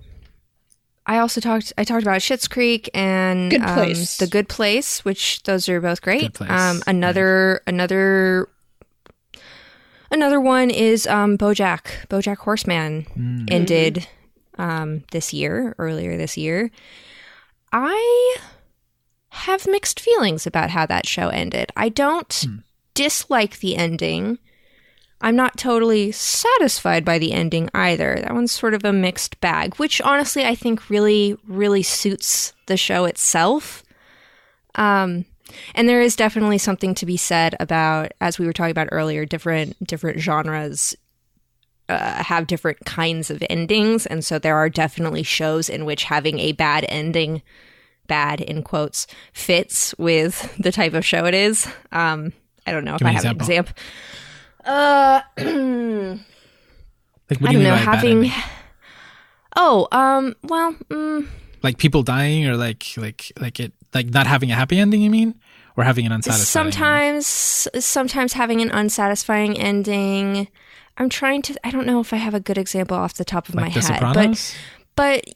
I 1.05 1.19
also 1.19 1.39
talked. 1.39 1.71
I 1.77 1.83
talked 1.83 2.03
about 2.03 2.19
Schitt's 2.21 2.47
Creek 2.47 2.89
and 2.93 3.51
Good 3.51 3.61
um, 3.61 3.89
The 4.19 4.27
Good 4.29 4.49
Place, 4.49 5.05
which 5.05 5.43
those 5.43 5.69
are 5.69 5.79
both 5.79 6.01
great. 6.01 6.21
Good 6.21 6.33
Place, 6.33 6.49
Um, 6.49 6.81
another 6.87 7.61
another 7.67 8.49
another 10.11 10.39
one 10.39 10.69
is 10.69 11.05
um, 11.07 11.37
BoJack. 11.37 12.07
BoJack 12.09 12.37
Horseman 12.37 13.05
Mm. 13.17 13.51
ended 13.51 14.07
um, 14.57 15.03
this 15.11 15.33
year, 15.33 15.75
earlier 15.77 16.17
this 16.17 16.35
year. 16.37 16.71
I 17.71 18.37
have 19.29 19.67
mixed 19.67 19.99
feelings 19.99 20.47
about 20.47 20.71
how 20.71 20.85
that 20.87 21.05
show 21.05 21.29
ended. 21.29 21.71
I 21.75 21.89
don't 21.89 22.33
Hmm. 22.45 22.57
dislike 22.93 23.59
the 23.59 23.75
ending. 23.75 24.39
I'm 25.21 25.35
not 25.35 25.57
totally 25.57 26.11
satisfied 26.11 27.03
by 27.05 27.19
the 27.19 27.33
ending 27.33 27.69
either. 27.73 28.19
That 28.21 28.33
one's 28.33 28.51
sort 28.51 28.73
of 28.73 28.83
a 28.85 28.93
mixed 28.93 29.39
bag, 29.41 29.75
which 29.75 29.99
honestly 30.01 30.45
I 30.45 30.55
think 30.55 30.89
really, 30.89 31.37
really 31.47 31.83
suits 31.83 32.53
the 32.67 32.77
show 32.77 33.05
itself. 33.05 33.83
Um, 34.75 35.25
and 35.75 35.87
there 35.87 36.01
is 36.01 36.15
definitely 36.15 36.57
something 36.57 36.93
to 36.95 37.05
be 37.05 37.17
said 37.17 37.55
about, 37.59 38.11
as 38.21 38.37
we 38.39 38.45
were 38.45 38.53
talking 38.53 38.71
about 38.71 38.89
earlier, 38.91 39.25
different 39.25 39.75
different 39.85 40.19
genres 40.19 40.95
uh, 41.89 42.23
have 42.23 42.47
different 42.47 42.83
kinds 42.85 43.31
of 43.31 43.43
endings, 43.49 44.05
and 44.05 44.23
so 44.23 44.39
there 44.39 44.57
are 44.57 44.69
definitely 44.69 45.23
shows 45.23 45.69
in 45.69 45.85
which 45.85 46.03
having 46.03 46.39
a 46.39 46.51
bad 46.51 46.85
ending, 46.89 47.41
bad 48.07 48.41
in 48.41 48.63
quotes, 48.63 49.07
fits 49.33 49.95
with 49.97 50.55
the 50.59 50.71
type 50.71 50.93
of 50.93 51.05
show 51.05 51.25
it 51.25 51.33
is. 51.33 51.67
Um, 51.91 52.33
I 52.65 52.71
don't 52.71 52.83
know 52.83 52.95
if 52.95 53.03
I 53.03 53.11
have 53.11 53.23
an 53.23 53.31
an 53.31 53.35
example. 53.37 53.73
Uh, 54.65 55.21
Like, 57.29 57.41
what 57.41 57.49
I 57.49 57.53
do 57.53 57.57
you 57.59 57.63
don't 57.65 57.75
mean 57.75 57.85
know 57.85 57.91
having. 57.91 58.31
Oh, 59.55 59.87
um, 59.91 60.35
well, 60.43 60.73
mm, 60.89 61.27
Like 61.61 61.77
people 61.77 62.03
dying, 62.03 62.47
or 62.47 62.55
like 62.55 62.85
like 62.95 63.31
like 63.39 63.59
it 63.59 63.73
like 63.97 64.13
not 64.13 64.27
having 64.27 64.51
a 64.51 64.55
happy 64.55 64.79
ending? 64.79 65.01
You 65.01 65.09
mean, 65.09 65.35
or 65.75 65.83
having 65.83 66.05
an 66.05 66.11
unsatisfying? 66.11 66.67
ending? 66.67 67.21
sometimes, 67.21 67.85
sometimes 67.85 68.33
having 68.33 68.61
an 68.61 68.69
unsatisfying 68.71 69.57
ending. 69.59 70.47
I'm 70.97 71.09
trying 71.09 71.41
to. 71.43 71.55
I 71.63 71.71
don't 71.71 71.85
know 71.85 71.99
if 71.99 72.13
I 72.13 72.17
have 72.17 72.33
a 72.33 72.39
good 72.39 72.57
example 72.57 72.97
off 72.97 73.13
the 73.15 73.25
top 73.25 73.49
of 73.49 73.55
like 73.55 73.65
my 73.65 73.69
The 73.69 73.87
head, 73.87 73.99
Sopranos. 73.99 74.55
but 74.95 75.23
but 75.25 75.35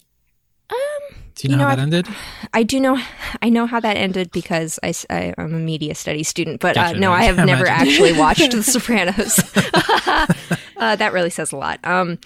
do 1.36 1.48
you 1.48 1.50
know, 1.50 1.56
you 1.56 1.58
know, 1.58 1.64
how 1.64 1.70
that 1.70 1.74
I've- 1.74 1.82
ended? 1.82 2.08
I 2.54 2.64
do 2.64 2.80
know 2.80 3.02
I 3.42 3.50
know 3.50 3.66
how 3.66 3.80
that 3.80 3.98
ended 3.98 4.32
because 4.32 4.80
I, 4.84 4.94
I, 5.10 5.34
am 5.38 5.54
a 5.54 5.60
media 5.60 5.96
studies 5.96 6.28
student, 6.28 6.60
but 6.62 6.76
Gotcha, 6.76 6.96
uh, 6.96 7.00
no, 7.00 7.08
no, 7.10 7.14
I 7.14 7.24
have 7.30 7.40
I 7.40 7.46
never 7.46 7.68
actually 7.68 8.14
watched 8.14 8.52
The 8.52 8.64
Sopranos. 8.74 9.40
uh, 10.78 10.96
that 10.96 11.14
really 11.14 11.30
says 11.30 11.52
a 11.52 11.58
lot. 11.58 11.80
Um, 11.84 12.20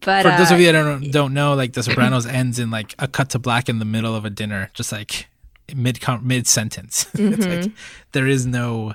but 0.00 0.22
For 0.22 0.30
those 0.36 0.50
uh, 0.50 0.54
of 0.54 0.60
you 0.60 0.66
that 0.66 0.72
don't 0.72 1.10
don't 1.10 1.34
know, 1.34 1.54
like 1.54 1.72
The 1.74 1.82
Sopranos 1.84 2.26
ends 2.26 2.58
in 2.58 2.70
like 2.70 2.94
a 2.98 3.08
cut 3.08 3.30
to 3.30 3.38
black 3.38 3.68
in 3.68 3.78
the 3.78 3.84
middle 3.84 4.14
of 4.14 4.24
a 4.24 4.30
dinner, 4.30 4.70
just 4.74 4.92
like 4.92 5.26
mid 5.74 5.98
mid 6.22 6.46
sentence. 6.46 7.04
Mm-hmm. 7.14 7.62
like 7.62 7.72
there 8.12 8.26
is 8.26 8.46
no. 8.46 8.94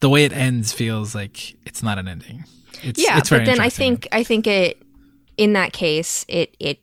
The 0.00 0.08
way 0.08 0.24
it 0.24 0.32
ends 0.32 0.72
feels 0.72 1.14
like 1.14 1.54
it's 1.64 1.82
not 1.82 1.98
an 1.98 2.08
ending. 2.08 2.44
It's, 2.82 3.00
yeah, 3.00 3.18
it's 3.18 3.30
but 3.30 3.44
then 3.44 3.60
I 3.60 3.68
think 3.68 4.08
I 4.10 4.24
think 4.24 4.46
it 4.48 4.82
in 5.36 5.52
that 5.52 5.72
case 5.72 6.24
it 6.28 6.56
it 6.58 6.80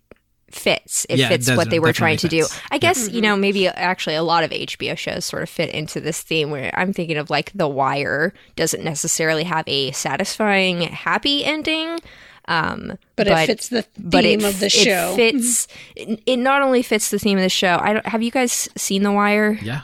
fits. 0.52 1.06
It 1.10 1.20
Yeah, 1.20 1.28
fits 1.28 1.48
does- 1.48 1.58
what 1.58 1.70
they 1.70 1.80
were 1.80 1.88
definitely 1.92 2.18
trying 2.18 2.18
to 2.20 2.28
do. 2.30 2.46
I 2.72 2.78
guess 2.78 3.10
you 3.10 3.20
know 3.22 3.36
maybe 3.36 3.68
actually 3.68 4.16
a 4.16 4.24
lot 4.24 4.44
of 4.46 4.52
HBO 4.52 4.98
shows 4.98 5.26
sort 5.26 5.44
of 5.44 5.50
fit 5.50 5.70
into 5.70 6.00
this 6.00 6.22
theme 6.22 6.50
where 6.50 6.72
I'm 6.80 6.94
thinking 6.94 7.18
of 7.18 7.30
like 7.30 7.52
The 7.54 7.68
Wire 7.68 8.34
doesn't 8.56 8.84
necessarily 8.84 9.44
have 9.44 9.66
a 9.68 9.92
satisfying 9.92 10.82
happy 10.82 11.44
ending. 11.44 12.00
Um, 12.50 12.98
But, 13.16 13.28
it 13.28 13.46
fits 13.46 13.70
the 13.70 13.86
but 13.98 14.24
theme 14.24 14.40
it, 14.42 14.46
of 14.46 14.60
the 14.60 14.70
show. 14.70 14.82
it 14.82 14.84
show. 14.84 15.16
fits. 15.16 15.68
It, 15.96 16.22
it 16.26 16.38
not 16.38 16.62
only 16.62 16.82
fits 16.82 17.10
the 17.12 17.20
theme 17.20 17.38
of 17.38 17.44
the 17.44 17.50
show. 17.50 17.78
I 17.82 17.94
don't, 17.94 18.06
have 18.08 18.22
you 18.24 18.32
guys 18.32 18.68
seen 18.76 19.04
The 19.04 19.12
Wire? 19.12 19.52
yeah, 19.62 19.82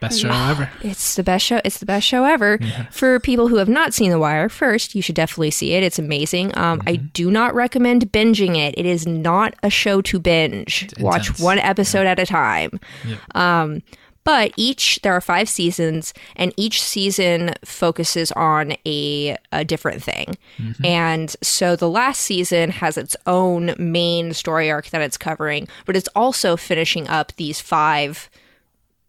best 0.00 0.20
show 0.20 0.28
ever. 0.32 0.68
It's 0.82 1.14
the 1.14 1.22
best 1.22 1.44
show. 1.46 1.60
It's 1.64 1.78
the 1.78 1.86
best 1.86 2.06
show 2.06 2.24
ever. 2.24 2.58
For 2.90 3.20
people 3.20 3.46
who 3.48 3.56
have 3.56 3.68
not 3.68 3.94
seen 3.94 4.10
The 4.10 4.18
Wire, 4.18 4.48
first 4.48 4.94
you 4.96 5.02
should 5.02 5.14
definitely 5.14 5.50
see 5.52 5.74
it. 5.74 5.82
It's 5.84 5.98
amazing. 6.00 6.56
Um, 6.58 6.82
I 6.86 6.94
Mm-hmm. 6.96 7.06
do 7.12 7.30
not 7.30 7.54
recommend 7.54 8.10
binging 8.12 8.56
it. 8.56 8.74
It 8.76 8.86
is 8.86 9.06
not 9.06 9.54
a 9.62 9.70
show 9.70 10.00
to 10.02 10.18
binge. 10.18 10.88
Watch 10.98 11.38
one 11.38 11.58
episode 11.60 12.06
at 12.06 12.18
a 12.18 12.26
time. 12.26 12.80
Yep. 13.06 13.36
Um, 13.36 13.82
but 14.24 14.52
each 14.56 15.00
there 15.02 15.14
are 15.14 15.20
five 15.20 15.48
seasons, 15.48 16.12
and 16.36 16.52
each 16.56 16.82
season 16.82 17.54
focuses 17.64 18.32
on 18.32 18.74
a 18.86 19.36
a 19.52 19.64
different 19.64 20.02
thing. 20.02 20.36
Mm-hmm. 20.58 20.84
And 20.84 21.36
so 21.42 21.76
the 21.76 21.88
last 21.88 22.20
season 22.20 22.70
has 22.70 22.96
its 22.96 23.16
own 23.26 23.74
main 23.78 24.34
story 24.34 24.70
arc 24.70 24.90
that 24.90 25.00
it's 25.00 25.16
covering, 25.16 25.68
but 25.86 25.96
it's 25.96 26.08
also 26.14 26.56
finishing 26.56 27.08
up 27.08 27.32
these 27.36 27.60
five 27.60 28.28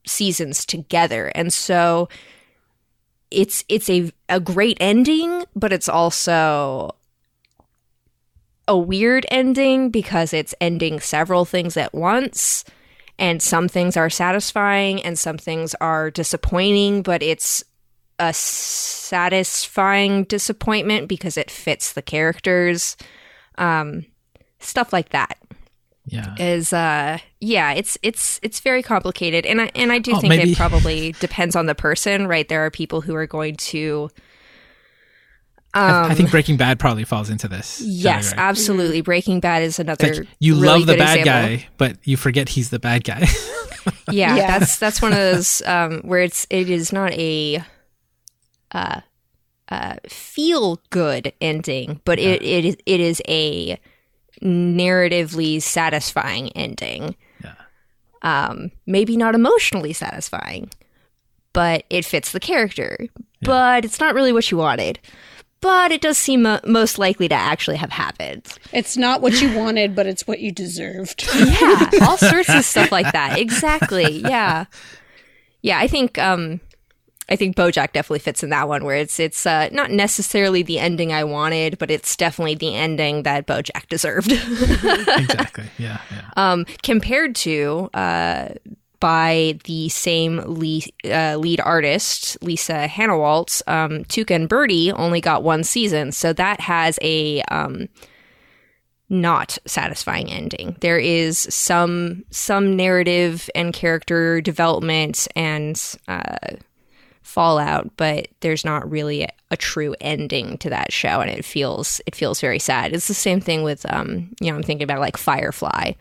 seasons 0.05 0.65
together. 0.65 1.31
And 1.35 1.51
so 1.51 2.07
it's 3.29 3.65
it's 3.67 3.89
a 3.89 4.11
a 4.29 4.39
great 4.39 4.77
ending, 4.79 5.43
but 5.55 5.73
it's 5.73 5.89
also 5.89 6.95
a 8.67 8.77
weird 8.77 9.25
ending 9.29 9.89
because 9.89 10.33
it's 10.33 10.55
ending 10.61 10.99
several 11.01 11.43
things 11.43 11.75
at 11.75 11.93
once 11.93 12.63
and 13.19 13.41
some 13.41 13.67
things 13.67 13.95
are 13.97 14.09
satisfying 14.09 15.01
and 15.03 15.17
some 15.19 15.37
things 15.37 15.75
are 15.81 16.09
disappointing, 16.11 17.01
but 17.03 17.21
it's 17.23 17.63
a 18.19 18.33
satisfying 18.33 20.23
disappointment 20.25 21.07
because 21.07 21.37
it 21.37 21.51
fits 21.51 21.93
the 21.93 22.01
characters. 22.01 22.97
Um 23.57 24.05
stuff 24.59 24.93
like 24.93 25.09
that 25.09 25.37
Yeah. 26.05 26.35
is 26.37 26.71
uh 26.71 27.17
yeah 27.39 27.71
it's 27.73 27.97
it's 28.03 28.39
it's 28.43 28.59
very 28.59 28.83
complicated 28.83 29.43
and 29.47 29.59
i 29.59 29.71
and 29.73 29.91
i 29.91 29.97
do 29.97 30.13
Oh, 30.13 30.19
think 30.19 30.29
maybe- 30.35 30.51
it 30.51 30.57
probably 30.57 31.13
depends 31.13 31.55
on 31.55 31.65
the 31.65 31.73
person 31.73 32.27
right 32.27 32.47
there 32.47 32.63
are 32.63 32.69
people 32.69 33.01
who 33.01 33.15
are 33.15 33.25
going 33.25 33.55
to 33.55 34.09
um 35.73 36.11
I 36.11 36.15
think 36.15 36.31
Breaking 36.31 36.57
Bad 36.57 36.79
probably 36.79 37.03
falls 37.05 37.29
into 37.29 37.47
this. 37.47 37.81
yes 37.81 38.29
category. 38.29 38.47
absolutely 38.49 39.01
breaking 39.01 39.39
bad 39.39 39.63
is 39.63 39.79
another 39.79 40.07
It's 40.07 40.19
like 40.19 40.27
you 40.39 40.53
really 40.55 40.65
love 40.79 40.85
the 40.87 40.93
good 40.93 40.99
bad 40.99 41.19
example. 41.19 41.57
guy, 41.57 41.67
but 41.77 41.97
you 42.03 42.17
forget 42.17 42.49
he's 42.49 42.69
the 42.71 42.79
bad 42.79 43.03
guy. 43.03 43.25
yeah, 44.11 44.35
Yeah. 44.35 44.59
that's 44.59 44.77
that's 44.77 45.01
one 45.01 45.11
of 45.13 45.17
those 45.17 45.61
um 45.65 46.01
where 46.01 46.21
it's 46.21 46.45
it 46.49 46.69
is 46.69 46.91
not 46.91 47.13
a 47.13 47.63
uh 48.73 49.01
uh 49.69 49.95
feel 50.09 50.81
good 50.89 51.31
ending 51.39 52.01
but 52.05 52.19
it 52.19 52.41
it 52.43 52.65
is 52.65 52.77
it 52.85 52.99
is 52.99 53.21
a 53.27 53.79
narratively 54.43 55.61
satisfying 55.61 56.49
ending 56.53 57.15
Yeah. 57.43 57.53
um 58.21 58.71
maybe 58.85 59.15
not 59.17 59.35
emotionally 59.35 59.93
satisfying 59.93 60.69
but 61.53 61.85
it 61.89 62.05
fits 62.05 62.31
the 62.31 62.39
character 62.39 63.07
but 63.41 63.85
it's 63.85 63.99
not 63.99 64.13
really 64.13 64.31
what 64.33 64.49
you 64.51 64.57
wanted 64.57 64.99
but 65.61 65.91
it 65.91 66.01
does 66.01 66.17
seem 66.17 66.41
mo- 66.41 66.59
most 66.65 66.97
likely 66.99 67.27
to 67.29 67.35
actually 67.35 67.77
have 67.77 67.91
happened 67.91 68.45
It's 68.73 68.97
not 68.97 69.21
what 69.21 69.39
you 69.41 69.55
wanted, 69.57 69.95
but 69.95 70.07
it's 70.07 70.27
what 70.27 70.39
you 70.39 70.51
deserved. 70.51 71.25
yeah 71.35 71.89
all 72.01 72.17
sorts 72.17 72.49
of 72.49 72.65
stuff 72.65 72.91
like 72.91 73.11
that 73.13 73.37
exactly 73.39 74.19
yeah 74.19 74.65
yeah 75.61 75.77
i 75.79 75.87
think 75.87 76.17
um 76.17 76.59
i 77.29 77.35
think 77.35 77.55
bojack 77.55 77.93
definitely 77.93 78.19
fits 78.19 78.43
in 78.43 78.49
that 78.49 78.67
one 78.67 78.83
where 78.83 78.95
it's 78.95 79.19
it's 79.19 79.45
uh, 79.45 79.69
not 79.71 79.91
necessarily 79.91 80.63
the 80.63 80.79
ending 80.79 81.13
i 81.13 81.23
wanted 81.23 81.77
but 81.77 81.89
it's 81.91 82.15
definitely 82.15 82.55
the 82.55 82.75
ending 82.75 83.23
that 83.23 83.45
bojack 83.47 83.87
deserved 83.87 84.31
exactly. 84.31 85.65
Yeah. 85.77 85.99
Yeah. 86.11 86.29
um 86.35 86.65
compared 86.83 87.35
to 87.35 87.89
uh 87.93 88.49
by 89.01 89.59
the 89.65 89.89
same 89.89 90.37
lead, 90.45 90.85
uh, 91.03 91.35
lead 91.35 91.59
artist, 91.59 92.41
Lisa 92.41 92.87
Hanawalt, 92.87 93.61
um, 93.67 94.05
Tuca 94.05 94.33
and 94.33 94.47
Bertie 94.47 94.93
only 94.93 95.19
got 95.19 95.43
one 95.43 95.65
season, 95.65 96.13
so 96.13 96.31
that 96.31 96.61
has 96.61 96.97
a 97.01 97.41
um, 97.49 97.89
not 99.09 99.57
satisfying 99.65 100.31
ending. 100.31 100.77
There 100.79 100.99
is 100.99 101.37
some 101.37 102.23
some 102.29 102.77
narrative 102.77 103.49
and 103.53 103.73
character 103.73 104.39
development 104.39 105.27
and 105.35 105.81
uh, 106.07 106.55
fallout, 107.23 107.97
but 107.97 108.27
there's 108.41 108.63
not 108.63 108.89
really 108.89 109.23
a, 109.23 109.29
a 109.49 109.57
true 109.57 109.95
ending 109.99 110.59
to 110.59 110.69
that 110.69 110.93
show, 110.93 111.21
and 111.21 111.31
it 111.31 111.43
feels 111.43 112.01
it 112.05 112.15
feels 112.15 112.39
very 112.39 112.59
sad. 112.59 112.93
It's 112.93 113.07
the 113.07 113.13
same 113.15 113.41
thing 113.41 113.63
with 113.63 113.83
um, 113.91 114.29
you 114.39 114.51
know 114.51 114.57
I'm 114.57 114.63
thinking 114.63 114.85
about 114.85 114.99
like 114.99 115.17
Firefly 115.17 115.93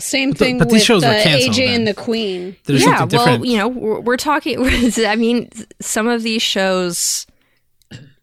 Same 0.00 0.30
But- 0.30 0.38
thing 0.38 0.58
but 0.58 0.68
these 0.68 0.74
with 0.74 0.82
shows 0.82 1.04
uh, 1.04 1.12
canceled 1.22 1.54
AJ 1.54 1.66
then. 1.66 1.74
and 1.74 1.86
the 1.88 1.94
Queen. 1.94 2.56
There's 2.64 2.84
yeah, 2.84 2.98
something 2.98 3.18
well, 3.18 3.44
you 3.44 3.56
know, 3.58 3.68
we're, 3.68 4.00
we're 4.00 4.16
talking. 4.16 4.58
I 5.06 5.16
mean, 5.16 5.50
some 5.80 6.08
of 6.08 6.22
these 6.22 6.42
shows, 6.42 7.26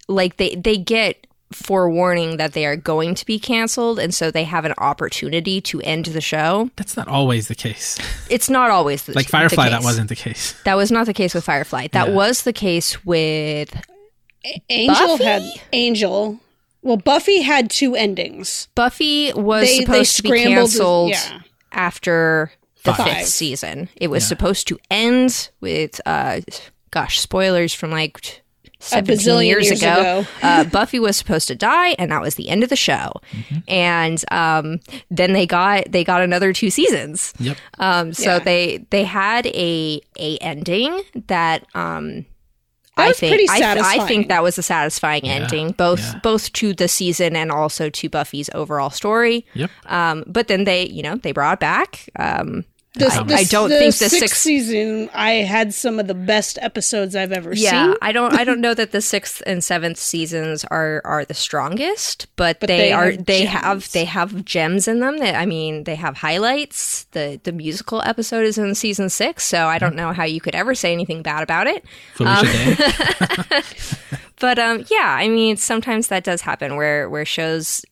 like 0.07 0.37
they 0.37 0.55
they 0.55 0.77
get 0.77 1.25
forewarning 1.51 2.37
that 2.37 2.53
they 2.53 2.65
are 2.65 2.75
going 2.75 3.15
to 3.15 3.25
be 3.25 3.39
canceled, 3.39 3.99
and 3.99 4.13
so 4.13 4.31
they 4.31 4.43
have 4.43 4.65
an 4.65 4.73
opportunity 4.77 5.61
to 5.61 5.79
end 5.81 6.05
the 6.05 6.21
show. 6.21 6.69
That's 6.75 6.97
not 6.97 7.07
always 7.07 7.47
the 7.47 7.55
case. 7.55 7.97
It's 8.29 8.49
not 8.49 8.71
always 8.71 9.03
the 9.03 9.13
Like 9.13 9.27
the 9.27 9.31
Firefly, 9.31 9.69
that 9.69 9.83
wasn't 9.83 10.09
the 10.09 10.15
case. 10.15 10.55
That 10.63 10.73
was 10.75 10.91
not 10.91 11.05
the 11.05 11.13
case 11.13 11.35
with 11.35 11.43
Firefly. 11.43 11.87
That 11.91 12.07
Yeah. 12.09 12.13
was 12.15 12.41
the 12.41 12.51
case 12.53 13.05
with 13.05 13.79
Angel 14.69 15.17
Buffy? 15.17 15.23
had 15.23 15.43
Angel. 15.73 16.39
Well, 16.81 16.97
Buffy 16.97 17.41
had 17.41 17.69
two 17.69 17.95
endings. 17.95 18.67
Buffy. 18.75 19.31
Was 19.33 19.65
They- 19.67 19.79
they 19.79 19.85
supposed 19.85 20.15
to 20.17 20.23
be 20.23 20.29
canceled 20.43 21.09
yeah. 21.11 21.39
After 21.75 22.51
the 22.83 22.93
Five. 22.93 23.07
fifth 23.17 23.27
season. 23.27 23.89
It 23.95 24.07
was 24.07 24.23
Yeah. 24.23 24.27
supposed 24.29 24.67
to 24.67 24.79
end 24.91 25.49
with, 25.61 25.99
uh, 26.05 26.41
gosh, 26.91 27.19
spoilers 27.19 27.73
from 27.73 27.91
like. 27.91 28.41
A 28.91 29.01
17 29.01 29.17
bazillion 29.17 29.45
years, 29.47 29.65
years 29.65 29.81
ago, 29.81 30.19
ago. 30.19 30.27
uh, 30.43 30.63
Buffy 30.65 30.99
was 30.99 31.17
supposed 31.17 31.47
to 31.47 31.55
die, 31.55 31.95
and 31.97 32.11
that 32.11 32.21
was 32.21 32.35
the 32.35 32.49
end 32.49 32.61
of 32.61 32.69
the 32.69 32.75
show. 32.75 33.13
Mm-hmm. 33.31 33.57
And 33.67 34.23
um, 34.31 34.79
then 35.09 35.33
they 35.33 35.47
got 35.47 35.91
they 35.91 36.03
got 36.03 36.21
another 36.21 36.53
two 36.53 36.69
seasons. 36.69 37.33
Yep. 37.39 37.57
Um, 37.79 38.13
so 38.13 38.33
Yeah. 38.33 38.39
they 38.39 38.85
they 38.91 39.03
had 39.03 39.47
a 39.47 40.01
a 40.19 40.37
ending 40.37 41.01
that 41.27 41.65
um, 41.73 42.25
I 42.97 43.11
think 43.13 43.31
pretty 43.31 43.49
I, 43.49 43.73
th- 43.73 43.85
I 43.85 44.07
think 44.07 44.29
that 44.29 44.41
was 44.41 44.57
a 44.57 44.63
satisfying 44.63 45.27
ending, 45.27 45.71
both 45.71 45.99
yeah. 45.99 46.19
both 46.23 46.51
to 46.53 46.73
the 46.73 46.87
season 46.87 47.35
and 47.35 47.51
also 47.51 47.89
to 47.89 48.09
Buffy's 48.09 48.49
overall 48.53 48.89
story. 48.89 49.45
Yep. 49.53 49.71
Um, 49.87 50.23
but 50.27 50.47
then 50.47 50.63
they 50.63 50.87
you 50.87 51.03
know 51.03 51.15
they 51.15 51.31
brought 51.31 51.59
back. 51.59 52.09
Um, 52.17 52.65
The, 52.95 53.07
I- 53.07 53.23
the- 53.23 53.35
I 53.35 53.43
don't 53.43 53.69
the 53.69 53.77
think 53.77 53.93
the 53.95 54.09
sixth 54.09 54.19
sixth- 54.19 54.37
season. 54.41 55.09
I 55.13 55.31
had 55.43 55.73
some 55.73 55.99
of 55.99 56.07
the 56.07 56.13
best 56.13 56.57
episodes 56.61 57.15
I've 57.15 57.31
ever 57.31 57.53
yeah, 57.53 57.69
seen. 57.71 57.89
Yeah, 57.91 57.95
I 58.01 58.11
don't 58.11 58.33
I 58.33 58.43
don't 58.43 58.61
know 58.65 58.73
that 58.73 58.91
the 58.91 59.01
sixth 59.01 59.41
and 59.45 59.63
seventh 59.63 59.97
seasons 59.97 60.63
are 60.65 61.01
are 61.05 61.25
the 61.25 61.33
strongest, 61.33 62.27
but, 62.35 62.59
But 62.59 62.67
they, 62.67 62.77
they 62.77 62.91
are 62.93 63.11
have 63.11 63.25
they 63.25 63.39
gems. 63.45 63.51
have 63.51 63.91
they 63.91 64.05
have 64.05 64.45
gems 64.45 64.87
in 64.87 64.99
them. 65.01 65.17
That 65.19 65.35
I 65.35 65.45
mean, 65.45 65.83
they 65.83 65.95
have 65.95 66.17
highlights. 66.17 67.03
The 67.11 67.39
the 67.43 67.51
musical 67.51 68.01
episode 68.01 68.45
is 68.45 68.57
in 68.57 68.73
season 68.75 69.09
six, 69.09 69.43
so 69.43 69.67
I 69.67 69.77
don't 69.77 69.95
know 69.95 70.13
how 70.13 70.23
you 70.23 70.39
could 70.41 70.55
ever 70.55 70.73
say 70.73 70.91
anything 70.93 71.21
bad 71.21 71.43
about 71.43 71.67
it. 71.67 71.83
Felicia 72.13 72.75
Day. 73.45 73.61
But 74.37 74.59
um, 74.59 74.83
yeah, 74.91 75.15
I 75.17 75.29
mean, 75.29 75.55
sometimes 75.55 76.09
that 76.09 76.25
does 76.25 76.41
happen 76.41 76.75
where 76.75 77.09
where 77.09 77.23
shows, 77.23 77.85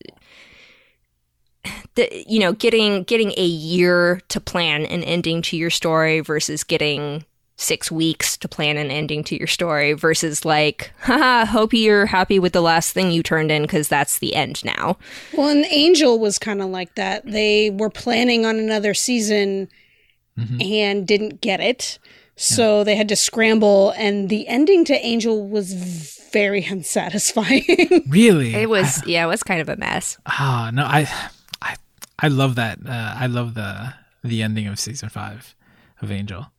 the, 1.95 2.23
you 2.27 2.39
know, 2.39 2.53
getting 2.53 3.03
getting 3.03 3.33
a 3.37 3.45
year 3.45 4.21
to 4.29 4.39
plan 4.41 4.85
an 4.85 5.03
ending 5.03 5.41
to 5.43 5.57
your 5.57 5.69
story 5.69 6.19
versus 6.19 6.63
getting 6.63 7.25
six 7.55 7.91
weeks 7.91 8.35
to 8.35 8.47
plan 8.47 8.77
an 8.77 8.89
ending 8.89 9.23
to 9.23 9.37
your 9.37 9.47
story 9.47 9.93
versus 9.93 10.43
like, 10.43 10.91
haha, 11.01 11.45
hope 11.45 11.71
you're 11.73 12.07
happy 12.07 12.39
with 12.39 12.51
the 12.51 12.61
last 12.61 12.91
thing 12.93 13.11
you 13.11 13.21
turned 13.21 13.51
in 13.51 13.61
because 13.61 13.87
that's 13.87 14.17
the 14.19 14.35
end 14.35 14.65
now. 14.65 14.97
Well, 15.37 15.49
and 15.49 15.65
Angel 15.69 16.17
was 16.19 16.39
kind 16.39 16.61
of 16.61 16.69
like 16.69 16.95
that. 16.95 17.23
They 17.25 17.69
were 17.69 17.91
planning 17.91 18.45
on 18.45 18.57
another 18.57 18.93
season 18.93 19.69
Mm-hmm. 20.35 20.61
and 20.63 21.07
didn't 21.07 21.41
get 21.41 21.59
it. 21.59 21.99
So 22.35 22.83
they 22.83 22.95
had 22.95 23.07
to 23.09 23.15
scramble, 23.15 23.91
and 23.91 24.29
the 24.29 24.47
ending 24.47 24.83
to 24.85 24.93
Angel 24.95 25.47
was 25.47 26.27
very 26.33 26.63
unsatisfying. 26.71 27.63
really? 28.09 28.55
It 28.55 28.67
was 28.67 29.05
yeah, 29.05 29.23
it 29.25 29.27
was 29.27 29.43
kind 29.43 29.61
of 29.61 29.69
a 29.69 29.75
mess. 29.75 30.17
Ah, 30.25 30.71
no, 30.73 30.85
I, 30.85 31.07
I, 32.23 32.27
I 32.27 32.29
love 32.29 32.55
that. 32.55 32.79
Uh, 32.87 33.15
I 33.17 33.27
love 33.27 33.53
the 33.53 33.93
the 34.23 34.41
ending 34.41 34.67
of 34.67 34.79
season 34.79 35.09
five 35.09 35.55
of 36.01 36.11
Angel 36.11 36.51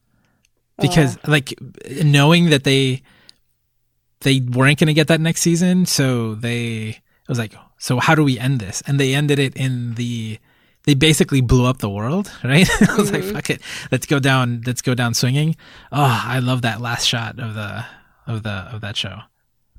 because, 0.78 1.18
like, 1.26 1.54
knowing 2.04 2.50
that 2.50 2.64
they 2.64 3.02
they 4.20 4.40
weren't 4.40 4.78
going 4.78 4.88
to 4.88 4.94
get 4.94 5.08
that 5.08 5.20
next 5.20 5.40
season, 5.40 5.86
so 5.86 6.34
they 6.34 6.88
it 6.88 7.28
was 7.28 7.38
like, 7.38 7.54
so 7.78 8.00
how 8.00 8.14
do 8.14 8.22
we 8.24 8.38
end 8.38 8.60
this? 8.60 8.82
And 8.86 9.00
they 9.00 9.14
ended 9.14 9.38
it 9.38 9.56
in 9.56 9.94
the. 9.94 10.38
They 10.84 10.92
basically 10.92 11.40
blew 11.40 11.64
up 11.64 11.78
the 11.78 11.88
world, 11.88 12.30
right? 12.44 12.68
I 12.90 12.96
was 12.96 13.10
like, 13.10 13.24
"Fuck 13.24 13.48
it, 13.50 13.62
let's 13.90 14.04
go 14.06 14.18
down, 14.18 14.62
let's 14.66 14.82
go 14.82 14.94
down 14.94 15.14
swinging." 15.14 15.56
Oh, 15.90 16.22
I 16.26 16.40
love 16.40 16.62
that 16.62 16.80
last 16.82 17.06
shot 17.06 17.38
of 17.38 17.54
the 17.54 17.86
of 18.26 18.42
the 18.42 18.68
of 18.72 18.82
that 18.82 18.96
show. 18.96 19.20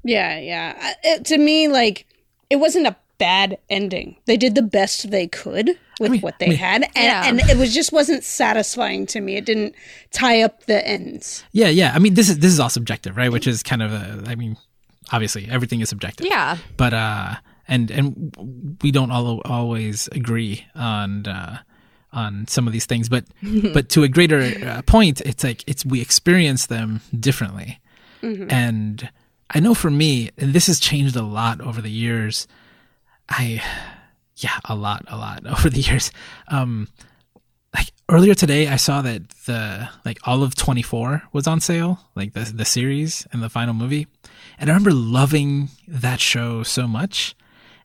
yeah, 0.03 0.39
yeah. 0.39 0.93
It, 1.03 1.25
to 1.25 1.37
me, 1.37 1.67
like, 1.67 2.07
it 2.49 2.55
wasn't 2.55 2.87
a 2.87 2.95
bad 3.17 3.57
ending. 3.69 4.17
They 4.25 4.37
did 4.37 4.55
the 4.55 4.61
best 4.61 5.09
they 5.11 5.27
could 5.27 5.71
with 5.99 6.11
mean- 6.11 6.21
what 6.21 6.33
I 6.35 6.37
they 6.39 6.49
mean- 6.49 6.57
had, 6.57 6.83
and, 6.83 6.91
Yeah. 6.95 7.23
and 7.25 7.39
it 7.41 7.57
was 7.57 7.73
just 7.73 7.91
wasn't 7.91 8.23
satisfying 8.23 9.05
to 9.07 9.21
me. 9.21 9.35
It 9.37 9.45
didn't 9.45 9.75
tie 10.11 10.41
up 10.41 10.65
the 10.65 10.85
ends. 10.87 11.43
Yeah, 11.51 11.69
yeah. 11.69 11.91
I 11.95 11.99
mean, 11.99 12.13
this 12.15 12.29
is 12.29 12.39
this 12.39 12.51
is 12.51 12.59
all 12.59 12.69
subjective, 12.69 13.15
right? 13.17 13.31
Which 13.31 13.47
is 13.47 13.63
kind 13.63 13.81
of 13.81 13.93
a. 13.93 14.23
I 14.27 14.35
mean, 14.35 14.57
obviously, 15.11 15.47
everything 15.49 15.81
is 15.81 15.89
subjective. 15.89 16.27
Yeah, 16.27 16.57
But 16.77 16.93
uh, 16.93 17.35
and 17.67 17.89
and 17.91 18.77
we 18.81 18.91
don't 18.91 19.11
all 19.11 19.41
always 19.45 20.07
agree 20.11 20.65
on 20.75 21.25
uh, 21.27 21.59
on 22.11 22.47
some 22.47 22.67
of 22.67 22.73
these 22.73 22.85
things, 22.85 23.07
but 23.09 23.25
but 23.73 23.89
to 23.89 24.03
a 24.03 24.07
greater 24.09 24.41
uh, 24.41 24.81
point, 24.83 25.21
it's 25.21 25.43
like 25.43 25.63
it's 25.67 25.85
we 25.85 26.01
experience 26.01 26.65
them 26.67 27.01
differently, 27.17 27.79
and 28.21 29.09
I 29.51 29.59
know 29.59 29.73
for 29.73 29.91
me, 29.91 30.31
and 30.37 30.53
this 30.53 30.67
has 30.67 30.79
changed 30.79 31.15
a 31.15 31.21
lot 31.21 31.61
over 31.61 31.81
the 31.81 31.91
years. 31.91 32.47
I, 33.29 33.61
yeah, 34.37 34.59
a 34.65 34.75
lot, 34.75 35.05
a 35.07 35.17
lot 35.17 35.45
over 35.47 35.69
the 35.69 35.81
years. 35.81 36.11
Um, 36.47 36.87
like 37.75 37.91
earlier 38.09 38.33
today 38.33 38.67
i 38.67 38.77
saw 38.77 39.01
that 39.01 39.27
the 39.45 39.89
like 40.05 40.17
all 40.23 40.43
of 40.43 40.55
24 40.55 41.23
was 41.33 41.45
on 41.45 41.59
sale 41.59 41.99
like 42.15 42.33
the 42.33 42.39
the 42.55 42.65
series 42.65 43.27
and 43.31 43.43
the 43.43 43.49
final 43.49 43.73
movie. 43.73 44.07
And 44.57 44.69
i 44.69 44.73
remember 44.73 44.91
loving 44.91 45.69
that 45.87 46.19
show 46.19 46.63
so 46.63 46.87
much. 46.87 47.35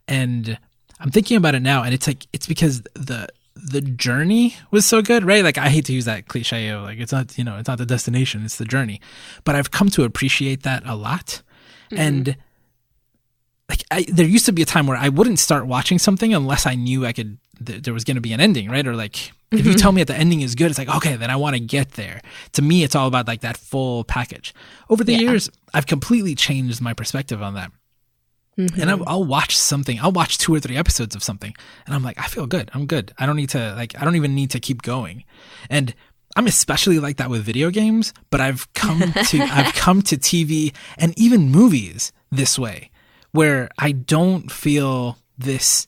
And 0.06 0.58
i'm 1.00 1.10
thinking 1.10 1.36
about 1.36 1.54
it 1.54 1.60
now 1.60 1.82
and 1.82 1.92
it's 1.92 2.06
like 2.06 2.26
it's 2.32 2.46
because 2.46 2.82
the 2.94 3.28
the 3.56 3.80
journey 3.80 4.56
was 4.70 4.86
so 4.86 5.02
good 5.02 5.24
right? 5.24 5.42
Like 5.42 5.58
i 5.58 5.68
hate 5.68 5.86
to 5.86 5.92
use 5.92 6.04
that 6.04 6.28
cliche 6.28 6.74
like 6.76 6.98
it's 7.00 7.12
not 7.12 7.36
you 7.36 7.44
know 7.44 7.58
it's 7.58 7.68
not 7.68 7.78
the 7.78 7.86
destination 7.86 8.44
it's 8.44 8.56
the 8.56 8.64
journey. 8.64 9.00
But 9.44 9.56
i've 9.56 9.70
come 9.70 9.88
to 9.90 10.04
appreciate 10.04 10.62
that 10.62 10.82
a 10.86 10.94
lot. 10.94 11.42
And 11.90 12.36
like 13.70 13.84
I, 13.90 14.04
there 14.08 14.26
used 14.26 14.46
to 14.46 14.52
be 14.52 14.62
a 14.62 14.66
time 14.66 14.86
where 14.86 14.96
I 14.96 15.08
wouldn't 15.08 15.38
start 15.38 15.66
watching 15.66 15.98
something 15.98 16.34
unless 16.34 16.66
I 16.66 16.74
knew 16.74 17.06
I 17.06 17.12
could 17.12 17.38
th- 17.64 17.82
there 17.82 17.94
was 17.94 18.04
going 18.04 18.16
to 18.16 18.20
be 18.20 18.32
an 18.32 18.40
ending, 18.40 18.68
right? 18.68 18.86
Or 18.86 18.96
like 18.96 19.32
if 19.52 19.64
you 19.64 19.72
mm-hmm. 19.72 19.76
tell 19.76 19.92
me 19.92 20.02
that 20.02 20.12
the 20.12 20.18
ending 20.18 20.40
is 20.40 20.54
good, 20.54 20.70
it's 20.70 20.78
like 20.78 20.94
okay, 20.96 21.16
then 21.16 21.30
I 21.30 21.36
want 21.36 21.54
to 21.54 21.60
get 21.60 21.92
there. 21.92 22.20
To 22.52 22.62
me, 22.62 22.82
it's 22.82 22.94
all 22.94 23.06
about 23.06 23.28
like 23.28 23.40
that 23.42 23.56
full 23.56 24.04
package. 24.04 24.52
Over 24.88 25.04
the 25.04 25.14
years, 25.14 25.48
I've 25.72 25.86
completely 25.86 26.34
changed 26.34 26.80
my 26.80 26.94
perspective 26.94 27.42
on 27.42 27.54
that. 27.54 27.70
And 28.56 28.70
mm-hmm. 28.70 28.90
I'll, 28.90 29.08
I'll 29.08 29.24
watch 29.24 29.56
something. 29.56 29.98
I'll 30.00 30.12
watch 30.12 30.36
two 30.36 30.52
or 30.54 30.60
three 30.60 30.76
episodes 30.76 31.14
of 31.14 31.22
something, 31.22 31.54
and 31.86 31.94
I'm 31.94 32.02
like, 32.02 32.18
I 32.18 32.26
feel 32.26 32.46
good. 32.46 32.70
I'm 32.74 32.86
good. 32.86 33.12
I 33.18 33.24
don't 33.24 33.36
need 33.36 33.50
to 33.50 33.74
like. 33.76 33.98
I 34.00 34.04
don't 34.04 34.16
even 34.16 34.34
need 34.34 34.50
to 34.50 34.60
keep 34.60 34.82
going. 34.82 35.24
And 35.70 35.94
I'm 36.36 36.46
especially 36.46 36.98
like 36.98 37.16
that 37.18 37.30
with 37.30 37.42
video 37.42 37.70
games. 37.70 38.12
But 38.30 38.40
I've 38.40 38.70
come 38.74 39.00
to 39.28 39.40
I've 39.42 39.74
come 39.74 40.02
to 40.02 40.16
TV 40.16 40.74
and 40.98 41.16
even 41.16 41.50
movies 41.50 42.12
this 42.30 42.58
way, 42.58 42.90
where 43.32 43.68
I 43.78 43.92
don't 43.92 44.50
feel 44.50 45.18
this. 45.38 45.86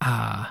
uh 0.00 0.46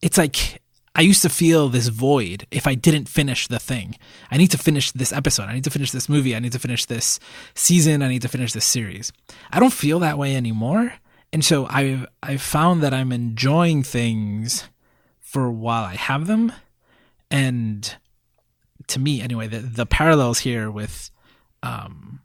It's 0.00 0.18
like 0.18 0.60
I 0.94 1.00
used 1.00 1.22
to 1.22 1.30
feel 1.30 1.68
this 1.68 1.88
void 1.88 2.46
if 2.50 2.66
I 2.66 2.74
didn't 2.74 3.08
finish 3.08 3.48
the 3.48 3.58
thing. 3.58 3.96
I 4.30 4.36
need 4.36 4.50
to 4.50 4.58
finish 4.58 4.90
this 4.92 5.12
episode. 5.12 5.48
I 5.48 5.54
need 5.54 5.64
to 5.64 5.70
finish 5.70 5.90
this 5.90 6.08
movie. 6.08 6.36
I 6.36 6.38
need 6.38 6.52
to 6.52 6.58
finish 6.58 6.84
this 6.84 7.18
season. 7.54 8.02
I 8.02 8.08
need 8.08 8.22
to 8.22 8.28
finish 8.28 8.52
this 8.52 8.66
series. 8.66 9.10
I 9.50 9.58
don't 9.58 9.72
feel 9.72 10.00
that 10.00 10.18
way 10.18 10.36
anymore. 10.36 10.94
And 11.32 11.42
so 11.42 11.66
I've 11.70 12.06
I've 12.22 12.42
found 12.42 12.82
that 12.82 12.92
I'm 12.92 13.10
enjoying 13.10 13.82
things 13.82 14.68
for 15.18 15.50
while 15.50 15.84
I 15.84 15.94
have 15.94 16.26
them. 16.26 16.52
And 17.30 17.96
to 18.88 18.98
me 18.98 19.22
anyway, 19.22 19.46
the 19.48 19.60
the 19.60 19.86
parallels 19.86 20.40
here 20.40 20.70
with 20.70 21.10
um 21.62 22.20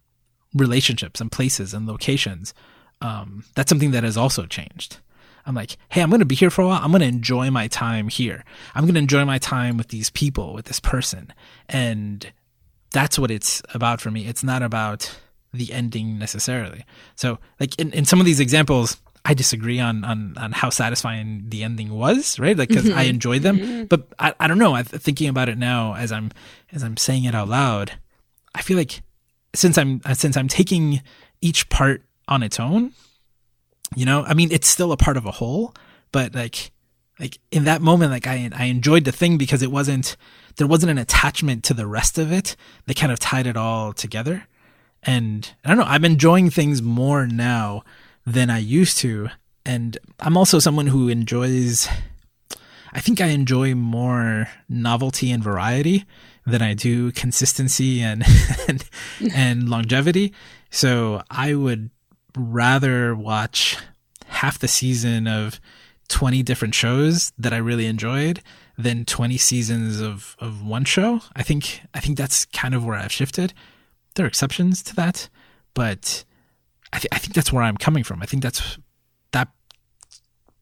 relationships 0.54 1.22
and 1.22 1.32
places 1.32 1.74
and 1.74 1.88
locations, 1.88 2.54
um, 3.02 3.44
that's 3.56 3.70
something 3.70 3.92
that 3.92 4.04
has 4.04 4.18
also 4.18 4.46
changed. 4.46 5.00
I'm 5.46 5.56
like, 5.56 5.78
hey, 5.90 6.02
I'm 6.02 6.10
going 6.10 6.20
to 6.20 6.26
be 6.26 6.36
here 6.36 6.50
for 6.50 6.62
a 6.62 6.68
while. 6.68 6.82
I'm 6.84 6.92
going 6.92 7.02
to 7.02 7.08
enjoy 7.08 7.50
my 7.50 7.68
time 7.70 8.10
here. 8.10 8.44
I'm 8.76 8.84
going 8.84 8.96
to 8.96 9.00
enjoy 9.00 9.24
my 9.24 9.38
time 9.38 9.78
with 9.78 9.88
these 9.88 10.10
people, 10.10 10.54
with 10.54 10.66
this 10.66 10.82
person. 10.82 11.32
And 11.70 12.32
that's 12.92 13.18
what 13.18 13.32
it's 13.32 13.62
about 13.74 14.02
for 14.02 14.12
me. 14.12 14.28
It's 14.28 14.44
not 14.44 14.62
about 14.62 15.18
the 15.54 15.72
ending 15.72 16.20
necessarily. 16.20 16.86
So, 17.16 17.40
like 17.62 17.80
in, 17.80 17.94
in 17.94 18.04
some 18.04 18.20
of 18.20 18.26
these 18.26 18.42
examples, 18.42 18.98
I 19.24 19.34
disagree 19.34 19.80
on, 19.80 20.04
on, 20.04 20.36
on 20.38 20.52
how 20.52 20.70
satisfying 20.70 21.46
the 21.48 21.64
ending 21.64 21.94
was, 21.94 22.40
right? 22.40 22.58
Like, 22.58 22.70
because 22.70 22.90
I 22.90 23.04
enjoyed 23.04 23.42
them, 23.42 23.86
but 23.86 24.08
I, 24.20 24.34
I 24.40 24.48
don't 24.48 24.58
know. 24.58 24.76
I'm 24.76 24.86
thinking 24.86 25.30
about 25.30 25.50
it 25.50 25.58
now 25.58 25.96
as 25.96 26.12
I'm 26.12 26.32
as 26.72 26.84
I'm 26.84 26.98
saying 26.98 27.26
it 27.26 27.36
out 27.36 27.50
loud, 27.50 27.94
I 28.56 28.62
feel 28.62 28.78
like 28.78 29.02
since 29.54 29.78
I'm 29.78 30.02
since 30.14 30.38
I'm 30.38 30.48
taking 30.48 31.02
each 31.42 31.68
part 31.70 32.04
on 32.28 32.44
its 32.44 32.60
own, 32.60 32.94
you 33.96 34.06
know, 34.06 34.24
I 34.24 34.34
mean, 34.34 34.52
it's 34.52 34.68
still 34.68 34.92
a 34.92 34.98
part 34.98 35.18
of 35.18 35.26
a 35.26 35.32
whole, 35.32 35.74
but 36.12 36.36
like 36.36 36.72
like 37.20 37.40
in 37.52 37.64
that 37.64 37.82
moment, 37.82 38.12
like 38.12 38.28
I 38.28 38.50
I 38.54 38.66
enjoyed 38.66 39.06
the 39.06 39.12
thing 39.12 39.38
because 39.38 39.62
it 39.62 39.72
wasn't 39.72 40.18
there 40.58 40.68
wasn't 40.68 40.92
an 40.92 40.98
attachment 40.98 41.64
to 41.66 41.74
the 41.74 41.88
rest 41.88 42.18
of 42.18 42.32
it. 42.32 42.56
They 42.86 42.94
kind 42.94 43.12
of 43.12 43.20
tied 43.20 43.48
it 43.48 43.58
all 43.58 43.94
together, 43.94 44.48
and 45.04 45.52
I 45.64 45.70
don't 45.70 45.78
know. 45.78 45.86
I'm 45.86 46.06
enjoying 46.06 46.50
things 46.50 46.82
more 46.82 47.26
now 47.28 47.84
than 48.26 48.50
I 48.50 48.60
used 48.60 48.98
to, 49.00 49.30
and 49.66 49.98
I'm 50.20 50.38
also 50.38 50.60
someone 50.60 50.88
who 50.88 51.08
enjoys. 51.08 51.88
I 52.94 53.00
think 53.00 53.20
I 53.20 53.28
enjoy 53.28 53.76
more 53.76 54.48
novelty 54.70 55.32
and 55.32 55.44
variety 55.44 56.06
than 56.46 56.62
I 56.62 56.74
do 56.74 57.12
consistency 57.12 58.02
and 58.02 58.24
and, 58.68 58.90
and 59.34 59.70
longevity. 59.70 60.34
So 60.70 61.24
I 61.30 61.54
would 61.54 61.90
rather 62.36 63.16
watch 63.16 63.78
half 64.26 64.60
the 64.60 64.68
season 64.68 65.28
of 65.28 65.60
20 66.10 66.44
different 66.44 66.76
shows 66.76 67.32
that 67.38 67.54
I 67.54 67.58
really 67.58 67.86
enjoyed 67.86 68.42
than 68.78 69.06
20 69.06 69.38
seasons 69.38 70.02
of, 70.02 70.36
of 70.40 70.66
one 70.66 70.86
show. 70.86 71.22
I 71.36 71.44
think 71.44 71.82
I 71.94 72.00
think 72.00 72.18
that's 72.18 72.46
kind 72.46 72.74
of 72.74 72.86
where 72.86 72.98
I've 72.98 73.12
shifted. 73.12 73.54
There 74.16 74.26
are 74.26 74.28
exceptions 74.28 74.84
to 74.84 74.96
that, 74.96 75.30
but 75.74 76.24
I, 76.94 77.00
th- 77.00 77.10
I 77.12 77.18
think 77.18 77.34
that's 77.34 77.52
where 77.52 77.64
I'm 77.64 77.78
coming 77.78 78.04
from. 78.04 78.22
I 78.22 78.26
think 78.26 78.44
that's 78.44 78.78
that 79.32 79.50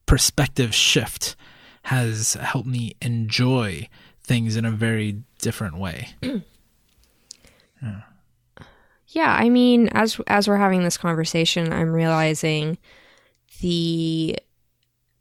perspective 0.05 0.73
shift 0.73 1.35
has 1.83 2.33
helped 2.33 2.67
me 2.67 2.95
enjoy 3.01 3.87
things 4.23 4.55
in 4.55 4.65
a 4.65 4.71
very 4.71 5.23
different 5.39 5.77
way. 5.77 6.09
yeah. 6.21 8.01
Yeah, 9.15 9.33
I 9.33 9.47
mean, 9.47 9.87
as 9.93 10.19
as 10.27 10.45
we're 10.45 10.57
having 10.57 10.83
this 10.83 10.97
conversation, 10.97 11.71
I'm 11.71 11.93
realizing 11.93 12.77
the 13.61 14.37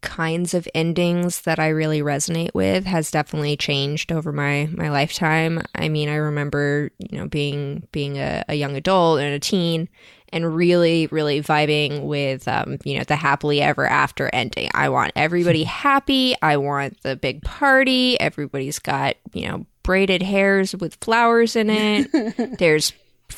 kinds 0.01 0.53
of 0.53 0.67
endings 0.75 1.41
that 1.41 1.59
I 1.59 1.69
really 1.69 2.01
resonate 2.01 2.53
with 2.53 2.83
has 2.83 3.09
definitely 3.09 3.55
changed 3.55 4.11
over 4.11 4.33
my 4.33 4.67
my 4.73 4.89
lifetime. 4.89 5.61
I 5.73 5.87
mean, 5.87 6.09
I 6.09 6.15
remember, 6.15 6.91
you 6.99 7.17
know, 7.17 7.29
being 7.29 7.87
being 7.93 8.17
a, 8.17 8.43
a 8.49 8.55
young 8.55 8.75
adult 8.75 9.21
and 9.21 9.33
a 9.33 9.39
teen 9.39 9.87
and 10.27 10.53
really, 10.53 11.07
really 11.07 11.41
vibing 11.41 12.03
with, 12.03 12.49
um, 12.49 12.77
you 12.83 12.97
know, 12.97 13.05
the 13.05 13.15
happily 13.15 13.61
ever 13.61 13.87
after 13.87 14.29
ending. 14.33 14.69
I 14.73 14.89
want 14.89 15.13
everybody 15.15 15.63
happy. 15.85 16.35
I 16.41 16.57
want 16.57 17.01
the 17.01 17.15
big 17.15 17.43
party. 17.43 18.19
Everybody's 18.19 18.79
got, 18.79 19.15
you 19.31 19.47
know, 19.47 19.65
braided 19.83 20.21
hairs 20.21 20.75
with 20.75 20.95
flowers 20.95 21.55
in 21.55 21.69
it. 21.69 22.57
There's 22.59 22.91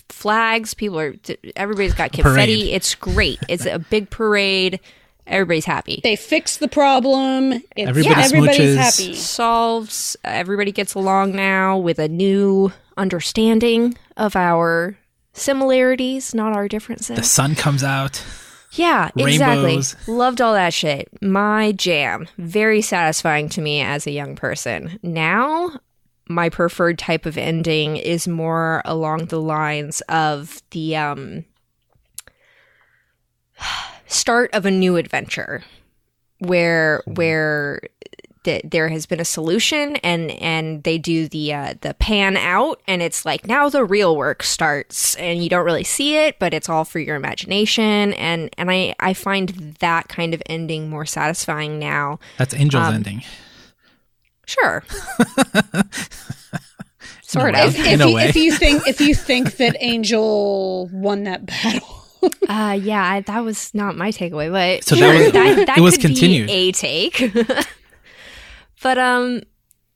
flags. 0.10 0.74
People 0.74 1.00
are, 1.00 1.16
everybody's 1.56 1.94
got 1.94 2.12
confetti. 2.12 2.62
Parade. 2.62 2.74
It's 2.74 2.96
great. 2.96 3.40
It's 3.50 3.66
a 3.66 3.80
big 3.80 4.10
parade. 4.10 4.80
Everybody's 5.26 5.66
happy. 5.66 6.00
They 6.04 6.16
fix 6.16 6.58
the 6.58 6.70
problem. 6.70 7.52
It's, 7.52 7.90
everybody 7.90 8.16
yeah, 8.16 8.26
everybody's 8.26 8.78
happy. 8.78 9.14
Solves. 9.14 10.16
Everybody 10.24 10.72
gets 10.72 10.94
along 10.94 11.36
now 11.36 11.78
with 11.78 12.00
a 12.00 12.08
new 12.08 12.72
understanding 12.96 13.98
of 14.16 14.36
our 14.36 14.98
similarities, 15.34 16.34
not 16.34 16.54
our 16.54 16.68
differences. 16.68 17.18
The 17.18 17.24
sun 17.24 17.56
comes 17.56 17.84
out. 17.84 18.24
Yeah, 18.72 19.10
Rainbows. 19.16 19.94
exactly. 19.94 20.14
Loved 20.14 20.42
all 20.42 20.54
that 20.54 20.74
shit. 20.74 21.10
My 21.22 21.72
jam. 21.74 22.28
Very 22.38 22.82
satisfying 22.82 23.50
to 23.50 23.62
me 23.62 23.82
as 23.82 24.08
a 24.08 24.12
young 24.12 24.36
person. 24.36 25.00
Now, 25.04 25.80
my 26.30 26.50
preferred 26.50 27.00
type 27.00 27.26
of 27.26 27.38
ending 27.38 27.98
is 27.98 28.28
more 28.28 28.82
along 28.86 29.26
the 29.26 29.42
lines 29.42 30.02
of 30.02 30.62
the 30.72 30.96
um 30.96 31.46
start 34.08 34.54
of 34.54 34.66
a 34.66 34.72
new 34.72 34.96
adventure 34.96 35.64
where 36.40 37.02
where 37.06 37.82
that 38.48 38.72
there 38.72 38.88
has 38.88 39.06
been 39.06 39.20
a 39.20 39.26
solution 39.26 39.98
and 39.98 40.32
and 40.32 40.84
they 40.84 40.98
do 40.98 41.28
the 41.28 41.54
uh, 41.54 41.74
the 41.82 41.94
pan 41.96 42.38
out 42.38 42.82
and 42.88 43.02
it's 43.02 43.26
like 43.26 43.46
now 43.46 43.68
the 43.68 43.84
real 43.84 44.16
work 44.16 44.42
starts 44.42 45.16
and 45.16 45.44
you 45.44 45.50
don't 45.50 45.66
really 45.66 45.84
see 45.84 46.16
it 46.16 46.40
but 46.40 46.54
it's 46.54 46.70
all 46.70 46.86
for 46.86 47.00
your 47.00 47.18
imagination 47.18 48.14
and 48.14 48.50
and 48.58 48.72
I 48.72 48.96
I 49.02 49.14
find 49.14 49.50
that 49.80 50.08
kind 50.08 50.34
of 50.34 50.42
ending 50.46 50.90
more 50.90 51.06
satisfying 51.06 51.78
now. 51.78 52.20
That's 52.38 52.54
Angel's 52.54 52.88
um, 52.88 52.96
ending. 52.96 53.24
Sure. 54.48 54.84
sort 57.22 57.54
of. 57.54 57.76
If, 57.76 57.86
if, 57.86 58.00
you, 58.00 58.18
if 58.18 58.36
you 58.36 58.52
think 58.58 58.88
if 58.88 59.00
you 59.02 59.14
think 59.14 59.58
that 59.58 59.76
Angel 59.80 60.88
won 60.92 61.24
that 61.24 61.46
battle. 61.46 62.06
uh 62.50 62.78
yeah, 62.82 63.22
that 63.22 63.44
was 63.44 63.74
not 63.76 63.96
my 63.96 64.10
takeaway, 64.10 64.52
but 64.52 64.84
so 64.84 64.96
that 64.96 65.14
was, 65.16 65.32
that, 65.34 65.68
that 65.68 65.78
it 65.78 65.82
was 65.82 65.98
continued. 65.98 66.50
a 66.50 66.72
take. 66.72 67.22
But 68.84 69.00
um 69.00 69.42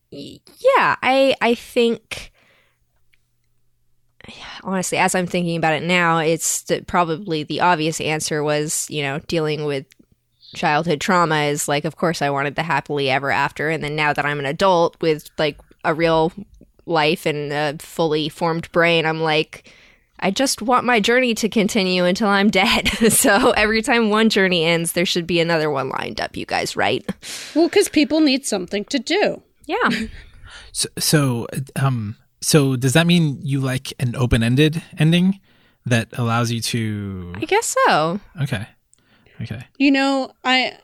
yeah, 0.10 0.96
I 1.02 1.36
I 1.40 1.54
think 1.56 2.32
honestly 4.64 4.98
as 4.98 5.14
I'm 5.16 5.28
thinking 5.28 5.56
about 5.56 5.74
it 5.74 5.84
now, 5.84 6.18
it's 6.18 6.64
the, 6.64 6.82
probably 6.82 7.44
the 7.44 7.62
obvious 7.62 8.02
answer 8.02 8.44
was, 8.44 8.88
you 8.90 9.04
know, 9.04 9.20
dealing 9.28 9.66
with 9.66 9.86
childhood 10.54 11.02
trauma 11.02 11.44
is 11.44 11.68
like 11.68 11.86
of 11.86 11.96
course 11.96 12.22
I 12.22 12.30
wanted 12.30 12.56
the 12.56 12.64
happily 12.64 13.10
ever 13.10 13.32
after 13.32 13.70
and 13.70 13.84
then 13.84 13.96
now 13.96 14.14
that 14.14 14.26
I'm 14.26 14.40
an 14.40 14.46
adult 14.46 15.02
with 15.02 15.30
like 15.38 15.58
a 15.84 15.94
real 15.94 16.32
life 16.86 17.26
and 17.26 17.52
a 17.52 17.76
fully 17.80 18.30
formed 18.30 18.72
brain, 18.72 19.06
I'm 19.06 19.22
like 19.22 19.72
I 20.22 20.30
just 20.30 20.62
want 20.62 20.86
my 20.86 21.00
journey 21.00 21.34
to 21.36 21.50
continue 21.50 22.06
until 22.06 22.28
I'm 22.28 22.50
dead. 22.50 22.88
so 23.10 23.52
every 23.52 23.82
time 23.82 24.10
one 24.10 24.30
journey 24.30 24.64
ends, 24.64 24.92
there 24.92 25.06
should 25.06 25.26
be 25.26 25.40
another 25.40 25.72
one 25.72 25.90
lined 25.90 26.22
up, 26.22 26.38
you 26.38 26.46
guys, 26.46 26.76
right? 26.76 27.04
Well, 27.56 27.68
because 27.68 27.90
people 27.90 28.20
need 28.20 28.46
something 28.46 28.86
to 28.86 29.00
do. 29.00 29.42
Yeah. 29.66 29.90
So, 30.74 30.90
so, 31.00 31.48
um, 31.76 32.18
so 32.40 32.76
does 32.76 32.94
that 32.94 33.08
mean 33.08 33.40
you 33.42 33.60
like 33.62 33.94
an 34.00 34.16
open-ended 34.16 34.82
ending 34.98 35.40
that 35.86 36.10
allows 36.14 36.52
you 36.52 36.62
to? 36.62 37.34
I 37.36 37.46
guess 37.46 37.76
so. 37.88 38.20
Okay. 38.42 38.68
Okay. 39.42 39.64
You 39.78 39.92
know, 39.92 40.32
I 40.44 40.78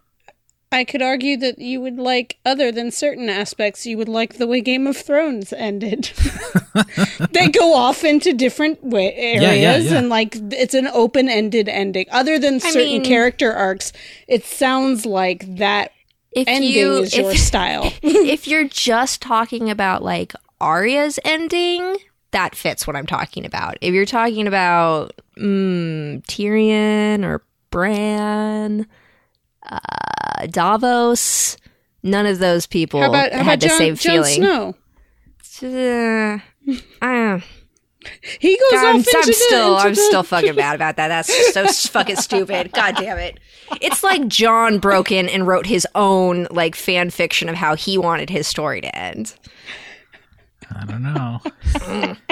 I 0.72 0.84
could 0.84 1.02
argue 1.02 1.38
that 1.38 1.60
you 1.60 1.80
would 1.80 1.98
like, 1.98 2.38
other 2.46 2.74
than 2.74 2.92
certain 2.92 3.30
aspects, 3.30 3.86
you 3.86 3.98
would 3.98 4.10
like 4.10 4.34
the 4.38 4.48
way 4.48 4.60
Game 4.60 4.86
of 4.86 4.98
Thrones 4.98 5.54
ended. 5.54 6.12
they 7.32 7.48
go 7.48 7.74
off 7.74 8.04
into 8.04 8.34
different 8.34 8.84
way- 8.84 9.14
areas, 9.14 9.42
yeah, 9.42 9.54
yeah, 9.54 9.78
yeah. 9.78 9.98
and 9.98 10.10
like 10.10 10.36
it's 10.52 10.74
an 10.74 10.88
open-ended 10.88 11.70
ending. 11.70 12.06
Other 12.12 12.38
than 12.38 12.60
certain 12.60 12.82
I 12.82 12.86
mean, 12.86 13.06
character 13.06 13.54
arcs, 13.54 13.94
it 14.28 14.44
sounds 14.44 15.06
like 15.06 15.56
that 15.56 15.94
if 16.34 16.48
ending 16.50 16.72
you, 16.72 16.98
is 16.98 17.14
if, 17.14 17.20
your 17.22 17.36
style. 17.36 17.94
if 18.02 18.46
you're 18.48 18.68
just 18.68 19.22
talking 19.22 19.70
about 19.70 20.04
like 20.04 20.34
Arya's 20.60 21.18
ending, 21.24 21.98
that 22.32 22.56
fits 22.56 22.86
what 22.86 22.98
I'm 22.98 23.08
talking 23.08 23.46
about. 23.46 23.78
If 23.80 23.94
you're 23.94 24.06
talking 24.06 24.48
about 24.48 25.14
mm, 25.38 26.22
Tyrion 26.26 27.24
or 27.24 27.42
Bran 27.70 28.88
uh, 29.64 30.48
Davos. 30.50 31.58
None 32.04 32.26
of 32.26 32.40
those 32.40 32.68
people 32.68 33.02
how 33.02 33.10
about, 33.10 33.34
how 33.34 33.44
had 33.44 33.60
the 33.60 33.68
Jon, 33.68 33.78
same 33.78 33.96
Jon 33.96 34.24
feeling. 34.24 34.44
Snow? 34.44 34.76
Uh, 35.64 36.40
uh, 37.02 37.40
he 38.40 38.58
goes 38.58 38.80
I'm, 38.80 38.96
into 38.98 39.14
I'm 39.16 39.34
still, 39.34 39.76
the, 39.76 39.82
I'm 39.82 39.90
the... 39.90 39.96
still 39.96 40.24
fucking 40.24 40.56
mad 40.56 40.76
about 40.76 40.98
that. 40.98 41.08
That's 41.08 41.54
so 41.54 41.68
fucking 41.90 42.18
stupid. 42.18 42.72
God 42.74 42.96
damn 42.96 43.18
it! 43.18 43.40
It's 43.82 44.04
like 44.04 44.28
John 44.28 44.80
broke 44.80 45.12
in 45.12 45.28
and 45.28 45.48
wrote 45.48 45.66
his 45.66 45.88
own 45.96 46.48
like 46.52 46.76
fan 46.76 47.10
fiction 47.10 47.50
of 47.50 47.56
how 47.56 47.76
he 47.76 47.98
wanted 47.98 48.30
his 48.30 48.48
story 48.48 48.82
to 48.82 48.96
end. 48.96 49.36
I 50.70 50.86
don't 50.86 51.04
know. 51.04 51.42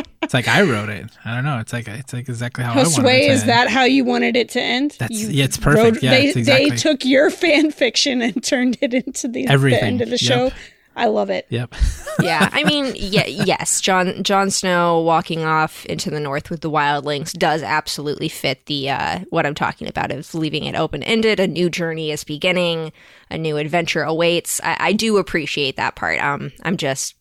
it's 0.25 0.33
like 0.33 0.47
I 0.47 0.63
wrote 0.63 0.89
it. 0.89 1.05
I 1.23 1.35
don't 1.35 1.45
know. 1.45 1.59
It's 1.59 1.71
like 1.71 1.87
it's 1.87 2.13
like 2.13 2.27
exactly 2.27 2.63
how 2.63 2.73
Josue, 2.73 2.99
I 2.99 3.03
wanted 3.03 3.15
it 3.15 3.25
to 3.27 3.31
is 3.31 3.41
end. 3.41 3.49
that 3.49 3.69
how 3.69 3.83
you 3.83 4.03
wanted 4.03 4.35
it 4.35 4.49
to 4.49 4.61
end? 4.61 4.97
That's 4.99 5.11
you 5.11 5.29
yeah, 5.29 5.45
it's 5.45 5.57
perfect. 5.57 5.95
Wrote, 5.95 6.03
yeah, 6.03 6.11
they, 6.11 6.29
exactly. 6.29 6.69
they 6.71 6.75
took 6.75 7.05
your 7.05 7.29
fan 7.31 7.71
fiction 7.71 8.21
and 8.21 8.43
turned 8.43 8.77
it 8.81 8.93
into 8.93 9.27
the, 9.27 9.45
the 9.45 9.83
end 9.83 10.01
of 10.01 10.09
the 10.09 10.17
show. 10.17 10.45
Yep. 10.45 10.53
I 10.97 11.07
love 11.07 11.29
it. 11.29 11.45
Yep. 11.49 11.75
yeah, 12.21 12.49
I 12.53 12.63
mean, 12.63 12.93
yeah, 12.95 13.25
yes, 13.25 13.81
Jon 13.81 14.23
Jon 14.23 14.49
Snow 14.49 15.01
walking 15.01 15.43
off 15.43 15.85
into 15.87 16.09
the 16.09 16.21
north 16.21 16.49
with 16.49 16.61
the 16.61 16.71
wildlings 16.71 17.33
does 17.33 17.61
absolutely 17.63 18.29
fit 18.29 18.65
the 18.67 18.89
uh, 18.89 19.19
what 19.29 19.45
I'm 19.45 19.55
talking 19.55 19.87
about 19.87 20.11
of 20.11 20.33
leaving 20.33 20.63
it 20.63 20.75
open 20.75 21.03
ended. 21.03 21.39
A 21.39 21.47
new 21.47 21.69
journey 21.69 22.11
is 22.11 22.23
beginning. 22.23 22.93
A 23.29 23.37
new 23.37 23.57
adventure 23.57 24.03
awaits. 24.03 24.61
I, 24.63 24.77
I 24.79 24.93
do 24.93 25.17
appreciate 25.17 25.75
that 25.75 25.95
part. 25.95 26.23
Um, 26.23 26.51
I'm 26.63 26.77
just 26.77 27.15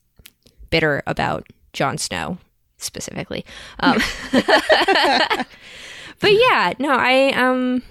bitter 0.70 1.02
about 1.06 1.46
Jon 1.72 1.98
Snow 1.98 2.38
specifically. 2.84 3.44
Um, 3.80 3.98
but 4.32 5.46
yeah, 6.22 6.74
no, 6.78 6.90
I 6.90 7.32
um 7.34 7.82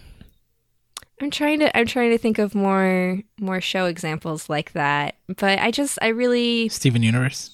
I'm 1.21 1.31
trying 1.31 1.59
to 1.59 1.75
I'm 1.77 1.85
trying 1.85 2.11
to 2.11 2.17
think 2.17 2.39
of 2.39 2.55
more 2.55 3.21
more 3.39 3.61
show 3.61 3.85
examples 3.85 4.49
like 4.49 4.73
that. 4.73 5.15
But 5.27 5.59
I 5.59 5.71
just 5.71 5.99
I 6.01 6.09
really 6.09 6.69
Steven 6.69 7.03
Universe. 7.03 7.51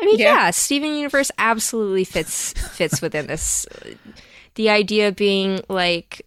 I 0.00 0.06
mean, 0.06 0.18
yeah, 0.18 0.34
yeah 0.34 0.50
Steven 0.50 0.94
Universe 0.94 1.30
absolutely 1.38 2.04
fits 2.04 2.52
fits 2.52 3.00
within 3.00 3.26
this. 3.26 3.66
The 4.54 4.70
idea 4.70 5.12
being 5.12 5.60
like 5.68 6.26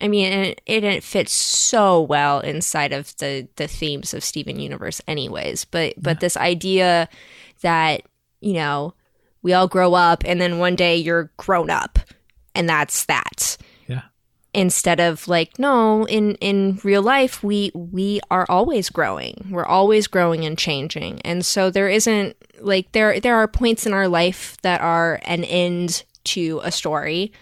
I 0.00 0.08
mean, 0.08 0.32
it, 0.32 0.62
it, 0.64 0.82
it 0.82 1.04
fits 1.04 1.32
so 1.32 2.00
well 2.00 2.40
inside 2.40 2.92
of 2.92 3.14
the 3.18 3.48
the 3.56 3.68
themes 3.68 4.14
of 4.14 4.24
Steven 4.24 4.58
Universe, 4.58 5.00
anyways. 5.06 5.66
But 5.66 5.94
but 5.98 6.20
this 6.20 6.36
idea 6.36 7.08
that 7.60 8.02
you 8.40 8.54
know 8.54 8.94
we 9.42 9.52
all 9.52 9.68
grow 9.68 9.94
up, 9.94 10.22
and 10.26 10.40
then 10.40 10.58
one 10.58 10.76
day 10.76 10.96
you're 10.96 11.30
grown 11.36 11.70
up, 11.70 11.98
and 12.54 12.68
that's 12.68 13.04
that. 13.06 13.56
Yeah. 13.86 14.02
Instead 14.52 15.00
of 15.00 15.28
like, 15.28 15.58
no, 15.58 16.06
in 16.06 16.34
in 16.36 16.80
real 16.84 17.02
life, 17.02 17.42
we 17.42 17.70
we 17.74 18.20
are 18.30 18.46
always 18.48 18.90
growing. 18.90 19.48
We're 19.50 19.66
always 19.66 20.06
growing 20.06 20.44
and 20.44 20.58
changing, 20.58 21.20
and 21.22 21.44
so 21.44 21.70
there 21.70 21.88
isn't 21.88 22.36
like 22.60 22.92
there 22.92 23.20
there 23.20 23.36
are 23.36 23.48
points 23.48 23.86
in 23.86 23.92
our 23.92 24.08
life 24.08 24.56
that 24.62 24.80
are 24.80 25.20
an 25.24 25.44
end 25.44 26.04
to 26.24 26.60
a 26.62 26.70
story 26.70 27.32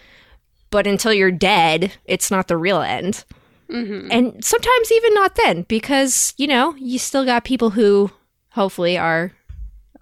but 0.69 0.87
until 0.87 1.13
you're 1.13 1.31
dead, 1.31 1.93
it's 2.05 2.29
not 2.29 2.47
the 2.47 2.57
real 2.57 2.81
end. 2.81 3.23
Mm-hmm. 3.69 4.07
And 4.11 4.43
sometimes 4.43 4.91
even 4.91 5.13
not 5.13 5.35
then, 5.35 5.63
because, 5.63 6.33
you 6.37 6.47
know, 6.47 6.75
you 6.75 6.99
still 6.99 7.25
got 7.25 7.43
people 7.43 7.71
who 7.71 8.11
hopefully 8.51 8.97
are 8.97 9.31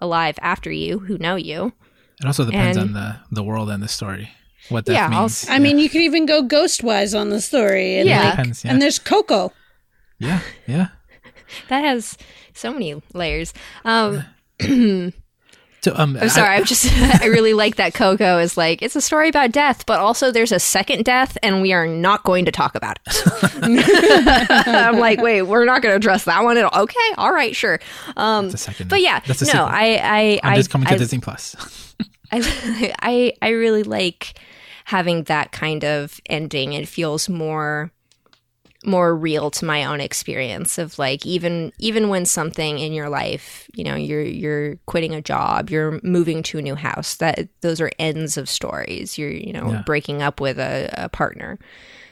alive 0.00 0.38
after 0.40 0.70
you, 0.70 1.00
who 1.00 1.18
know 1.18 1.36
you. 1.36 1.72
It 2.20 2.26
also 2.26 2.44
depends 2.44 2.76
And- 2.76 2.88
on 2.88 2.92
the 2.94 3.16
the 3.30 3.42
world 3.42 3.70
and 3.70 3.82
the 3.82 3.88
story. 3.88 4.30
What 4.70 4.84
that 4.86 4.92
means. 4.92 4.98
Yeah, 4.98 5.16
I'll 5.16 5.22
means. 5.22 5.44
s- 5.44 5.50
I 5.50 5.58
mean, 5.58 5.78
you 5.78 5.88
could 5.88 6.02
even 6.02 6.26
go 6.26 6.42
ghost 6.42 6.82
wise 6.82 7.14
on 7.14 7.30
the 7.30 7.40
story. 7.40 7.98
And 7.98 8.08
Yeah. 8.08 8.22
like- 8.24 8.30
Depends, 8.36 8.64
yeah. 8.64 8.70
And 8.72 8.82
there's 8.82 8.98
Coco. 8.98 9.52
yeah, 10.18 10.40
yeah. 10.66 10.88
That 11.68 11.84
has 11.84 12.18
so 12.54 12.72
many 12.72 13.00
layers. 13.14 13.54
Um, 13.84 14.24
So 15.88 15.94
um, 15.96 16.18
I'm 16.20 16.28
sorry, 16.28 16.56
I'm 16.56 16.64
just, 16.64 16.92
I 17.22 17.26
really 17.26 17.54
like 17.54 17.76
that 17.76 17.94
Coco 17.94 18.38
is 18.38 18.56
like, 18.56 18.82
it's 18.82 18.94
a 18.94 19.00
story 19.00 19.28
about 19.28 19.52
death, 19.52 19.86
but 19.86 20.00
also 20.00 20.30
there's 20.30 20.52
a 20.52 20.60
second 20.60 21.04
death, 21.04 21.38
and 21.42 21.62
we 21.62 21.72
are 21.72 21.86
not 21.86 22.24
going 22.24 22.44
to 22.44 22.52
talk 22.52 22.74
about 22.74 22.98
it. 23.06 23.22
I'm 24.68 24.98
like, 24.98 25.20
wait, 25.22 25.42
we're 25.42 25.64
not 25.64 25.80
going 25.80 25.92
to 25.92 25.96
address 25.96 26.24
that 26.24 26.44
one 26.44 26.58
at 26.58 26.64
all. 26.64 26.82
Okay, 26.82 27.14
all 27.16 27.32
right, 27.32 27.56
sure. 27.56 27.80
Um, 28.16 28.46
That's 28.46 28.54
a 28.54 28.58
second. 28.58 28.90
but 28.90 29.00
yeah, 29.00 29.20
that's 29.20 29.40
a 29.40 29.46
no, 29.46 29.50
sequel. 29.52 29.66
I, 29.66 30.00
I, 30.02 30.40
I'm 30.42 30.56
just 30.56 30.70
coming 30.70 30.88
to 30.88 30.94
I, 30.94 30.98
Disney 30.98 31.20
Plus. 31.20 31.94
I, 32.32 32.92
I 33.00 33.32
I 33.40 33.48
really 33.50 33.84
like 33.84 34.38
having 34.84 35.22
that 35.24 35.52
kind 35.52 35.84
of 35.84 36.20
ending. 36.26 36.74
It 36.74 36.86
feels 36.86 37.28
more 37.28 37.90
more 38.84 39.14
real 39.16 39.50
to 39.50 39.64
my 39.64 39.84
own 39.84 40.00
experience 40.00 40.78
of 40.78 40.98
like 40.98 41.26
even 41.26 41.72
even 41.78 42.08
when 42.08 42.24
something 42.24 42.78
in 42.78 42.92
your 42.92 43.08
life, 43.08 43.68
you 43.74 43.82
know, 43.84 43.96
you're 43.96 44.22
you're 44.22 44.76
quitting 44.86 45.14
a 45.14 45.20
job, 45.20 45.68
you're 45.70 46.00
moving 46.02 46.42
to 46.44 46.58
a 46.58 46.62
new 46.62 46.76
house. 46.76 47.16
That 47.16 47.48
those 47.60 47.80
are 47.80 47.90
ends 47.98 48.36
of 48.36 48.48
stories. 48.48 49.18
You're 49.18 49.30
you 49.32 49.52
know 49.52 49.70
Yeah. 49.72 49.82
breaking 49.82 50.22
up 50.22 50.40
with 50.40 50.58
a, 50.58 50.88
a 50.92 51.08
partner. 51.08 51.58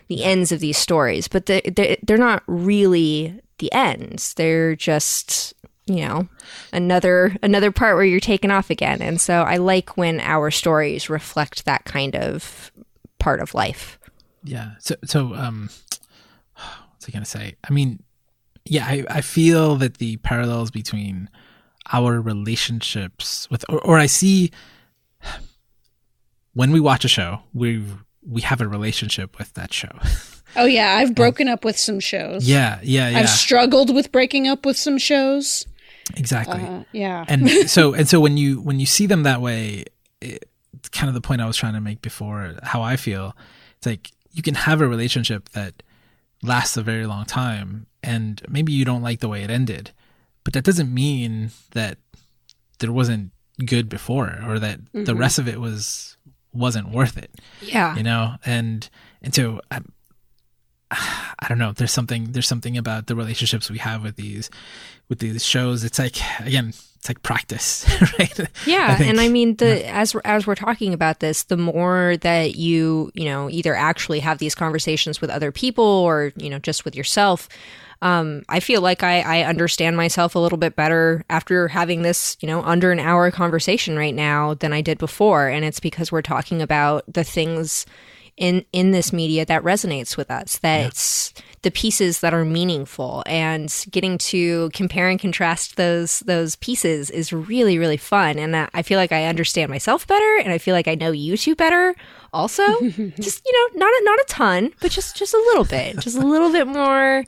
The 0.08 0.22
ends 0.24 0.52
of 0.52 0.60
these 0.60 0.78
stories, 0.78 1.28
but 1.28 1.46
they 1.46 1.60
they 1.62 1.98
they're 2.02 2.16
not 2.18 2.42
really 2.46 3.40
the 3.58 3.72
ends. 3.72 4.34
They're 4.34 4.74
just 4.76 5.54
you 5.86 6.04
know 6.06 6.28
another 6.72 7.36
another 7.42 7.70
part 7.70 7.94
where 7.94 8.04
you're 8.04 8.18
taken 8.18 8.50
off 8.50 8.70
again 8.70 9.00
and 9.00 9.20
so 9.20 9.42
i 9.42 9.56
like 9.56 9.96
when 9.96 10.18
our 10.18 10.50
stories 10.50 11.08
reflect 11.08 11.64
that 11.64 11.84
kind 11.84 12.16
of 12.16 12.72
part 13.20 13.38
of 13.38 13.54
life 13.54 13.96
Yeah. 14.42 14.72
So 14.80 14.96
so 15.04 15.32
um 15.36 15.70
what's 17.07 17.14
I 17.14 17.18
gonna 17.18 17.24
say? 17.24 17.57
I 17.68 17.72
mean, 17.72 18.02
yeah, 18.64 18.84
I, 18.86 19.04
I 19.09 19.20
feel 19.20 19.76
that 19.76 19.98
the 19.98 20.16
parallels 20.18 20.70
between 20.70 21.30
our 21.92 22.20
relationships 22.20 23.48
with 23.50 23.64
or, 23.68 23.80
or 23.80 23.98
I 23.98 24.07
see 24.07 24.50
when 26.54 26.72
we 26.72 26.80
watch 26.80 27.04
a 27.04 27.09
show, 27.09 27.40
we 27.54 27.84
we 28.26 28.40
have 28.42 28.61
a 28.61 28.68
relationship 28.68 29.38
with 29.38 29.52
that 29.54 29.72
show. 29.72 29.90
Oh, 30.59 30.64
yeah. 30.64 30.94
I've 30.96 31.14
broken 31.14 31.48
up 31.48 31.66
with 31.66 31.76
some 31.76 32.00
shows. 32.00 32.48
yeah, 32.48 32.78
yeah, 32.82 33.11
yeah. 33.11 33.18
I've 33.18 33.28
struggled 33.28 33.94
with 33.94 34.11
breaking 34.11 34.48
up 34.48 34.64
with 34.64 34.78
some 34.78 34.96
shows. 34.96 35.66
exactly. 36.16 36.62
Uh, 36.62 36.84
yeah. 36.92 37.26
and 37.28 37.50
so 37.70 37.92
and 37.92 38.09
so 38.09 38.20
when 38.20 38.38
you 38.38 38.62
when 38.62 38.80
you 38.80 38.86
see 38.86 39.04
them 39.04 39.24
that 39.24 39.42
way 39.42 39.84
it, 40.22 40.48
it's 40.72 40.88
kind 40.88 41.09
of 41.09 41.14
the 41.14 41.20
point 41.20 41.42
i 41.42 41.46
was 41.46 41.59
trying 41.59 41.74
to 41.74 41.80
make 41.80 42.00
before 42.00 42.54
how 42.62 42.80
i 42.80 42.96
feel 42.96 43.36
it's 43.76 43.86
like 43.86 44.12
you 44.32 44.40
can 44.40 44.54
have 44.54 44.80
a 44.80 44.88
relationship 44.88 45.50
that 45.50 45.82
lasts 46.43 46.76
a 46.76 46.82
very 46.82 47.07
long 47.07 47.24
time 47.24 47.87
and 48.03 48.43
maybe 48.49 48.72
you 48.72 48.84
don't 48.84 49.03
like 49.03 49.20
the 49.20 49.28
way 49.28 49.43
it 49.43 49.51
ended 49.51 49.93
but 50.45 50.53
that 50.53 50.64
doesn't 50.64 50.93
mean 50.93 51.51
that 51.72 51.99
there 52.78 52.93
wasn't 52.93 53.32
good 53.64 53.89
before 53.89 54.39
or 54.47 54.59
that 54.59 54.80
the 54.93 55.01
mm-hmm. 55.01 55.18
rest 55.18 55.39
of 55.39 55.49
it 55.49 55.61
was 55.61 56.16
wasn't 56.53 56.91
worth 56.91 57.16
it. 57.16 57.30
Yeah. 57.61 57.97
You 57.97 58.03
know? 58.03 58.37
And 58.45 58.89
and 59.22 59.34
so 59.34 59.61
I, 59.70 59.80
I 60.91 61.49
don't 61.49 61.59
know. 61.59 61.72
There's 61.72 61.93
something 61.93 62.32
there's 62.32 62.49
something 62.49 62.76
about 62.76 63.07
the 63.07 63.16
relationships 63.16 63.70
we 63.70 63.78
have 63.78 64.03
with 64.03 64.16
these 64.16 64.51
with 65.09 65.18
these 65.18 65.45
shows. 65.45 65.84
It's 65.84 65.99
like 65.99 66.16
again 66.41 66.72
it's 66.99 67.09
like 67.09 67.22
practice 67.22 67.86
right? 68.18 68.40
Yeah 68.66 68.97
think- 68.97 69.11
and 69.11 69.20
i 69.20 69.28
mean 69.28 69.57
the 69.57 69.86
as 69.88 70.14
as 70.24 70.47
we're 70.47 70.55
talking 70.55 70.92
about 70.92 71.20
this 71.20 71.44
the 71.44 71.57
more 71.57 72.16
that 72.22 72.57
you 72.57 73.11
you 73.14 73.24
know 73.24 73.49
either 73.51 73.74
actually 73.74 74.20
have 74.20 74.38
these 74.38 74.55
conversations 74.55 75.20
with 75.20 75.30
other 75.30 75.53
people 75.53 75.84
or 75.84 76.32
you 76.36 76.51
know 76.51 76.59
just 76.59 76.84
with 76.84 76.97
yourself 76.97 77.49
um, 78.03 78.42
I 78.49 78.61
feel 78.61 78.82
like 78.82 79.03
I, 79.03 79.20
I 79.20 79.44
understand 79.44 79.97
myself 79.97 80.34
a 80.34 80.38
little 80.38 80.59
bit 80.59 80.76
better 80.76 81.24
after 81.30 81.68
having 81.68 82.03
this, 82.03 82.36
you 82.40 82.47
know, 82.47 82.62
under 82.62 82.92
an 82.92 83.01
hour 83.01 83.30
conversation 83.30 83.97
right 83.97 84.14
now 84.14 84.55
than 84.55 84.72
I 84.72 84.82
did 84.82 84.99
before. 84.99 85.49
And 85.49 85.64
it's 85.64 85.80
because 85.80 86.12
we're 86.12 86.22
talking 86.22 86.61
about 86.61 87.05
the 87.12 87.24
things 87.24 87.86
in 88.36 88.66
in 88.72 88.90
this 88.90 89.14
media 89.14 89.47
that 89.47 89.62
resonates 89.62 90.16
with 90.16 90.30
us 90.30 90.59
that 90.59 90.88
it's 90.88 91.32
the 91.66 91.70
pieces 91.72 92.20
that 92.20 92.32
are 92.32 92.44
meaningful 92.44 93.24
and 93.26 93.68
getting 93.90 94.16
to 94.18 94.70
compare 94.72 95.08
and 95.08 95.18
contrast 95.18 95.74
those 95.76 96.20
those 96.20 96.54
pieces 96.56 97.10
is 97.10 97.32
really 97.32 97.76
really 97.76 97.96
fun. 97.96 98.38
And 98.38 98.54
I- 98.54 98.68
i 98.72 98.82
feel 98.82 98.98
like 99.02 99.10
i 99.10 99.24
understand 99.24 99.68
myself 99.68 100.06
better 100.06 100.32
and 100.44 100.52
i 100.52 100.58
feel 100.58 100.74
like 100.78 100.86
i 100.86 100.94
know 100.94 101.10
you 101.10 101.36
two 101.36 101.56
better 101.56 101.94
also. 102.32 102.62
Just 103.26 103.42
you 103.46 103.52
know 103.56 103.66
not 103.82 103.90
a, 103.98 104.00
not 104.04 104.18
a 104.20 104.24
ton 104.28 104.62
but 104.80 104.90
just 104.92 105.16
just 105.16 105.34
a 105.34 105.42
little 105.48 105.64
bit 105.64 105.98
just 105.98 106.16
a 106.16 106.26
little 106.34 106.52
bit 106.52 106.66
more 106.68 107.24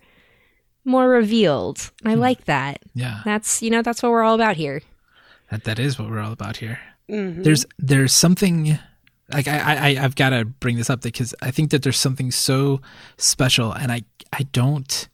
more 0.85 1.09
revealed. 1.09 1.91
I 2.05 2.15
like 2.15 2.45
that. 2.45 2.81
Yeah. 2.95 3.21
That's 3.25 3.61
you 3.63 3.71
know 3.71 3.83
that's 3.83 4.03
what 4.03 4.13
we're 4.13 4.23
all 4.23 4.35
about 4.37 4.57
here. 4.57 4.83
That, 5.51 5.65
that 5.65 5.79
is 5.79 5.99
what 5.99 6.09
we're 6.11 6.21
all 6.21 6.33
about 6.33 6.59
here. 6.59 6.79
Mhm. 7.11 7.43
there's 7.43 7.67
there's 7.79 8.13
something 8.13 8.79
like 9.33 9.47
I, 9.47 9.59
I 9.59 10.05
I've 10.05 10.17
got 10.17 10.31
to 10.31 10.45
bring 10.45 10.77
this 10.77 10.91
up 10.91 11.03
because 11.03 11.35
I 11.43 11.51
think 11.51 11.71
that 11.71 11.83
there's 11.83 11.99
something 11.99 12.31
so 12.31 12.81
special, 13.17 13.73
and 13.73 13.93
I 13.93 14.03
I 14.33 14.45
don't. 14.53 15.09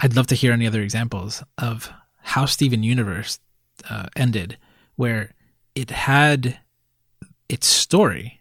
I'd 0.00 0.16
love 0.16 0.28
to 0.28 0.34
hear 0.34 0.52
any 0.52 0.66
other 0.66 0.80
examples 0.80 1.42
of 1.58 1.90
how 2.18 2.46
Steven 2.46 2.82
Universe 2.82 3.40
uh, 3.90 4.06
ended, 4.16 4.56
where 4.96 5.34
it 5.74 5.90
had 5.90 6.60
its 7.48 7.66
story 7.66 8.40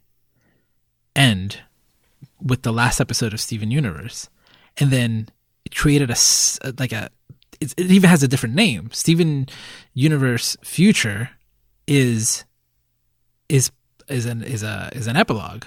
end 1.15 1.61
with 2.41 2.61
the 2.61 2.71
last 2.71 3.01
episode 3.01 3.33
of 3.33 3.41
Steven 3.41 3.71
Universe, 3.71 4.29
and 4.77 4.91
then 4.91 5.29
it 5.65 5.75
created 5.75 6.09
a 6.11 6.15
like 6.79 6.91
a. 6.91 7.09
It, 7.59 7.73
it 7.75 7.91
even 7.91 8.09
has 8.09 8.21
a 8.21 8.27
different 8.27 8.55
name. 8.55 8.89
Steven 8.93 9.47
Universe 9.93 10.55
Future 10.63 11.31
is 11.87 12.45
is 13.49 13.71
is 14.09 14.25
an 14.25 14.43
is 14.43 14.63
a 14.63 14.89
is 14.93 15.07
an 15.07 15.15
epilogue 15.15 15.63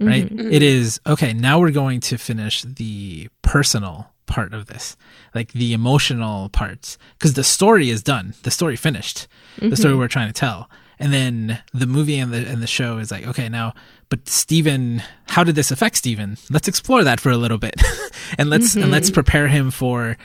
mm-hmm. 0.00 0.06
right? 0.06 0.26
Mm-hmm. 0.26 0.52
It 0.52 0.62
is 0.62 1.00
okay 1.06 1.32
now 1.32 1.58
we're 1.58 1.70
going 1.70 2.00
to 2.00 2.18
finish 2.18 2.62
the 2.62 3.28
personal 3.42 4.12
part 4.26 4.52
of 4.52 4.66
this 4.66 4.96
like 5.34 5.52
the 5.52 5.72
emotional 5.72 6.48
parts 6.48 6.98
because 7.18 7.34
the 7.34 7.44
story 7.44 7.90
is 7.90 8.02
done 8.02 8.34
the 8.42 8.50
story 8.50 8.74
finished 8.74 9.28
the 9.60 9.76
story 9.76 9.92
mm-hmm. 9.92 10.00
we're 10.00 10.08
trying 10.08 10.28
to 10.28 10.34
tell. 10.34 10.68
And 10.98 11.12
then 11.12 11.62
the 11.74 11.86
movie 11.86 12.18
and 12.18 12.32
the 12.32 12.38
and 12.48 12.62
the 12.62 12.66
show 12.66 12.98
is 12.98 13.10
like 13.10 13.26
okay 13.26 13.48
now 13.48 13.74
but 14.08 14.28
Steven 14.28 15.02
how 15.26 15.44
did 15.44 15.54
this 15.54 15.70
affect 15.70 15.96
Steven? 15.96 16.38
Let's 16.50 16.68
explore 16.68 17.04
that 17.04 17.20
for 17.20 17.30
a 17.30 17.36
little 17.36 17.58
bit 17.58 17.80
and 18.38 18.48
let's 18.48 18.74
and 18.76 18.90
let's 18.90 19.10
prepare 19.10 19.48
him 19.48 19.70
for 19.70 20.16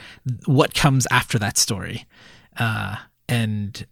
what 0.46 0.74
comes 0.74 1.06
after 1.10 1.38
that 1.38 1.58
story. 1.58 2.06
Uh 2.56 2.96
and 3.28 3.86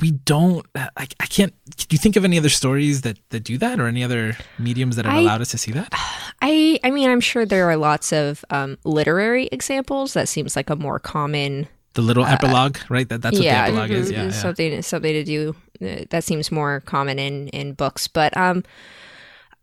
we 0.00 0.10
don't 0.10 0.66
I, 0.74 0.88
I 0.96 1.26
can't 1.26 1.54
do 1.76 1.86
you 1.90 1.98
think 1.98 2.16
of 2.16 2.24
any 2.24 2.38
other 2.38 2.50
stories 2.50 3.02
that 3.02 3.18
that 3.30 3.44
do 3.44 3.56
that 3.58 3.80
or 3.80 3.86
any 3.86 4.04
other 4.04 4.36
mediums 4.58 4.96
that 4.96 5.06
have 5.06 5.14
I- 5.14 5.20
allowed 5.20 5.40
us 5.40 5.50
to 5.52 5.58
see 5.58 5.72
that 5.72 5.88
I 6.42 6.78
I 6.84 6.90
mean 6.90 7.08
I'm 7.08 7.20
sure 7.20 7.46
there 7.46 7.70
are 7.70 7.76
lots 7.76 8.12
of 8.12 8.44
um, 8.50 8.78
literary 8.84 9.46
examples. 9.52 10.12
That 10.14 10.28
seems 10.28 10.56
like 10.56 10.70
a 10.70 10.76
more 10.76 10.98
common 10.98 11.68
the 11.94 12.02
little 12.02 12.24
epilogue 12.24 12.78
right 12.88 13.08
that 13.08 13.22
that's 13.22 13.36
what 13.36 13.44
yeah, 13.44 13.70
the 13.70 13.72
epilogue 13.72 13.90
is 13.90 14.08
mhm, 14.10 14.12
yeah, 14.12 14.24
yeah. 14.24 14.30
something 14.30 14.82
something 14.82 15.12
to 15.12 15.24
do 15.24 15.54
uh, 15.80 16.04
that 16.10 16.24
seems 16.24 16.50
more 16.50 16.80
common 16.80 17.18
in 17.18 17.48
in 17.48 17.74
books. 17.74 18.08
But 18.08 18.36
um, 18.36 18.64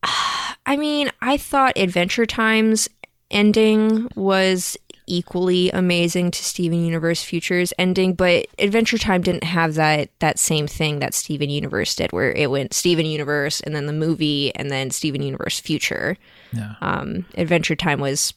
I 0.65 0.77
mean 0.77 1.11
I 1.21 1.37
thought 1.37 1.77
Adventure 1.77 2.25
Time's 2.25 2.89
ending 3.31 4.07
was 4.15 4.77
equally 5.09 5.69
amazing 5.71 6.31
to 6.31 6.43
Steven 6.43 6.85
Universe 6.85 7.21
Future's 7.23 7.73
ending, 7.77 8.13
but 8.13 8.45
Adventure 8.57 8.97
Time 8.97 9.21
didn't 9.21 9.43
have 9.43 9.73
that 9.73 10.09
that 10.19 10.39
same 10.39 10.67
thing 10.67 10.99
that 10.99 11.13
Steven 11.13 11.49
Universe 11.49 11.95
did, 11.95 12.11
where 12.11 12.31
it 12.31 12.49
went 12.49 12.73
Steven 12.73 13.05
Universe 13.05 13.59
and 13.61 13.75
then 13.75 13.85
the 13.87 13.93
movie 13.93 14.53
and 14.55 14.69
then 14.71 14.91
Steven 14.91 15.21
Universe 15.21 15.59
Future. 15.59 16.15
Yeah. 16.53 16.75
Um, 16.81 17.25
Adventure 17.35 17.75
Time 17.75 17.99
was 17.99 18.33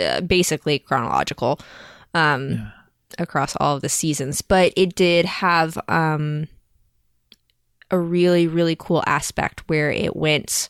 uh, 0.00 0.20
basically 0.20 0.78
chronological 0.78 1.58
um, 2.14 2.50
Yeah. 2.52 2.70
across 3.18 3.56
all 3.56 3.76
of 3.76 3.82
the 3.82 3.88
seasons, 3.88 4.42
but 4.42 4.72
it 4.76 4.94
did 4.94 5.24
have 5.24 5.78
um, 5.88 6.46
a 7.90 7.98
really, 7.98 8.46
really 8.46 8.76
cool 8.78 9.02
aspect 9.06 9.62
where 9.66 9.90
it 9.90 10.14
went 10.14 10.68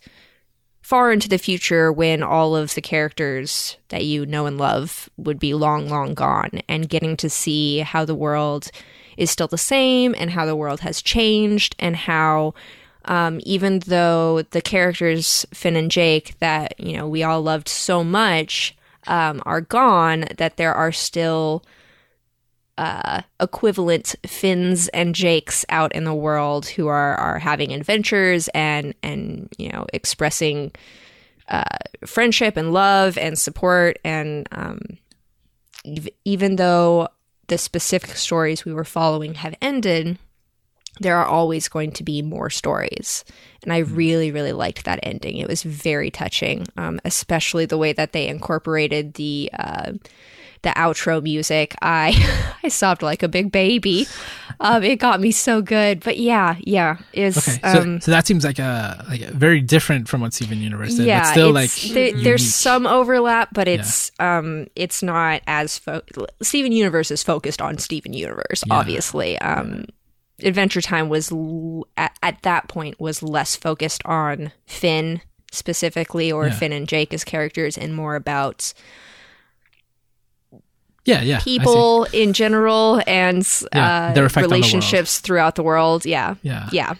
far 0.89 1.12
into 1.12 1.28
the 1.28 1.36
future 1.36 1.93
when 1.93 2.22
all 2.22 2.57
of 2.57 2.74
the 2.74 2.80
characters 2.80 3.76
that 3.91 4.07
you 4.07 4.24
know 4.24 4.47
and 4.47 4.57
love 4.57 5.11
would 5.18 5.39
be 5.39 5.53
long, 5.53 5.86
long 5.86 6.14
gone, 6.14 6.62
and 6.66 6.89
getting 6.89 7.14
to 7.14 7.28
see 7.28 7.80
how 7.80 8.07
the 8.07 8.14
world 8.14 8.70
is 9.18 9.30
still 9.30 9.49
the 9.49 9.59
same 9.59 10.14
and 10.16 10.30
how 10.30 10.47
the 10.47 10.57
world 10.57 10.80
has 10.80 11.03
changed 11.03 11.76
and 11.78 11.95
how. 11.95 12.55
Um, 13.05 13.39
even 13.45 13.80
though 13.80 14.41
the 14.51 14.62
characters 14.62 15.45
Finn 15.53 15.76
and 15.76 15.91
Jake 15.91 16.39
that 16.39 16.72
you 16.80 16.97
know 16.97 17.07
we 17.07 17.22
all 17.22 17.43
loved 17.43 17.68
so 17.68 18.03
much 18.03 18.74
um, 19.07 19.43
are 19.45 19.61
gone, 19.61 20.24
that 20.39 20.57
there 20.57 20.72
are 20.72 20.93
still 20.93 21.62
uh, 22.79 23.22
equivalent 23.41 24.14
Finns 24.24 24.87
and 24.89 25.14
Jakes 25.14 25.64
out 25.68 25.93
in 25.95 26.05
the 26.05 26.14
world 26.14 26.66
who 26.66 26.87
are 26.87 27.16
are 27.16 27.39
having 27.39 27.72
adventures 27.72 28.49
and 28.55 28.95
and 29.03 29.53
you 29.59 29.68
know 29.68 29.85
expressing 29.93 30.70
uh, 31.49 31.64
friendship 32.07 32.57
and 32.57 32.72
love 32.72 33.18
and 33.18 33.37
support 33.37 33.99
and 34.05 34.49
um, 34.53 34.81
ev- 35.85 36.09
even 36.24 36.57
though 36.57 37.09
the 37.49 37.59
specific 37.59 38.11
stories 38.11 38.64
we 38.64 38.72
were 38.72 38.85
following 38.85 39.35
have 39.35 39.57
ended, 39.61 40.16
there 41.01 41.16
are 41.16 41.26
always 41.26 41.68
going 41.68 41.91
to 41.93 42.05
be 42.05 42.22
more 42.22 42.51
stories. 42.51 43.24
And 43.62 43.72
I 43.72 43.79
really, 43.79 44.31
really 44.31 44.53
liked 44.53 44.85
that 44.85 45.01
ending. 45.03 45.39
It 45.39 45.49
was 45.49 45.62
very 45.62 46.11
touching, 46.11 46.66
um, 46.76 47.01
especially 47.05 47.66
the 47.66 47.79
way 47.79 47.93
that 47.93 48.12
they 48.12 48.29
incorporated 48.29 49.14
the 49.14 49.51
uh, 49.59 49.93
the 50.62 50.70
outro 50.70 51.22
music. 51.22 51.74
I 51.82 52.54
I 52.62 52.68
sobbed 52.68 53.02
like 53.02 53.22
a 53.22 53.28
big 53.28 53.52
baby. 53.52 54.06
Um, 54.61 54.82
it 54.82 54.96
got 54.96 55.20
me 55.20 55.30
so 55.30 55.62
good. 55.62 56.00
But 56.02 56.18
yeah, 56.18 56.56
yeah, 56.61 56.98
is 57.12 57.36
Okay. 57.38 57.59
So, 57.72 57.80
um, 57.82 58.00
so 58.00 58.11
that 58.11 58.26
seems 58.26 58.44
like 58.44 58.59
a 58.59 59.04
like 59.09 59.20
a 59.20 59.30
very 59.32 59.61
different 59.61 60.09
from 60.09 60.20
what 60.20 60.34
Steven 60.34 60.59
Universe 60.59 60.94
did, 60.96 61.06
yeah, 61.06 61.20
but 61.22 61.30
still 61.30 61.52
like 61.52 61.70
there's 62.24 62.52
some 62.54 62.86
overlap, 62.86 63.50
but 63.52 63.68
it's 63.68 64.11
um 64.18 64.66
it's 64.74 65.02
not 65.02 65.42
as 65.46 65.78
fo- 65.78 66.02
Steven 66.42 66.72
Universe 66.72 67.11
is 67.11 67.22
focused 67.22 67.62
on 67.62 67.78
Steven 67.78 68.12
Universe, 68.12 68.64
Yeah. 68.66 68.74
obviously. 68.74 69.38
Um, 69.38 69.84
Adventure 70.42 70.80
Time 70.80 71.09
was 71.09 71.32
l- 71.32 71.86
at, 71.96 72.16
at 72.22 72.42
that 72.42 72.68
point 72.68 73.00
was 73.00 73.22
less 73.22 73.56
focused 73.56 74.02
on 74.04 74.52
Finn 74.66 75.20
specifically 75.50 76.30
or 76.30 76.46
Yeah. 76.46 76.52
Finn 76.54 76.72
and 76.72 76.86
Jake 76.88 77.12
as 77.14 77.24
characters, 77.24 77.76
and 77.78 77.94
more 77.94 78.14
about 78.16 78.72
yeah, 81.09 81.22
yeah. 81.22 81.40
People 81.40 82.04
in 82.12 82.32
general 82.32 83.00
and 83.06 83.46
Yeah, 83.74 84.09
uh, 84.11 84.14
their 84.14 84.26
effect 84.26 84.44
on 84.44 84.50
the 84.50 84.54
relationships 84.56 85.18
throughout 85.18 85.54
the 85.54 85.62
world. 85.62 86.04
Yeah, 86.04 86.34
Yeah. 86.42 86.68
yeah. 86.72 86.94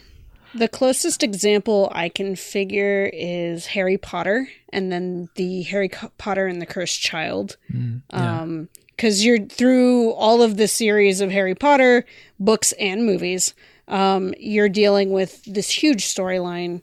The 0.55 0.67
closest 0.67 1.21
example 1.21 1.91
I 1.93 2.09
can 2.09 2.35
figure 2.35 3.09
is 3.13 3.67
Harry 3.67 3.97
Potter 3.97 4.47
and 4.73 4.91
then 4.91 5.29
the 5.35 5.61
Harry 5.63 5.89
Potter 6.17 6.47
and 6.47 6.59
the 6.59 6.65
Cursed 6.65 6.99
Child. 6.99 7.57
Mm, 7.71 8.01
yeah. 8.11 8.41
Um, 8.41 8.69
because 8.95 9.23
you're 9.23 9.45
through 9.45 10.11
all 10.11 10.41
of 10.41 10.57
the 10.57 10.67
series 10.67 11.21
of 11.21 11.31
Harry 11.31 11.55
Potter 11.55 12.03
books 12.37 12.73
and 12.73 13.05
movies, 13.05 13.53
um, 13.87 14.33
you're 14.37 14.67
dealing 14.67 15.11
with 15.11 15.41
this 15.45 15.69
huge 15.69 16.03
storyline, 16.03 16.81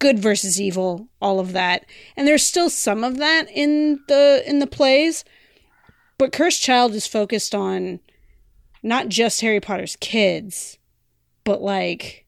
good 0.00 0.18
versus 0.18 0.60
evil, 0.60 1.06
all 1.22 1.38
of 1.38 1.52
that, 1.52 1.86
and 2.16 2.26
there's 2.26 2.42
still 2.42 2.68
some 2.68 3.04
of 3.04 3.18
that 3.18 3.46
in 3.54 4.00
the 4.08 4.42
in 4.44 4.58
the 4.58 4.66
plays, 4.66 5.24
but 6.18 6.32
Cursed 6.32 6.62
Child 6.62 6.94
is 6.94 7.06
focused 7.06 7.54
on 7.54 8.00
not 8.82 9.08
just 9.08 9.40
Harry 9.40 9.60
Potter's 9.60 9.96
kids, 9.96 10.78
but 11.44 11.60
like 11.60 12.26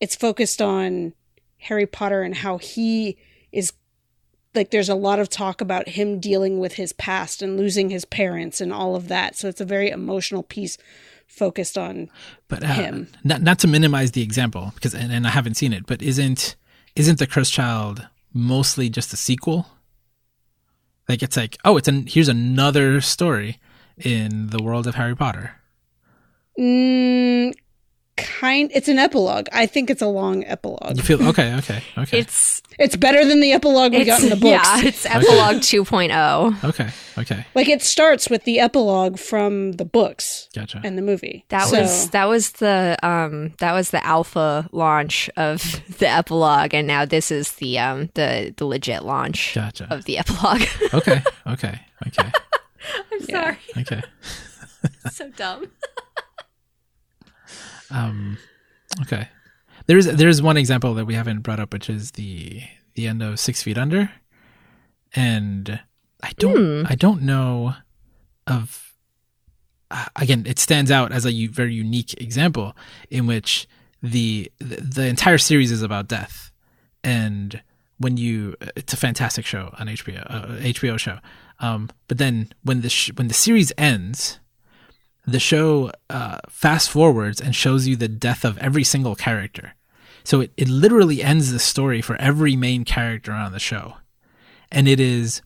it's 0.00 0.16
focused 0.16 0.62
on 0.62 1.12
Harry 1.58 1.86
Potter 1.86 2.22
and 2.22 2.34
how 2.34 2.58
he 2.58 3.18
is 3.52 3.72
like 4.54 4.70
there's 4.70 4.88
a 4.88 4.94
lot 4.94 5.20
of 5.20 5.28
talk 5.28 5.60
about 5.60 5.90
him 5.90 6.18
dealing 6.18 6.58
with 6.58 6.74
his 6.74 6.92
past 6.92 7.42
and 7.42 7.56
losing 7.56 7.90
his 7.90 8.04
parents 8.04 8.60
and 8.60 8.72
all 8.72 8.96
of 8.96 9.08
that. 9.08 9.36
So 9.36 9.48
it's 9.48 9.60
a 9.60 9.66
very 9.66 9.90
emotional 9.90 10.42
piece 10.42 10.76
focused 11.26 11.78
on 11.78 12.10
but 12.48 12.64
uh, 12.64 12.68
him. 12.68 13.08
Not 13.22 13.42
not 13.42 13.58
to 13.60 13.68
minimize 13.68 14.12
the 14.12 14.22
example 14.22 14.72
because 14.74 14.94
and, 14.94 15.12
and 15.12 15.26
I 15.26 15.30
haven't 15.30 15.54
seen 15.54 15.72
it, 15.72 15.86
but 15.86 16.02
isn't 16.02 16.56
isn't 16.96 17.18
the 17.18 17.26
Cursed 17.26 17.52
Child 17.52 18.08
mostly 18.32 18.88
just 18.88 19.12
a 19.12 19.16
sequel? 19.16 19.66
Like 21.10 21.24
it's 21.24 21.36
like 21.36 21.56
oh, 21.64 21.76
it's 21.76 21.88
an 21.88 22.06
here's 22.06 22.28
another 22.28 23.00
story 23.00 23.58
in 23.98 24.46
the 24.50 24.62
world 24.62 24.86
of 24.86 24.94
Harry 24.94 25.16
Potter. 25.16 25.56
mm, 26.56 27.52
kind 28.22 28.70
it's 28.74 28.88
an 28.88 28.98
epilogue. 28.98 29.46
I 29.52 29.66
think 29.66 29.90
it's 29.90 30.02
a 30.02 30.06
long 30.06 30.44
epilogue. 30.44 30.96
You 30.96 31.02
feel 31.02 31.28
okay, 31.28 31.54
okay, 31.56 31.82
okay, 31.98 32.18
It's 32.18 32.62
It's 32.78 32.96
better 32.96 33.24
than 33.24 33.40
the 33.40 33.52
epilogue 33.52 33.92
we 33.92 34.04
got 34.04 34.22
in 34.22 34.28
the 34.30 34.36
books. 34.36 34.66
yeah, 34.66 34.80
it's 34.84 35.04
epilogue 35.06 35.56
oh. 35.56 35.58
2.0. 35.60 36.64
okay, 36.64 36.88
okay. 37.18 37.46
Like 37.54 37.68
it 37.68 37.82
starts 37.82 38.30
with 38.30 38.44
the 38.44 38.60
epilogue 38.60 39.18
from 39.18 39.72
the 39.72 39.84
books 39.84 40.48
Gotcha. 40.54 40.80
and 40.84 40.96
the 40.96 41.02
movie. 41.02 41.44
That 41.48 41.68
So- 41.68 41.80
was 41.80 42.10
that 42.10 42.26
was 42.28 42.52
the 42.52 42.96
um 43.02 43.52
that 43.58 43.72
was 43.72 43.90
the 43.90 44.04
alpha 44.04 44.68
launch 44.72 45.28
of 45.36 45.62
the 45.98 46.08
epilogue, 46.08 46.74
and 46.74 46.86
now 46.86 47.04
this 47.04 47.30
is 47.30 47.52
the 47.54 47.78
um 47.78 48.08
the 48.14 48.54
the 48.56 48.64
legit 48.66 49.04
launch 49.04 49.54
Gotcha. 49.54 49.86
of 49.90 50.04
the 50.04 50.18
epilogue. 50.18 50.62
Okay, 50.94 51.22
okay, 51.46 51.80
okay, 52.08 52.32
I'm 53.12 53.20
sorry, 53.22 53.58
okay. 53.78 54.02
so 55.12 55.28
dumb. 55.36 55.66
Um, 57.90 58.38
okay. 59.02 59.28
There's 59.86 60.06
there's 60.06 60.42
one 60.42 60.56
example 60.56 60.94
that 60.94 61.06
we 61.06 61.14
haven't 61.14 61.40
brought 61.40 61.60
up, 61.60 61.72
which 61.72 61.88
is 61.90 62.12
the 62.12 62.62
the 62.94 63.06
end 63.06 63.22
of 63.22 63.40
Six 63.40 63.62
Feet 63.62 63.78
Under, 63.78 64.10
and 65.14 65.80
I 66.22 66.32
don't 66.38 66.86
I 66.86 66.94
don't 66.94 67.22
know 67.22 67.74
of. 68.46 68.86
Uh, 69.92 70.04
again, 70.14 70.44
it 70.46 70.60
stands 70.60 70.88
out 70.92 71.10
as 71.10 71.24
a 71.24 71.32
u- 71.32 71.48
very 71.48 71.74
unique 71.74 72.14
example 72.20 72.76
in 73.10 73.26
which 73.26 73.66
the, 74.00 74.50
the 74.60 74.76
the 74.76 75.06
entire 75.06 75.38
series 75.38 75.72
is 75.72 75.82
about 75.82 76.06
death, 76.06 76.52
and 77.02 77.60
when 77.98 78.16
you 78.16 78.54
it's 78.76 78.92
a 78.92 78.96
fantastic 78.96 79.44
show 79.44 79.74
on 79.80 79.88
HBO 79.88 80.24
uh, 80.30 80.46
HBO 80.60 80.96
show, 80.96 81.18
um, 81.58 81.90
but 82.06 82.18
then 82.18 82.52
when 82.62 82.82
the 82.82 82.88
sh- 82.88 83.10
when 83.16 83.26
the 83.26 83.34
series 83.34 83.72
ends, 83.76 84.38
the 85.32 85.40
show 85.40 85.92
uh, 86.08 86.38
fast 86.48 86.90
forwards 86.90 87.40
and 87.40 87.54
shows 87.54 87.86
you 87.86 87.96
the 87.96 88.08
death 88.08 88.44
of 88.44 88.58
every 88.58 88.84
single 88.84 89.14
character. 89.14 89.74
So 90.24 90.40
it, 90.40 90.52
it 90.56 90.68
literally 90.68 91.22
ends 91.22 91.52
the 91.52 91.58
story 91.58 92.02
for 92.02 92.16
every 92.16 92.56
main 92.56 92.84
character 92.84 93.32
on 93.32 93.52
the 93.52 93.58
show. 93.58 93.94
And 94.70 94.86
it 94.86 95.00
is 95.00 95.42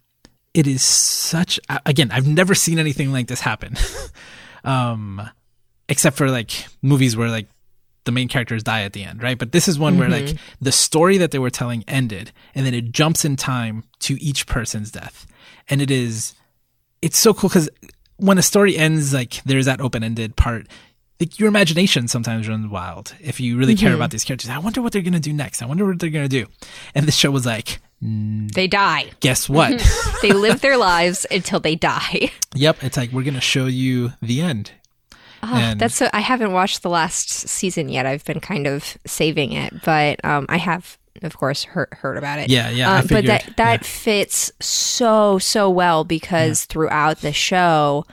it 0.52 0.66
is 0.66 0.82
such 0.82 1.58
again, 1.86 2.10
I've 2.10 2.26
never 2.26 2.54
seen 2.54 2.78
anything 2.78 3.12
like 3.12 3.28
this 3.28 3.40
happen. 3.40 3.76
um 4.64 5.28
except 5.88 6.16
for 6.16 6.30
like 6.30 6.66
movies 6.82 7.16
where 7.16 7.28
like 7.28 7.48
the 8.04 8.12
main 8.12 8.28
characters 8.28 8.62
die 8.62 8.82
at 8.82 8.92
the 8.92 9.02
end, 9.04 9.22
right? 9.22 9.38
But 9.38 9.52
this 9.52 9.66
is 9.66 9.78
one 9.78 9.98
where 9.98 10.08
like 10.08 10.36
the 10.60 10.72
story 10.72 11.16
that 11.18 11.30
they 11.30 11.38
were 11.38 11.50
telling 11.50 11.84
ended 11.88 12.32
and 12.54 12.66
then 12.66 12.74
it 12.74 12.92
jumps 12.92 13.24
in 13.24 13.36
time 13.36 13.84
to 14.00 14.22
each 14.22 14.46
person's 14.46 14.90
death. 14.90 15.26
And 15.68 15.80
it 15.80 15.90
is 15.90 16.34
it's 17.00 17.18
so 17.18 17.32
cool 17.32 17.50
cuz 17.50 17.68
when 18.16 18.38
a 18.38 18.42
story 18.42 18.76
ends, 18.76 19.12
like 19.12 19.42
there's 19.44 19.66
that 19.66 19.80
open 19.80 20.02
ended 20.02 20.36
part. 20.36 20.66
Like 21.20 21.38
your 21.38 21.48
imagination 21.48 22.08
sometimes 22.08 22.48
runs 22.48 22.68
wild 22.68 23.14
if 23.20 23.38
you 23.40 23.56
really 23.56 23.76
care 23.76 23.90
mm-hmm. 23.90 23.96
about 23.96 24.10
these 24.10 24.24
characters. 24.24 24.50
I 24.50 24.58
wonder 24.58 24.82
what 24.82 24.92
they're 24.92 25.02
gonna 25.02 25.20
do 25.20 25.32
next. 25.32 25.62
I 25.62 25.66
wonder 25.66 25.86
what 25.86 26.00
they're 26.00 26.10
gonna 26.10 26.28
do. 26.28 26.46
And 26.94 27.06
the 27.06 27.12
show 27.12 27.30
was 27.30 27.46
like, 27.46 27.80
They 28.02 28.66
die. 28.66 29.12
guess 29.20 29.48
what? 29.48 29.72
Mm-hmm. 29.74 30.16
They 30.22 30.32
live 30.46 30.60
their 30.60 30.76
lives 30.76 31.24
until 31.30 31.60
they 31.60 31.76
die. 31.76 32.32
yep, 32.54 32.82
it's 32.82 32.96
like 32.96 33.12
we're 33.12 33.22
gonna 33.22 33.40
show 33.40 33.66
you 33.66 34.12
the 34.20 34.40
end. 34.40 34.72
Oh, 35.42 35.54
And- 35.54 35.80
that's 35.80 35.94
so. 35.94 36.08
I 36.12 36.20
haven't 36.20 36.52
watched 36.52 36.82
the 36.82 36.90
last 36.90 37.30
season 37.30 37.88
yet. 37.88 38.06
I've 38.06 38.24
been 38.24 38.40
kind 38.40 38.66
of 38.66 38.96
saving 39.06 39.52
it, 39.52 39.82
but 39.84 40.24
um, 40.24 40.46
I 40.48 40.56
have, 40.56 40.98
of 41.24 41.36
course, 41.36 41.64
heard 41.64 41.88
heard 41.92 42.16
about 42.16 42.38
it. 42.38 42.50
Yeah, 42.50 42.70
yeah, 42.70 42.98
Um, 42.98 43.06
but 43.08 43.24
that 43.26 43.56
that 43.56 43.80
yeah. 43.82 43.86
fits 43.86 44.52
so 44.60 45.38
so 45.38 45.68
well 45.70 46.04
because 46.04 46.64
throughout 46.64 47.18
the 47.20 47.32
show, 47.32 48.04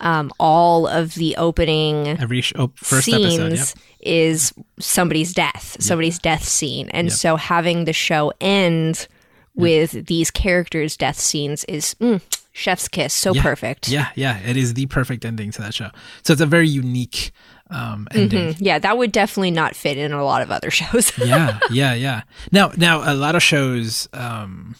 um, 0.00 0.30
all 0.38 0.86
of 0.86 1.14
the 1.14 1.36
opening 1.36 2.08
Every 2.20 2.40
sh- 2.40 2.52
oh, 2.56 2.70
first 2.76 3.04
scenes 3.06 3.38
episode. 3.38 3.54
Yep. 3.58 3.68
is 4.00 4.52
somebody's 4.78 5.32
death, 5.34 5.76
somebody's 5.80 6.18
death 6.18 6.44
scene, 6.44 6.88
and 6.90 7.12
so 7.12 7.36
having 7.36 7.84
the 7.84 7.92
show 7.92 8.32
end 8.40 9.08
with 9.54 10.06
these 10.06 10.30
characters' 10.30 10.96
death 10.96 11.18
scenes 11.18 11.64
is 11.64 11.94
mm, 12.00 12.20
chef's 12.52 12.86
kiss, 12.86 13.12
so 13.12 13.34
Yeah. 13.34 13.42
perfect. 13.42 13.88
Yeah, 13.88 14.08
yeah, 14.14 14.38
it 14.38 14.56
is 14.56 14.74
the 14.74 14.86
perfect 14.86 15.24
ending 15.24 15.50
to 15.52 15.62
that 15.62 15.74
show. 15.74 15.90
So 16.22 16.32
it's 16.32 16.42
a 16.42 16.46
very 16.46 16.68
unique 16.68 17.32
um, 17.70 18.08
ending. 18.12 18.54
Mhm. 18.54 18.56
Yeah, 18.60 18.78
that 18.78 18.96
would 18.98 19.12
definitely 19.12 19.50
not 19.50 19.76
fit 19.76 19.98
in 19.98 20.12
a 20.12 20.24
lot 20.24 20.42
of 20.42 20.50
other 20.50 20.70
shows. 20.80 21.12
yeah, 21.18 21.58
yeah, 21.70 21.94
yeah. 21.94 22.22
Now, 22.52 22.72
now 22.76 23.10
a 23.10 23.14
lot 23.14 23.34
of 23.36 23.42
shows 23.42 24.08
um, 24.12 24.74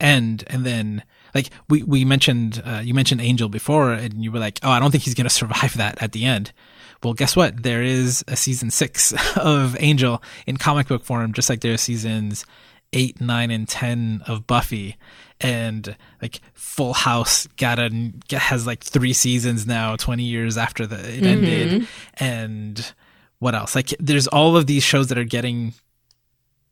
end, 0.00 0.44
and 0.48 0.64
then 0.64 1.02
like 1.34 1.50
we 1.68 1.82
we 1.82 2.04
mentioned, 2.04 2.62
uh, 2.64 2.80
you 2.82 2.94
mentioned 2.94 3.20
Angel 3.20 3.48
before, 3.48 3.92
and 3.92 4.22
you 4.22 4.32
were 4.32 4.38
like, 4.38 4.58
oh, 4.62 4.70
I 4.70 4.78
don't 4.80 4.90
think 4.90 5.04
he's 5.04 5.14
gonna 5.14 5.30
survive 5.42 5.76
that 5.76 6.02
at 6.02 6.12
the 6.12 6.24
end. 6.24 6.52
Well, 7.02 7.12
guess 7.14 7.36
what? 7.36 7.62
There 7.62 7.82
is 7.82 8.24
a 8.26 8.36
season 8.36 8.70
six 8.70 9.12
of 9.36 9.76
Angel 9.80 10.22
in 10.46 10.56
comic 10.56 10.88
book 10.88 11.04
form, 11.04 11.32
just 11.32 11.48
like 11.50 11.60
there 11.60 11.74
are 11.74 11.78
seasons 11.78 12.44
eight, 12.92 13.20
nine, 13.20 13.50
and 13.50 13.68
ten 13.68 14.22
of 14.26 14.46
Buffy, 14.46 14.96
and 15.40 15.96
like 16.22 16.40
Full 16.54 16.92
House 16.92 17.46
got 17.56 17.78
a 17.78 18.12
has 18.32 18.66
like 18.66 18.82
three 18.82 19.12
seasons 19.12 19.66
now, 19.66 19.96
twenty 19.96 20.24
years 20.24 20.56
after 20.56 20.86
the 20.86 20.98
it 20.98 21.22
mm-hmm. 21.22 21.26
ended, 21.26 21.88
and 22.14 22.92
what 23.38 23.54
else? 23.54 23.74
Like 23.74 23.94
there's 24.00 24.26
all 24.28 24.56
of 24.56 24.66
these 24.66 24.82
shows 24.82 25.08
that 25.08 25.18
are 25.18 25.24
getting 25.24 25.74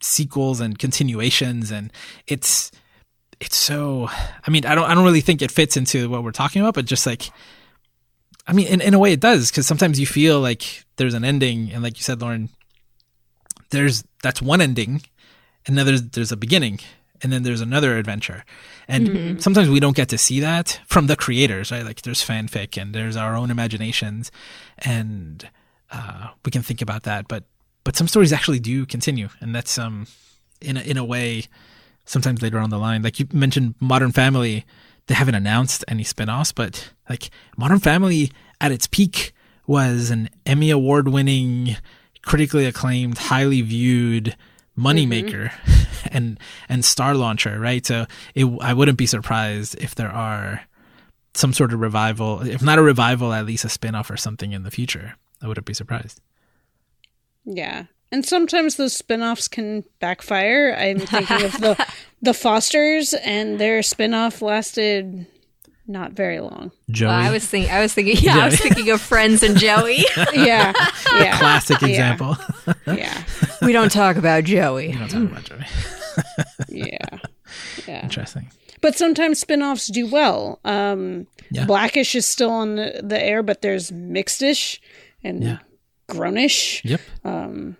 sequels 0.00 0.60
and 0.60 0.78
continuations, 0.78 1.70
and 1.70 1.92
it's 2.26 2.70
it's 3.40 3.56
so. 3.56 4.08
I 4.46 4.50
mean, 4.50 4.64
I 4.64 4.74
don't 4.74 4.88
I 4.88 4.94
don't 4.94 5.04
really 5.04 5.20
think 5.20 5.42
it 5.42 5.50
fits 5.50 5.76
into 5.76 6.08
what 6.08 6.24
we're 6.24 6.32
talking 6.32 6.62
about, 6.62 6.74
but 6.74 6.86
just 6.86 7.06
like. 7.06 7.30
I 8.46 8.52
mean, 8.52 8.66
in, 8.66 8.82
in 8.82 8.92
a 8.92 8.98
way 8.98 9.14
it 9.14 9.20
does, 9.20 9.50
because 9.50 9.66
sometimes 9.66 9.98
you 9.98 10.04
feel 10.04 10.38
like 10.38 10.84
there's 10.96 11.14
an 11.14 11.24
ending, 11.24 11.72
and 11.72 11.82
like 11.82 11.96
you 11.96 12.02
said, 12.02 12.20
Lauren, 12.20 12.50
there's 13.70 14.04
that's 14.22 14.42
one 14.42 14.60
ending, 14.60 15.00
and 15.66 15.78
then 15.78 15.86
there's 15.86 16.02
there's 16.02 16.30
a 16.30 16.36
beginning, 16.36 16.80
and 17.22 17.32
then 17.32 17.42
there's 17.42 17.60
another 17.60 17.96
adventure, 17.96 18.44
and 18.88 19.42
sometimes 19.42 19.68
we 19.68 19.80
don't 19.80 19.96
get 19.96 20.08
to 20.10 20.18
see 20.18 20.40
that 20.40 20.80
from 20.86 21.06
the 21.06 21.16
creators, 21.16 21.70
right? 21.70 21.84
Like 21.84 22.02
there's 22.02 22.24
fanfic 22.24 22.80
and 22.80 22.94
there's 22.94 23.16
our 23.16 23.36
own 23.36 23.50
imaginations, 23.50 24.30
and 24.78 25.48
uh, 25.90 26.28
we 26.44 26.50
can 26.50 26.62
think 26.62 26.82
about 26.82 27.04
that, 27.04 27.28
but 27.28 27.44
but 27.84 27.96
some 27.96 28.08
stories 28.08 28.32
actually 28.32 28.60
do 28.60 28.84
continue, 28.86 29.28
and 29.40 29.54
that's 29.54 29.78
um 29.78 30.06
in 30.60 30.76
a, 30.76 30.80
in 30.80 30.96
a 30.96 31.04
way 31.04 31.44
sometimes 32.04 32.42
later 32.42 32.58
on 32.58 32.70
the 32.70 32.78
line, 32.78 33.02
like 33.02 33.18
you 33.18 33.26
mentioned, 33.32 33.74
Modern 33.80 34.12
Family, 34.12 34.64
they 35.06 35.14
haven't 35.14 35.34
announced 35.34 35.84
any 35.88 36.04
spin-offs, 36.04 36.52
but 36.52 36.92
like 37.08 37.30
Modern 37.56 37.78
Family 37.78 38.30
at 38.60 38.72
its 38.72 38.86
peak 38.86 39.32
was 39.66 40.10
an 40.10 40.28
Emmy 40.44 40.70
award 40.70 41.08
winning, 41.08 41.76
critically 42.22 42.66
acclaimed, 42.66 43.18
highly 43.18 43.62
viewed 43.62 44.36
moneymaker 44.78 45.52
and 46.10 46.38
and 46.68 46.84
star 46.84 47.14
launcher, 47.14 47.58
right? 47.58 47.84
So 47.84 48.06
it, 48.34 48.46
I 48.60 48.72
wouldn't 48.72 48.98
be 48.98 49.06
surprised 49.06 49.76
if 49.80 49.94
there 49.94 50.10
are 50.10 50.62
some 51.34 51.52
sort 51.52 51.72
of 51.72 51.80
revival, 51.80 52.42
if 52.42 52.62
not 52.62 52.78
a 52.78 52.82
revival, 52.82 53.32
at 53.32 53.46
least 53.46 53.64
a 53.64 53.68
spin-off 53.68 54.10
or 54.10 54.16
something 54.16 54.52
in 54.52 54.62
the 54.62 54.70
future. 54.70 55.16
I 55.42 55.48
wouldn't 55.48 55.66
be 55.66 55.74
surprised. 55.74 56.20
Yeah. 57.44 57.84
And 58.12 58.24
sometimes 58.24 58.76
those 58.76 58.94
spin-offs 58.94 59.48
can 59.48 59.84
backfire. 59.98 60.74
I'm 60.78 61.00
thinking 61.00 61.42
of 61.42 61.52
the 61.60 61.86
the 62.22 62.34
Fosters 62.34 63.12
and 63.14 63.58
their 63.58 63.82
spin-off 63.82 64.40
lasted 64.40 65.26
not 65.86 66.12
very 66.12 66.40
long. 66.40 66.72
Joey, 66.90 67.10
I 67.10 67.30
was 67.30 67.46
thinking, 67.46 67.70
I 67.72 67.80
was 67.80 67.92
thinking, 67.94 68.16
yeah, 68.18 68.38
I 68.38 68.46
was 68.46 68.58
thinking 68.60 68.90
of 68.90 69.00
Friends 69.00 69.42
and 69.42 69.56
Joey. 69.56 69.98
Yeah. 70.34 70.72
Yeah. 71.12 71.38
classic 71.38 71.80
Yeah. 71.82 71.88
example. 71.88 72.36
Yeah. 72.86 73.22
we 73.62 73.72
don't 73.72 73.90
talk 73.92 74.16
about 74.16 74.44
Joey. 74.44 74.88
We 74.88 74.94
don't 74.94 75.08
talk 75.08 75.22
about 75.30 75.44
Joey. 75.44 75.64
Yeah. 76.68 77.18
Yeah. 77.86 78.02
Interesting. 78.02 78.50
But 78.80 78.96
sometimes 78.96 79.38
spin-offs 79.40 79.88
do 79.88 80.06
well. 80.06 80.60
Um 80.64 81.26
Yeah. 81.50 81.64
Blackish 81.66 82.14
is 82.14 82.26
still 82.26 82.50
on 82.50 82.76
the, 82.76 83.00
the 83.02 83.20
air, 83.22 83.42
but 83.42 83.62
there's 83.62 83.90
Mixedish 83.90 84.78
and 85.22 85.42
Yeah. 85.42 85.58
Grownish. 86.08 86.82
Yep. 86.84 87.00
Um 87.24 87.76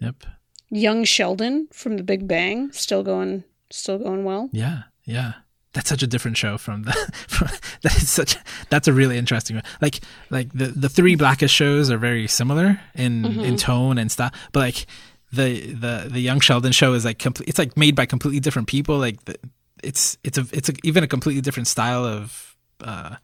Yep. 0.00 0.24
Young 0.70 1.04
Sheldon 1.04 1.68
from 1.72 1.96
The 1.96 2.02
Big 2.02 2.28
Bang 2.28 2.70
still 2.72 3.02
going 3.02 3.44
still 3.70 3.98
going 3.98 4.24
well. 4.24 4.48
Yeah, 4.52 4.82
yeah. 5.04 5.32
That's 5.74 5.88
such 5.88 6.02
a 6.02 6.06
different 6.06 6.36
show 6.36 6.58
from 6.58 6.84
the. 6.84 6.92
From, 7.28 7.48
that 7.82 7.96
is 7.96 8.08
such. 8.08 8.36
That's 8.70 8.88
a 8.88 8.92
really 8.92 9.18
interesting 9.18 9.56
one. 9.56 9.64
Like, 9.80 10.00
like 10.30 10.52
the 10.52 10.66
the 10.66 10.88
three 10.88 11.14
Blackish 11.14 11.52
shows 11.52 11.90
are 11.90 11.98
very 11.98 12.26
similar 12.26 12.80
in 12.94 13.24
in 13.40 13.56
tone 13.56 13.98
and 13.98 14.10
stuff, 14.10 14.32
but 14.52 14.60
like 14.60 14.86
the 15.32 15.72
the 15.72 16.08
the 16.10 16.20
Young 16.20 16.40
Sheldon 16.40 16.72
show 16.72 16.94
is 16.94 17.04
like 17.04 17.18
complete. 17.18 17.48
It's 17.48 17.58
like 17.58 17.76
made 17.76 17.94
by 17.94 18.06
completely 18.06 18.40
different 18.40 18.66
people. 18.68 18.98
Like 18.98 19.24
the, 19.26 19.36
it's 19.82 20.16
it's 20.24 20.38
a 20.38 20.46
it's 20.52 20.68
a, 20.70 20.72
even 20.84 21.04
a 21.04 21.06
completely 21.06 21.42
different 21.42 21.68
style 21.68 22.04
of 22.04 22.56
uh 22.82 23.16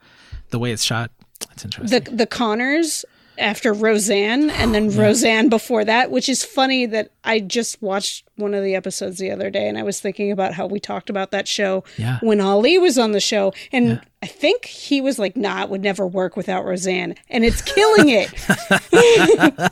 the 0.51 0.59
way 0.59 0.71
it's 0.73 0.85
shot. 0.85 1.11
It's 1.53 1.65
interesting. 1.65 2.05
the 2.05 2.11
the 2.11 2.27
Connors 2.27 3.05
after 3.39 3.73
Roseanne 3.73 4.51
and 4.51 4.75
then 4.75 4.95
Roseanne 4.97 5.49
before 5.49 5.85
that, 5.85 6.11
which 6.11 6.29
is 6.29 6.45
funny 6.45 6.87
that 6.87 7.11
I 7.25 7.41
just 7.41 7.81
watched 7.83 8.25
one 8.37 8.55
of 8.55 8.63
the 8.65 8.75
episodes 8.75 9.19
the 9.19 9.31
other 9.31 9.51
day 9.51 9.69
and 9.69 9.77
I 9.79 9.83
was 9.83 10.01
thinking 10.01 10.31
about 10.33 10.55
how 10.55 10.67
we 10.67 10.81
talked 10.81 11.11
about 11.11 11.31
that 11.33 11.47
show 11.49 11.85
Yeah. 11.97 12.19
when 12.23 12.41
Ali 12.41 12.79
was 12.79 12.99
on 12.99 13.13
the 13.13 13.21
show 13.21 13.53
and 13.73 14.01
I 14.23 14.27
think 14.27 14.65
he 14.65 15.01
was 15.01 15.19
like, 15.19 15.37
nah, 15.37 15.63
it 15.65 15.71
would 15.71 15.83
never 15.83 16.07
work 16.07 16.37
without 16.37 16.65
Roseanne. 16.65 17.15
And 17.29 17.45
it's 17.45 17.61
killing 17.63 18.09
it. 18.09 18.31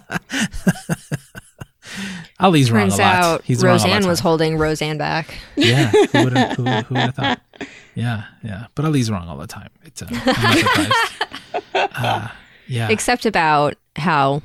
Ali's 2.41 2.71
wrong 2.73 2.89
Turns 2.89 2.99
a 2.99 3.03
lot. 3.03 3.15
out 3.15 3.43
He's 3.45 3.63
wrong 3.63 3.73
all 3.73 3.79
the 3.79 3.85
Roseanne 3.85 4.09
was 4.09 4.19
time. 4.21 4.23
holding 4.25 4.59
Roseanne 4.59 4.99
back. 4.99 5.35
Yeah, 5.57 5.91
who 6.13 6.25
would 6.25 6.33
have 6.37 6.57
who, 6.57 6.65
who 6.65 7.11
thought? 7.13 7.41
Yeah, 7.95 8.25
yeah. 8.43 8.67
But 8.75 8.85
Ali's 8.87 9.11
wrong 9.11 9.29
all 9.29 9.37
the 9.37 9.47
time. 9.47 9.69
It's 9.85 10.01
uh, 10.03 10.07
I'm 10.11 10.25
not 10.27 10.57
surprised. 10.59 10.95
Uh, 11.95 12.29
yeah. 12.73 12.89
Except 12.91 13.27
about 13.27 13.75
how 13.97 14.43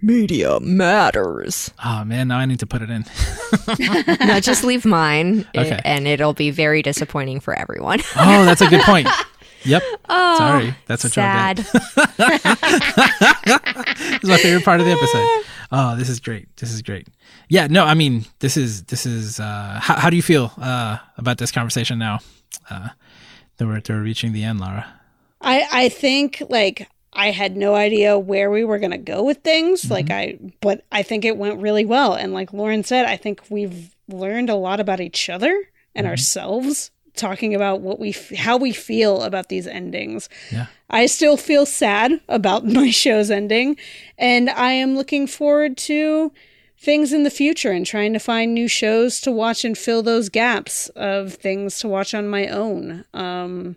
media 0.00 0.60
matters. 0.60 1.70
Oh 1.84 2.04
man, 2.04 2.28
now 2.28 2.38
I 2.38 2.46
need 2.46 2.60
to 2.60 2.66
put 2.66 2.82
it 2.82 2.90
in. 2.90 3.04
now 4.26 4.38
just 4.40 4.62
leave 4.64 4.84
mine 4.84 5.46
i- 5.54 5.58
Okay. 5.66 5.80
and 5.84 6.06
it'll 6.06 6.34
be 6.34 6.50
very 6.50 6.82
disappointing 6.82 7.40
for 7.40 7.54
everyone. 7.58 8.00
Oh, 8.16 8.44
that's 8.44 8.60
a 8.60 8.68
good 8.68 8.82
point. 8.82 9.08
Yep. 9.64 9.82
Sorry, 10.08 10.74
that's 10.86 11.02
what 11.02 11.16
y'all 11.16 11.24
Sad. 11.24 11.56
get. 11.56 11.66
This 13.98 14.22
is 14.22 14.28
my 14.30 14.36
favorite 14.38 14.64
part 14.64 14.80
of 14.80 14.86
the 14.86 14.92
episode. 14.92 15.44
Oh, 15.72 15.96
this 15.96 16.08
is 16.08 16.20
great. 16.20 16.54
This 16.56 16.72
is 16.72 16.80
great. 16.82 17.08
Yeah. 17.48 17.66
No, 17.66 17.84
I 17.84 17.94
mean, 17.94 18.24
this 18.38 18.56
is 18.56 18.84
this 18.84 19.04
is. 19.04 19.40
Uh, 19.40 19.78
how, 19.82 19.96
how 19.96 20.10
do 20.10 20.16
you 20.16 20.22
feel 20.22 20.52
uh, 20.58 20.98
about 21.16 21.38
this 21.38 21.50
conversation 21.52 21.98
now? 21.98 22.20
Uh, 22.70 22.88
that 23.56 23.66
we're, 23.66 23.80
that 23.80 23.88
we're 23.88 24.02
reaching 24.02 24.32
the 24.32 24.44
end, 24.44 24.60
Lara. 24.60 24.86
I 25.40 25.66
I 25.72 25.88
think 25.88 26.42
like 26.48 26.88
I 27.18 27.32
had 27.32 27.56
no 27.56 27.74
idea 27.74 28.16
where 28.16 28.48
we 28.48 28.62
were 28.62 28.78
going 28.78 28.92
to 28.92 28.96
go 28.96 29.24
with 29.24 29.38
things 29.38 29.90
like 29.90 30.08
I 30.08 30.38
but 30.60 30.86
I 30.92 31.02
think 31.02 31.24
it 31.24 31.36
went 31.36 31.60
really 31.60 31.84
well 31.84 32.14
and 32.14 32.32
like 32.32 32.52
Lauren 32.52 32.84
said 32.84 33.06
I 33.06 33.16
think 33.16 33.42
we've 33.50 33.94
learned 34.06 34.48
a 34.48 34.54
lot 34.54 34.78
about 34.78 35.00
each 35.00 35.28
other 35.28 35.64
and 35.96 36.06
ourselves 36.06 36.92
talking 37.16 37.56
about 37.56 37.80
what 37.80 37.98
we 37.98 38.10
f- 38.10 38.30
how 38.36 38.56
we 38.56 38.72
feel 38.72 39.22
about 39.22 39.48
these 39.48 39.66
endings. 39.66 40.28
Yeah. 40.52 40.66
I 40.88 41.06
still 41.06 41.36
feel 41.36 41.66
sad 41.66 42.20
about 42.28 42.64
my 42.80 42.90
show's 42.90 43.32
ending 43.32 43.76
and 44.16 44.48
I 44.48 44.70
am 44.70 44.94
looking 44.94 45.26
forward 45.26 45.76
to 45.78 46.32
things 46.78 47.12
in 47.12 47.24
the 47.24 47.30
future 47.30 47.72
and 47.72 47.84
trying 47.84 48.12
to 48.12 48.20
find 48.20 48.54
new 48.54 48.68
shows 48.68 49.20
to 49.22 49.32
watch 49.32 49.64
and 49.64 49.76
fill 49.76 50.04
those 50.04 50.28
gaps 50.28 50.88
of 50.90 51.34
things 51.34 51.80
to 51.80 51.88
watch 51.88 52.14
on 52.14 52.28
my 52.28 52.46
own. 52.46 53.04
Um. 53.12 53.74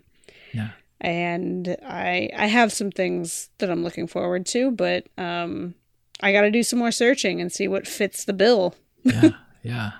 And 1.02 1.76
I 1.84 2.30
I 2.34 2.46
have 2.46 2.72
some 2.72 2.90
things 2.90 3.50
that 3.58 3.70
I'm 3.70 3.84
looking 3.84 4.06
forward 4.06 4.46
to, 4.46 4.70
but 4.70 5.06
um 5.18 5.74
I 6.22 6.32
got 6.32 6.42
to 6.42 6.50
do 6.50 6.62
some 6.62 6.78
more 6.78 6.92
searching 6.92 7.40
and 7.40 7.50
see 7.52 7.66
what 7.68 7.86
fits 7.86 8.24
the 8.24 8.32
bill. 8.32 8.74
Yeah. 9.02 9.30
yeah. 9.64 9.90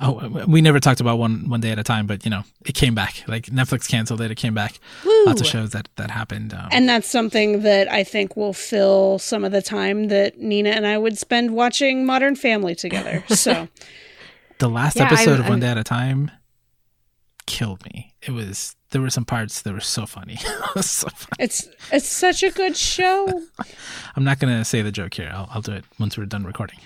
Oh, 0.00 0.44
we 0.48 0.60
never 0.62 0.80
talked 0.80 1.00
about 1.00 1.18
one 1.18 1.48
one 1.48 1.60
day 1.60 1.70
at 1.70 1.78
a 1.78 1.84
time, 1.84 2.06
but 2.08 2.24
you 2.24 2.30
know, 2.30 2.42
it 2.66 2.74
came 2.74 2.94
back. 2.94 3.22
Like 3.28 3.46
Netflix 3.46 3.86
canceled 3.88 4.20
it, 4.22 4.30
it 4.32 4.36
came 4.36 4.54
back. 4.54 4.80
Lots 5.26 5.40
of 5.42 5.46
shows 5.46 5.70
that 5.70 5.88
that 5.96 6.10
happened. 6.10 6.54
Um, 6.54 6.68
And 6.72 6.88
that's 6.88 7.06
something 7.06 7.62
that 7.62 7.88
I 7.92 8.02
think 8.02 8.34
will 8.36 8.54
fill 8.54 9.18
some 9.20 9.44
of 9.44 9.52
the 9.52 9.62
time 9.62 10.08
that 10.08 10.38
Nina 10.40 10.70
and 10.70 10.86
I 10.86 10.98
would 10.98 11.18
spend 11.18 11.52
watching 11.52 12.04
Modern 12.04 12.34
Family 12.34 12.74
together. 12.74 13.22
So, 13.28 13.68
the 14.58 14.68
last 14.68 14.96
Yeah, 14.96 15.04
episode 15.06 15.32
I'm- 15.32 15.40
of 15.40 15.44
One 15.44 15.52
I'm- 15.52 15.60
Day 15.60 15.68
at 15.68 15.78
a 15.78 15.84
Time 15.84 16.30
killed 17.46 17.84
me. 17.84 18.14
It 18.22 18.32
was 18.32 18.76
there 18.90 19.00
were 19.00 19.10
some 19.10 19.24
parts 19.24 19.62
that 19.62 19.72
were 19.72 19.80
so 19.80 20.06
funny. 20.06 20.38
So 20.80 21.08
funny. 21.10 21.44
it's 21.44 21.68
it's 21.90 22.08
such 22.08 22.42
a 22.42 22.50
good 22.50 22.76
show. 22.76 23.42
I'm 24.16 24.24
not 24.24 24.38
gonna 24.38 24.64
say 24.64 24.80
the 24.82 24.92
joke 24.92 25.14
here. 25.14 25.30
I'll, 25.32 25.48
I'll 25.50 25.60
do 25.60 25.72
it 25.72 25.84
once 25.98 26.16
we're 26.16 26.24
done 26.24 26.44
recording. 26.44 26.78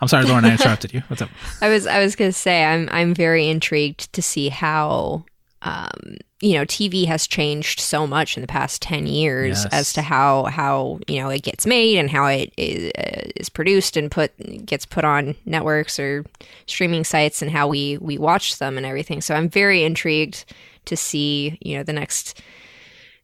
I'm 0.00 0.08
sorry, 0.08 0.24
Lauren, 0.24 0.44
I 0.44 0.52
interrupted 0.52 0.92
you. 0.92 1.02
What's 1.08 1.22
up? 1.22 1.30
I 1.60 1.68
was 1.68 1.86
I 1.86 2.00
was 2.00 2.16
gonna 2.16 2.32
say 2.32 2.64
I'm 2.64 2.88
I'm 2.90 3.14
very 3.14 3.48
intrigued 3.48 4.12
to 4.14 4.22
see 4.22 4.48
how 4.48 5.24
um, 5.62 6.16
you 6.40 6.54
know 6.54 6.64
TV 6.64 7.06
has 7.06 7.26
changed 7.26 7.80
so 7.80 8.06
much 8.06 8.36
in 8.36 8.40
the 8.40 8.46
past 8.46 8.80
ten 8.80 9.06
years 9.06 9.64
Yes. 9.64 9.72
as 9.72 9.92
to 9.94 10.02
how 10.02 10.44
how 10.44 10.98
you 11.06 11.20
know 11.20 11.28
it 11.28 11.42
gets 11.42 11.66
made 11.66 11.98
and 11.98 12.08
how 12.10 12.26
it 12.26 12.52
is, 12.56 12.90
uh, 12.98 13.28
is 13.36 13.48
produced 13.50 13.96
and 13.96 14.10
put 14.10 14.32
gets 14.64 14.86
put 14.86 15.04
on 15.04 15.34
networks 15.44 15.98
or 15.98 16.24
streaming 16.66 17.04
sites 17.04 17.42
and 17.42 17.50
how 17.50 17.68
we 17.68 17.98
we 17.98 18.16
watch 18.16 18.58
them 18.58 18.76
and 18.78 18.86
everything. 18.86 19.20
So 19.20 19.34
I'm 19.34 19.48
very 19.50 19.82
intrigued 19.84 20.44
to 20.86 20.96
see, 20.96 21.58
you 21.60 21.76
know, 21.76 21.82
the 21.82 21.92
next 21.92 22.40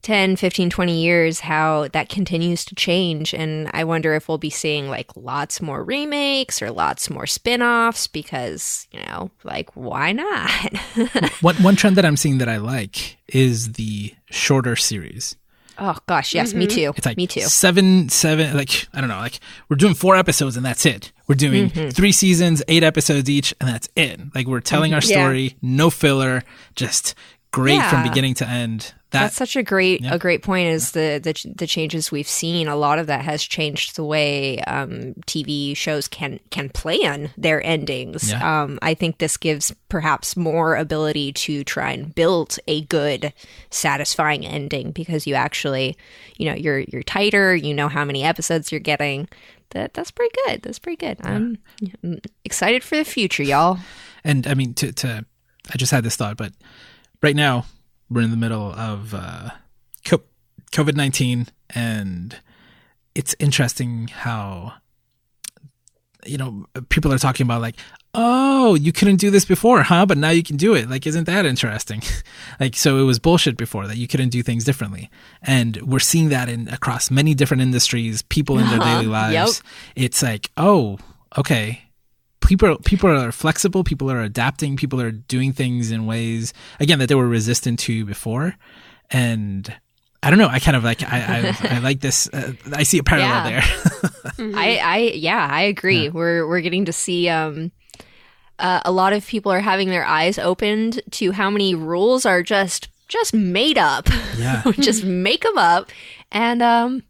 10, 0.03 0.37
15, 0.37 0.71
20 0.71 1.03
years 1.03 1.41
how 1.41 1.89
that 1.89 2.09
continues 2.09 2.65
to 2.67 2.75
change. 2.75 3.35
And 3.35 3.69
I 3.73 3.85
wonder 3.85 4.15
if 4.15 4.29
we'll 4.29 4.39
be 4.39 4.51
seeing 4.51 4.89
like 4.89 5.11
lots 5.17 5.61
more 5.61 5.83
remakes 5.83 6.63
or 6.63 6.71
lots 6.71 7.11
more 7.11 7.27
spin 7.27 7.63
offs 7.63 8.07
because, 8.07 8.87
you 8.93 9.01
know, 9.01 9.31
like 9.45 9.71
why 9.75 10.13
not? 10.13 10.77
one, 11.41 11.57
one 11.57 11.77
trend 11.77 11.97
that 11.97 12.05
I'm 12.05 12.17
seeing 12.17 12.39
that 12.39 12.49
I 12.49 12.59
like 12.59 13.17
is 13.29 13.73
the 13.73 14.15
shorter 14.31 14.77
series. 14.77 15.37
Oh 15.79 15.97
gosh, 16.07 16.35
yes, 16.35 16.55
me 16.55 16.67
mm-hmm. 16.67 16.75
too. 16.75 16.93
It's 16.97 17.07
like 17.07 17.17
me 17.17 17.27
too. 17.27 17.43
seven, 17.43 18.09
seven, 18.09 18.57
like, 18.57 18.89
I 18.95 19.01
don't 19.01 19.11
know, 19.11 19.19
like 19.19 19.41
we're 19.69 19.77
doing 19.77 19.95
four 19.95 20.17
episodes 20.17 20.57
and 20.57 20.65
that's 20.65 20.87
it. 20.87 21.13
We're 21.27 21.35
doing 21.35 21.71
mm-hmm. 21.71 21.91
three 21.91 22.13
seasons, 22.13 22.63
eight 22.69 22.83
episodes 22.83 23.29
each, 23.29 23.55
and 23.61 23.69
that's 23.69 23.89
it. 23.95 24.21
Like 24.35 24.47
we're 24.47 24.61
telling 24.61 24.95
our 24.95 25.01
mm-hmm. 25.01 25.11
Yeah. 25.11 25.25
story, 25.25 25.57
no 25.61 25.91
filler, 25.91 26.45
just 26.77 27.15
great 27.57 27.83
from 27.91 28.03
beginning 28.03 28.35
to 28.35 28.49
end. 28.49 28.93
That 29.11 29.21
That's 29.23 29.37
such 29.37 29.57
a 29.57 29.63
great 29.63 30.01
Yeah. 30.03 30.15
a 30.15 30.19
great 30.19 30.43
point. 30.43 30.69
Is 30.69 30.91
the, 30.91 31.21
the 31.23 31.33
the 31.57 31.67
changes 31.67 32.11
we've 32.13 32.29
seen? 32.29 32.69
A 32.69 32.77
lot 32.77 32.99
of 32.99 33.07
that 33.07 33.25
has 33.25 33.43
changed 33.43 33.97
the 33.97 34.05
way 34.05 34.61
um, 34.63 35.15
TV 35.27 35.75
shows 35.77 36.07
can 36.09 36.41
can 36.51 36.69
plan 36.69 37.31
their 37.39 37.65
endings. 37.65 38.31
Yeah. 38.31 38.43
Um, 38.63 38.79
I 38.83 38.95
think 38.95 39.19
this 39.19 39.37
gives 39.37 39.73
perhaps 39.89 40.37
more 40.37 40.77
ability 40.77 41.33
to 41.47 41.65
try 41.65 41.93
and 41.93 42.15
build 42.15 42.59
a 42.67 42.83
good, 42.83 43.33
satisfying 43.71 44.45
ending 44.45 44.91
because 44.91 45.27
you 45.27 45.35
actually, 45.35 45.97
you 46.37 46.47
know, 46.49 46.55
you're 46.55 46.81
you're 46.81 47.03
tighter. 47.05 47.55
You 47.55 47.73
know 47.75 47.89
how 47.89 48.05
many 48.05 48.23
episodes 48.25 48.71
you're 48.73 48.81
getting. 48.81 49.29
That 49.71 49.95
that's 49.95 50.11
pretty 50.11 50.35
good. 50.47 50.63
That's 50.63 50.79
pretty 50.79 50.97
good. 50.97 51.19
I'm, 51.25 51.59
I'm 52.03 52.21
excited 52.45 52.83
for 52.85 52.97
the 52.97 53.05
future, 53.05 53.43
y'all. 53.43 53.79
and 54.25 54.47
I 54.47 54.55
mean 54.55 54.75
to 54.75 54.93
to 54.93 55.25
I 55.73 55.77
just 55.77 55.93
had 55.93 56.05
this 56.05 56.17
thought, 56.17 56.37
but 56.37 56.53
right 57.23 57.37
now 57.37 57.67
we're 58.11 58.23
in 58.23 58.31
the 58.31 58.37
middle 58.37 58.73
of 58.73 59.15
uh, 59.15 59.51
COVID 60.73 60.95
nineteen, 60.95 61.47
and 61.71 62.39
it's 63.15 63.35
interesting 63.39 64.09
how 64.09 64.75
you 66.25 66.37
know 66.37 66.67
people 66.89 67.13
are 67.13 67.19
talking 67.19 67.47
about 67.47 67.63
like, 67.63 67.77
oh, 68.15 68.75
you 68.75 68.93
couldn't 68.93 69.17
do 69.17 69.31
this 69.31 69.45
before, 69.45 69.83
huh? 69.83 70.05
But 70.07 70.19
now 70.19 70.31
you 70.31 70.43
can 70.43 70.57
do 70.57 70.75
it. 70.75 70.91
Like, 70.91 71.07
isn't 71.07 71.25
that 71.25 71.47
interesting? 71.47 72.03
like, 72.61 72.77
so 72.77 72.99
it 72.99 73.05
was 73.05 73.19
bullshit 73.19 73.57
before 73.57 73.87
that 73.87 73.97
you 73.97 74.07
couldn't 74.07 74.31
do 74.31 74.43
things 74.43 74.65
differently, 74.65 75.11
and 75.41 75.77
we're 75.79 75.99
seeing 75.99 76.29
that 76.29 76.49
in 76.49 76.69
across 76.69 77.11
many 77.11 77.35
different 77.35 77.63
industries, 77.63 78.23
people 78.23 78.59
in 78.59 78.69
their 78.69 78.81
daily 78.81 79.07
lives. 79.07 79.63
Yep. 79.95 80.05
It's 80.05 80.23
like, 80.23 80.51
oh, 80.57 80.99
okay, 81.39 81.86
people 82.47 82.77
people 82.85 83.11
are 83.11 83.33
flexible 83.33 83.83
people 83.85 84.11
are 84.11 84.21
adapting 84.23 84.77
people 84.77 85.01
are 85.01 85.11
doing 85.11 85.53
things 85.53 85.91
in 85.91 86.07
ways 86.07 86.53
again 86.81 86.99
that 86.99 87.09
they 87.09 87.15
were 87.15 87.29
resistant 87.29 87.79
to 87.79 88.05
before 88.05 88.55
and 89.11 89.73
i 90.23 90.31
don't 90.31 90.39
know 90.39 90.49
i 90.49 90.59
kind 90.59 90.77
of 90.77 90.85
like 90.85 91.03
i 91.03 91.19
i, 91.19 91.57
I 91.77 91.79
like 91.81 92.01
this 92.01 92.29
uh, 92.33 92.53
i 92.73 92.83
see 92.83 92.99
a 92.99 93.03
parallel 93.03 93.51
Yeah. 93.51 93.61
there 93.61 93.63
I, 94.55 94.77
I, 94.77 94.99
yeah, 95.15 95.49
I 95.51 95.63
agree. 95.63 96.09
We're 96.11 96.47
we're 96.47 96.61
getting 96.61 96.85
to 96.87 96.93
see 96.93 97.29
um, 97.29 97.71
uh, 98.59 98.81
a 98.85 98.93
lot 98.93 99.13
of 99.15 99.27
people 99.27 99.51
are 99.51 99.61
having 99.61 99.89
their 99.89 100.05
eyes 100.05 100.39
opened 100.39 101.01
to 101.13 101.33
how 101.33 101.49
many 101.49 101.75
rules 101.75 102.27
are 102.27 102.43
just 102.43 102.89
just 103.09 103.33
made 103.33 103.79
up. 103.79 104.09
yeah 104.37 104.63
just 104.79 105.05
make 105.05 105.43
them 105.43 105.57
up, 105.57 105.91
and 106.33 106.61
um, 106.63 107.03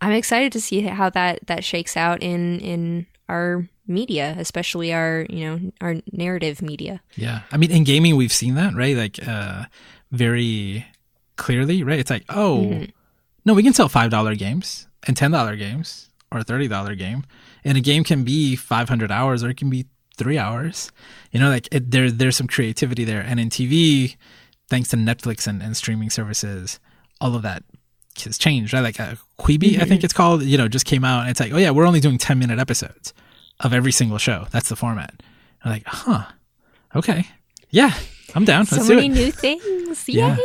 I'm 0.00 0.12
excited 0.12 0.52
to 0.52 0.60
see 0.60 0.82
how 0.82 1.10
that 1.10 1.46
that 1.48 1.64
shakes 1.64 1.96
out 1.96 2.22
in 2.22 2.60
in 2.60 3.06
our 3.28 3.66
media, 3.90 4.34
especially 4.38 4.92
our 4.92 5.26
you 5.28 5.44
know 5.44 5.72
our 5.80 5.96
narrative 6.12 6.62
media. 6.62 7.02
yeah. 7.16 7.42
I 7.52 7.56
mean 7.56 7.70
in 7.70 7.84
gaming 7.84 8.16
we've 8.16 8.32
seen 8.32 8.54
that 8.54 8.74
right? 8.74 8.96
Like 8.96 9.18
uh 9.26 9.64
very 10.10 10.86
clearly 11.36 11.82
right? 11.82 11.98
It's 11.98 12.10
like 12.10 12.24
oh 12.28 12.86
no 13.44 13.54
we 13.54 13.62
can 13.62 13.74
sell 13.74 13.88
five 13.88 14.10
dollar 14.10 14.34
games 14.34 14.86
and 15.06 15.16
ten 15.16 15.30
dollar 15.30 15.56
games 15.56 16.08
or 16.32 16.38
a 16.38 16.44
thirty 16.44 16.68
dollar 16.68 16.94
game 16.94 17.24
and 17.64 17.76
a 17.76 17.80
game 17.80 18.04
can 18.04 18.24
be 18.24 18.56
500 18.56 19.10
hours 19.12 19.44
or 19.44 19.50
it 19.50 19.56
can 19.58 19.68
be 19.68 19.84
three 20.16 20.38
hours. 20.38 20.90
You 21.32 21.40
know 21.40 21.50
like 21.50 21.68
it, 21.72 21.90
there 21.90 22.10
there's 22.10 22.36
some 22.36 22.46
creativity 22.46 23.04
there. 23.04 23.20
And 23.20 23.38
in 23.40 23.50
tv 23.50 24.16
thanks 24.68 24.88
to 24.90 24.96
netflix 24.96 25.46
and, 25.48 25.60
and 25.62 25.76
streaming 25.76 26.10
services 26.10 26.78
all 27.20 27.34
of 27.34 27.42
that 27.42 27.64
has 28.24 28.38
changed 28.38 28.72
right? 28.72 28.80
Like 28.80 29.00
uh, 29.00 29.14
quibi 29.38 29.80
i 29.80 29.84
think 29.84 30.04
it's 30.04 30.12
called 30.12 30.42
you 30.42 30.58
know 30.58 30.68
just 30.68 30.84
came 30.84 31.04
out 31.04 31.22
and 31.22 31.30
it's 31.30 31.40
like 31.40 31.52
oh 31.52 31.56
yeah 31.56 31.70
we're 31.70 31.86
only 31.86 32.00
doing 32.00 32.18
10 32.18 32.38
minute 32.38 32.58
episodes 32.58 33.12
of 33.60 33.72
every 33.72 33.92
single 33.92 34.18
show 34.18 34.46
that's 34.50 34.68
the 34.68 34.76
format 34.76 35.22
i'm 35.64 35.70
like 35.70 35.84
huh 35.86 36.24
okay 36.96 37.26
yeah 37.70 37.94
i'm 38.34 38.44
down 38.44 38.66
So 38.66 38.76
let's 38.76 38.88
do 38.88 38.96
many 38.96 39.06
it 39.06 39.12
new 39.12 39.30
things! 39.46 40.08
Yay! 40.08 40.36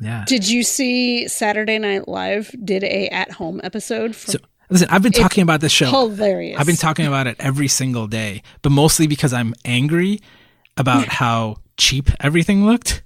yeah 0.00 0.24
Did 0.26 0.48
you 0.48 0.62
see 0.62 1.28
Saturday 1.28 1.78
Night 1.78 2.08
Live 2.08 2.50
did 2.64 2.82
a 2.84 3.08
at 3.08 3.30
home 3.32 3.60
episode 3.62 4.16
for 4.16 4.32
so 4.32 4.38
listen 4.70 4.88
i've 4.90 5.02
been 5.02 5.12
talking 5.12 5.42
about 5.42 5.60
this 5.60 5.70
show 5.72 5.86
hilarious. 5.86 6.58
I've 6.58 6.66
been 6.66 6.76
talking 6.76 7.06
about 7.06 7.26
it 7.26 7.36
every 7.38 7.68
single 7.68 8.06
day, 8.08 8.42
but 8.62 8.70
mostly 8.72 9.06
because 9.06 9.32
I'm 9.32 9.54
angry 9.64 10.20
about 10.76 11.06
how 11.22 11.56
cheap 11.76 12.10
everything 12.20 12.66
looked. 12.66 13.02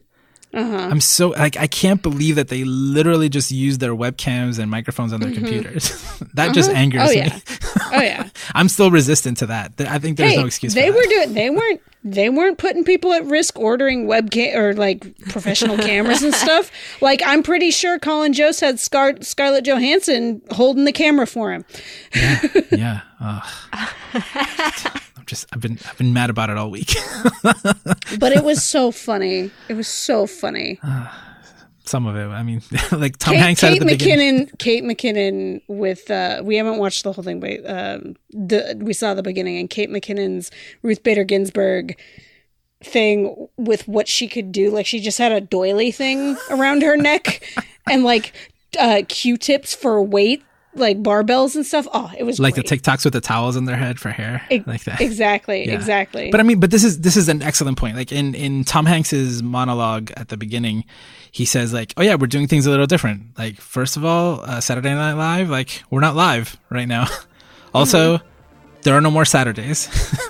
Uh-huh. 0.54 0.76
I'm 0.90 1.00
so 1.00 1.28
like 1.28 1.56
I 1.58 1.66
can't 1.66 2.02
believe 2.02 2.36
that 2.36 2.48
they 2.48 2.64
literally 2.64 3.28
just 3.28 3.50
used 3.50 3.80
their 3.80 3.94
webcams 3.94 4.58
and 4.58 4.70
microphones 4.70 5.12
on 5.12 5.20
their 5.20 5.32
computers. 5.32 5.90
that 6.34 6.54
just 6.54 6.70
angers 6.70 7.02
Oh 7.04 7.10
me. 7.10 7.30
Oh 7.92 8.00
yeah. 8.00 8.28
I'm 8.54 8.68
still 8.68 8.90
resistant 8.90 9.38
to 9.38 9.46
that. 9.46 9.72
I 9.80 9.98
think 9.98 10.16
there's 10.16 10.32
hey, 10.32 10.38
no 10.38 10.46
excuse. 10.46 10.74
they 10.74 10.88
for 10.88 10.94
were 10.94 11.02
that. 11.02 11.08
doing. 11.10 11.34
They 11.34 11.50
weren't. 11.50 11.80
They 12.04 12.30
weren't 12.30 12.58
putting 12.58 12.84
people 12.84 13.12
at 13.12 13.24
risk 13.26 13.58
ordering 13.58 14.06
webcam 14.06 14.54
or 14.54 14.74
like 14.74 15.18
professional 15.28 15.76
cameras 15.88 16.22
and 16.22 16.32
stuff. 16.32 16.70
Like 17.02 17.20
I'm 17.26 17.42
pretty 17.42 17.70
sure 17.70 17.98
Colin 17.98 18.32
Jost 18.32 18.60
had 18.60 18.78
Scar- 18.80 19.20
Scarlett 19.20 19.64
Johansson 19.64 20.40
holding 20.50 20.84
the 20.84 20.92
camera 20.92 21.26
for 21.26 21.52
him. 21.52 21.64
yeah. 22.70 23.00
Ugh. 23.20 25.02
Just 25.28 25.46
I've 25.52 25.60
been 25.60 25.78
I've 25.86 25.98
been 25.98 26.12
mad 26.12 26.30
about 26.30 26.50
it 26.50 26.56
all 26.56 26.70
week. 26.70 26.94
But 28.18 28.32
it 28.32 28.42
was 28.42 28.64
so 28.64 28.90
funny. 28.90 29.50
It 29.68 29.74
was 29.74 29.86
so 29.86 30.26
funny. 30.26 30.80
Some 31.84 32.06
of 32.06 32.16
it. 32.16 32.26
I 32.26 32.42
mean, 32.42 32.62
like 32.92 33.16
Tom 33.16 33.34
Kate, 33.34 33.40
Hanks 33.40 33.60
Kate 33.60 33.74
at 33.74 33.78
the 33.78 33.86
beginning. 33.86 34.46
McKinnon. 34.46 34.58
Kate 34.58 34.84
McKinnon 34.84 35.62
with. 35.68 36.10
Uh, 36.10 36.42
we 36.44 36.56
haven't 36.56 36.78
watched 36.78 37.04
the 37.04 37.12
whole 37.12 37.24
thing, 37.24 37.40
but 37.40 37.60
um, 37.66 38.16
the, 38.30 38.78
we 38.80 38.92
saw 38.92 39.14
the 39.14 39.22
beginning 39.22 39.58
and 39.58 39.70
Kate 39.70 39.90
McKinnon's 39.90 40.50
Ruth 40.82 41.02
Bader 41.02 41.24
Ginsburg 41.24 41.98
thing 42.82 43.48
with 43.56 43.88
what 43.88 44.08
she 44.08 44.28
could 44.28 44.52
do. 44.52 44.70
Like 44.70 44.86
she 44.86 45.00
just 45.00 45.18
had 45.18 45.32
a 45.32 45.40
doily 45.40 45.90
thing 45.90 46.36
around 46.50 46.82
her 46.82 46.96
neck 46.96 47.42
and 47.90 48.04
like 48.04 48.32
uh, 48.78 49.02
Q-tips 49.08 49.74
for 49.74 50.02
weight, 50.02 50.42
like 50.78 51.02
barbells 51.02 51.54
and 51.56 51.64
stuff. 51.66 51.86
Oh, 51.92 52.10
it 52.16 52.22
was 52.24 52.38
Like 52.40 52.54
great. 52.54 52.66
the 52.68 52.76
TikToks 52.78 53.04
with 53.04 53.12
the 53.12 53.20
towels 53.20 53.56
on 53.56 53.64
their 53.64 53.76
head 53.76 53.98
for 53.98 54.10
hair, 54.10 54.42
Ex- 54.50 54.66
like 54.66 54.84
that. 54.84 55.00
Exactly, 55.00 55.66
Yeah. 55.66 55.74
exactly. 55.74 56.30
But 56.30 56.40
I 56.40 56.42
mean, 56.42 56.60
but 56.60 56.70
this 56.70 56.84
is 56.84 57.00
this 57.00 57.16
is 57.16 57.28
an 57.28 57.42
excellent 57.42 57.78
point. 57.78 57.96
Like 57.96 58.12
in 58.12 58.34
in 58.34 58.64
Tom 58.64 58.86
Hanks's 58.86 59.42
monologue 59.42 60.10
at 60.16 60.28
the 60.28 60.36
beginning, 60.36 60.84
he 61.32 61.44
says 61.44 61.72
like, 61.72 61.92
"Oh 61.96 62.02
yeah, 62.02 62.14
we're 62.14 62.26
doing 62.26 62.46
things 62.48 62.66
a 62.66 62.70
little 62.70 62.86
different. 62.86 63.36
Like 63.38 63.56
first 63.60 63.96
of 63.96 64.04
all, 64.04 64.40
uh, 64.42 64.60
Saturday 64.60 64.94
Night 64.94 65.14
Live, 65.14 65.50
like 65.50 65.82
we're 65.90 66.00
not 66.00 66.14
live 66.16 66.56
right 66.70 66.88
now. 66.88 67.06
also, 67.74 68.20
there 68.82 68.94
are 68.94 69.00
no 69.00 69.10
more 69.10 69.24
Saturdays. 69.24 69.88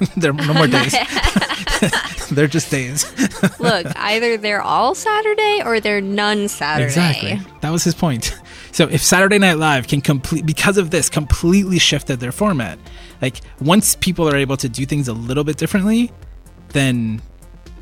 there 0.16 0.30
are 0.30 0.34
no 0.34 0.54
more 0.54 0.66
days. 0.66 0.94
They're 2.30 2.46
just 2.46 2.70
days. 2.70 3.06
Look, 3.58 3.86
either 3.96 4.36
they're 4.36 4.60
all 4.60 4.94
Saturday 4.94 5.62
or 5.64 5.80
they're 5.80 6.00
none 6.02 6.48
Saturday. 6.48 6.84
Exactly. 6.86 7.40
That 7.60 7.70
was 7.70 7.84
his 7.84 7.94
point. 7.94 8.38
So 8.72 8.88
if 8.88 9.02
Saturday 9.02 9.38
Night 9.38 9.58
Live 9.58 9.88
can 9.88 10.00
complete 10.00 10.46
because 10.46 10.78
of 10.78 10.90
this 10.90 11.08
completely 11.08 11.78
shifted 11.78 12.20
their 12.20 12.32
format, 12.32 12.78
like 13.20 13.40
once 13.60 13.96
people 13.96 14.28
are 14.28 14.36
able 14.36 14.56
to 14.58 14.68
do 14.68 14.86
things 14.86 15.08
a 15.08 15.12
little 15.12 15.44
bit 15.44 15.56
differently, 15.56 16.12
then 16.70 17.22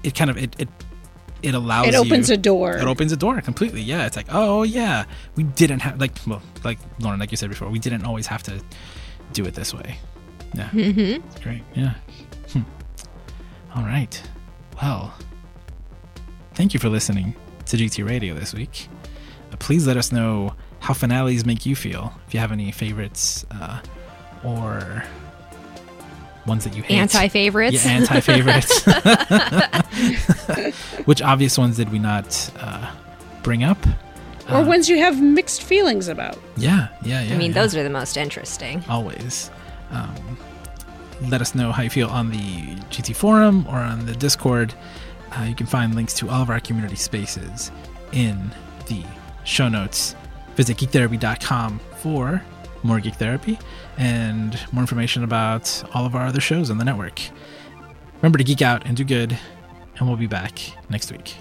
it 0.03 0.15
kind 0.15 0.31
of 0.31 0.37
it 0.37 0.55
it, 0.59 0.69
it 1.43 1.55
allows 1.55 1.89
it 1.89 1.95
opens 1.95 2.29
you, 2.29 2.35
a 2.35 2.39
door. 2.39 2.77
it 2.77 2.85
opens 2.85 3.13
a 3.13 3.17
door 3.17 3.41
completely. 3.41 3.83
Yeah, 3.83 4.07
it's 4.07 4.17
like 4.17 4.27
oh 4.31 4.63
yeah, 4.63 5.05
we 5.35 5.43
didn't 5.43 5.81
have 5.81 6.01
like 6.01 6.13
well 6.27 6.43
like 6.65 6.79
Lauren 7.01 7.21
like 7.21 7.31
you 7.31 7.37
said 7.37 7.51
before, 7.51 7.69
we 7.69 7.79
didn't 7.79 8.05
always 8.05 8.27
have 8.27 8.43
to 8.45 8.63
do 9.33 9.45
it 9.45 9.55
this 9.55 9.75
way. 9.75 9.99
Yeah, 10.55 10.69
mm-hmm. 10.71 11.27
it's 11.27 11.41
great. 11.41 11.63
Yeah. 11.75 11.95
Hmm. 12.53 12.63
All 13.75 13.83
right. 13.83 14.23
Well, 14.83 15.15
thank 16.55 16.75
you 16.75 16.81
for 16.81 16.89
listening 16.89 17.35
to 17.67 17.77
GT 17.77 18.09
Radio 18.09 18.35
this 18.35 18.55
week. 18.55 18.89
Uh, 19.53 19.57
please 19.57 19.87
let 19.87 19.97
us 19.97 20.13
know 20.13 20.55
how 20.87 20.95
finales 20.95 21.45
make 21.45 21.67
you 21.67 21.75
feel. 21.75 22.13
If 22.29 22.35
you 22.35 22.39
have 22.39 22.53
any 22.53 22.71
favorites 22.71 23.45
uh, 23.51 23.81
or 24.45 25.03
ones 26.47 26.63
that 26.63 26.77
you 26.77 26.85
hate. 26.85 26.97
Anti 26.97 27.27
favorites. 27.27 27.85
Yeah, 27.85 27.91
anti 27.91 28.21
favorites. 28.21 28.85
Which 31.07 31.21
obvious 31.23 31.59
ones 31.59 31.77
did 31.77 31.91
we 31.91 31.99
not 31.99 32.53
uh, 32.61 32.93
bring 33.43 33.65
up? 33.65 33.85
or 34.49 34.63
ones 34.63 34.89
you 34.89 34.99
have 34.99 35.21
mixed 35.21 35.65
feelings 35.65 36.07
about. 36.07 36.39
Yeah, 36.57 36.87
yeah, 37.03 37.21
yeah. 37.21 37.35
I 37.35 37.37
mean, 37.37 37.51
yeah. 37.51 37.63
those 37.63 37.75
are 37.75 37.83
the 37.83 37.91
most 37.91 38.17
interesting. 38.17 38.85
always. 38.89 39.51
Um, 39.91 40.39
let 41.23 41.41
us 41.41 41.57
know 41.57 41.73
how 41.73 41.83
you 41.83 41.91
feel 41.91 42.11
on 42.11 42.31
the 42.31 42.77
GT 42.91 43.17
forum 43.17 43.67
or 43.69 43.79
on 43.79 44.07
the 44.07 44.15
Discord. 44.15 44.73
Uh, 45.33 45.43
you 45.43 45.57
can 45.57 45.67
find 45.67 45.97
links 45.97 46.15
to 46.15 46.29
all 46.29 46.43
of 46.43 46.51
our 46.51 46.61
community 46.61 46.95
spaces 46.95 47.73
in 48.13 48.53
the 48.87 49.03
show 49.43 49.69
notes. 49.69 50.15
Visit 50.57 50.79
geektherapy.com 50.79 51.81
for 51.99 52.43
more 52.83 53.01
geek 53.01 53.15
therapy 53.15 53.59
and 53.99 54.59
more 54.73 54.83
information 54.83 55.25
about 55.25 55.85
all 55.95 56.07
of 56.07 56.15
our 56.15 56.27
other 56.27 56.41
shows 56.41 56.71
on 56.71 56.79
the 56.79 56.85
network. 56.85 57.21
Remember 58.17 58.39
to 58.39 58.45
geek 58.45 58.63
out 58.63 58.87
and 58.87 58.97
do 58.97 59.05
good, 59.05 59.39
and 59.97 60.09
we'll 60.09 60.17
be 60.17 60.27
back 60.27 60.59
next 60.89 61.11
week. 61.13 61.37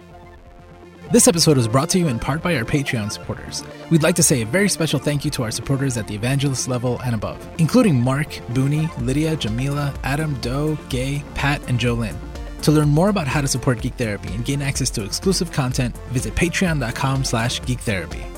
This 1.11 1.27
episode 1.27 1.55
was 1.55 1.67
brought 1.67 1.89
to 1.91 1.99
you 1.99 2.07
in 2.07 2.17
part 2.17 2.41
by 2.41 2.57
our 2.57 2.65
Patreon 2.65 3.11
supporters. 3.11 3.63
We'd 3.91 4.01
like 4.01 4.15
to 4.15 4.23
say 4.23 4.41
a 4.41 4.45
very 4.45 4.67
special 4.69 4.99
thank 4.99 5.23
you 5.23 5.29
to 5.31 5.43
our 5.43 5.51
supporters 5.51 5.97
at 5.97 6.07
the 6.07 6.15
evangelist 6.15 6.67
level 6.67 6.99
and 7.05 7.13
above, 7.13 7.47
including 7.59 8.01
Mark, 8.01 8.29
Booney, 8.53 8.89
Lydia, 8.99 9.35
Jamila, 9.35 9.93
Adam, 10.03 10.33
Doe, 10.41 10.77
Gay, 10.89 11.23
Pat, 11.35 11.61
and 11.69 11.79
Jolynn. 11.79 12.17
To 12.63 12.71
learn 12.71 12.89
more 12.89 13.09
about 13.09 13.27
how 13.27 13.41
to 13.41 13.47
support 13.47 13.81
Geek 13.81 13.93
Therapy 13.93 14.33
and 14.33 14.43
gain 14.43 14.63
access 14.63 14.89
to 14.91 15.03
exclusive 15.03 15.51
content, 15.51 15.95
visit 16.09 16.33
patreon.com 16.33 17.23
slash 17.23 17.61
geektherapy. 17.61 18.34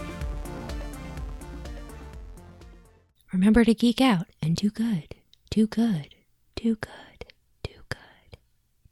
Remember 3.33 3.63
to 3.65 3.73
geek 3.73 3.99
out 4.01 4.27
and 4.41 4.55
do 4.55 4.69
good. 4.69 5.15
Do 5.49 5.67
good. 5.67 6.15
Do 6.55 6.75
good. 6.75 7.25
Do 7.63 7.71
good. 7.89 8.37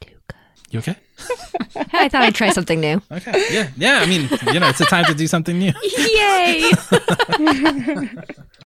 Do 0.02 0.12
good. 0.28 0.38
You 0.72 0.80
okay? 0.80 0.96
I 1.94 2.10
thought 2.10 2.22
I'd 2.24 2.36
try 2.36 2.50
something 2.50 2.80
new. 2.80 3.02
Okay. 3.12 3.46
Yeah. 3.52 3.70
Yeah. 3.78 4.00
I 4.02 4.06
mean, 4.06 4.30
you 4.54 4.60
know, 4.60 4.68
it's 4.70 4.82
a 4.82 4.86
time 4.86 5.06
to 5.06 5.14
do 5.14 5.28
something 5.28 5.58
new. 5.58 5.72
Yay! 5.98 6.72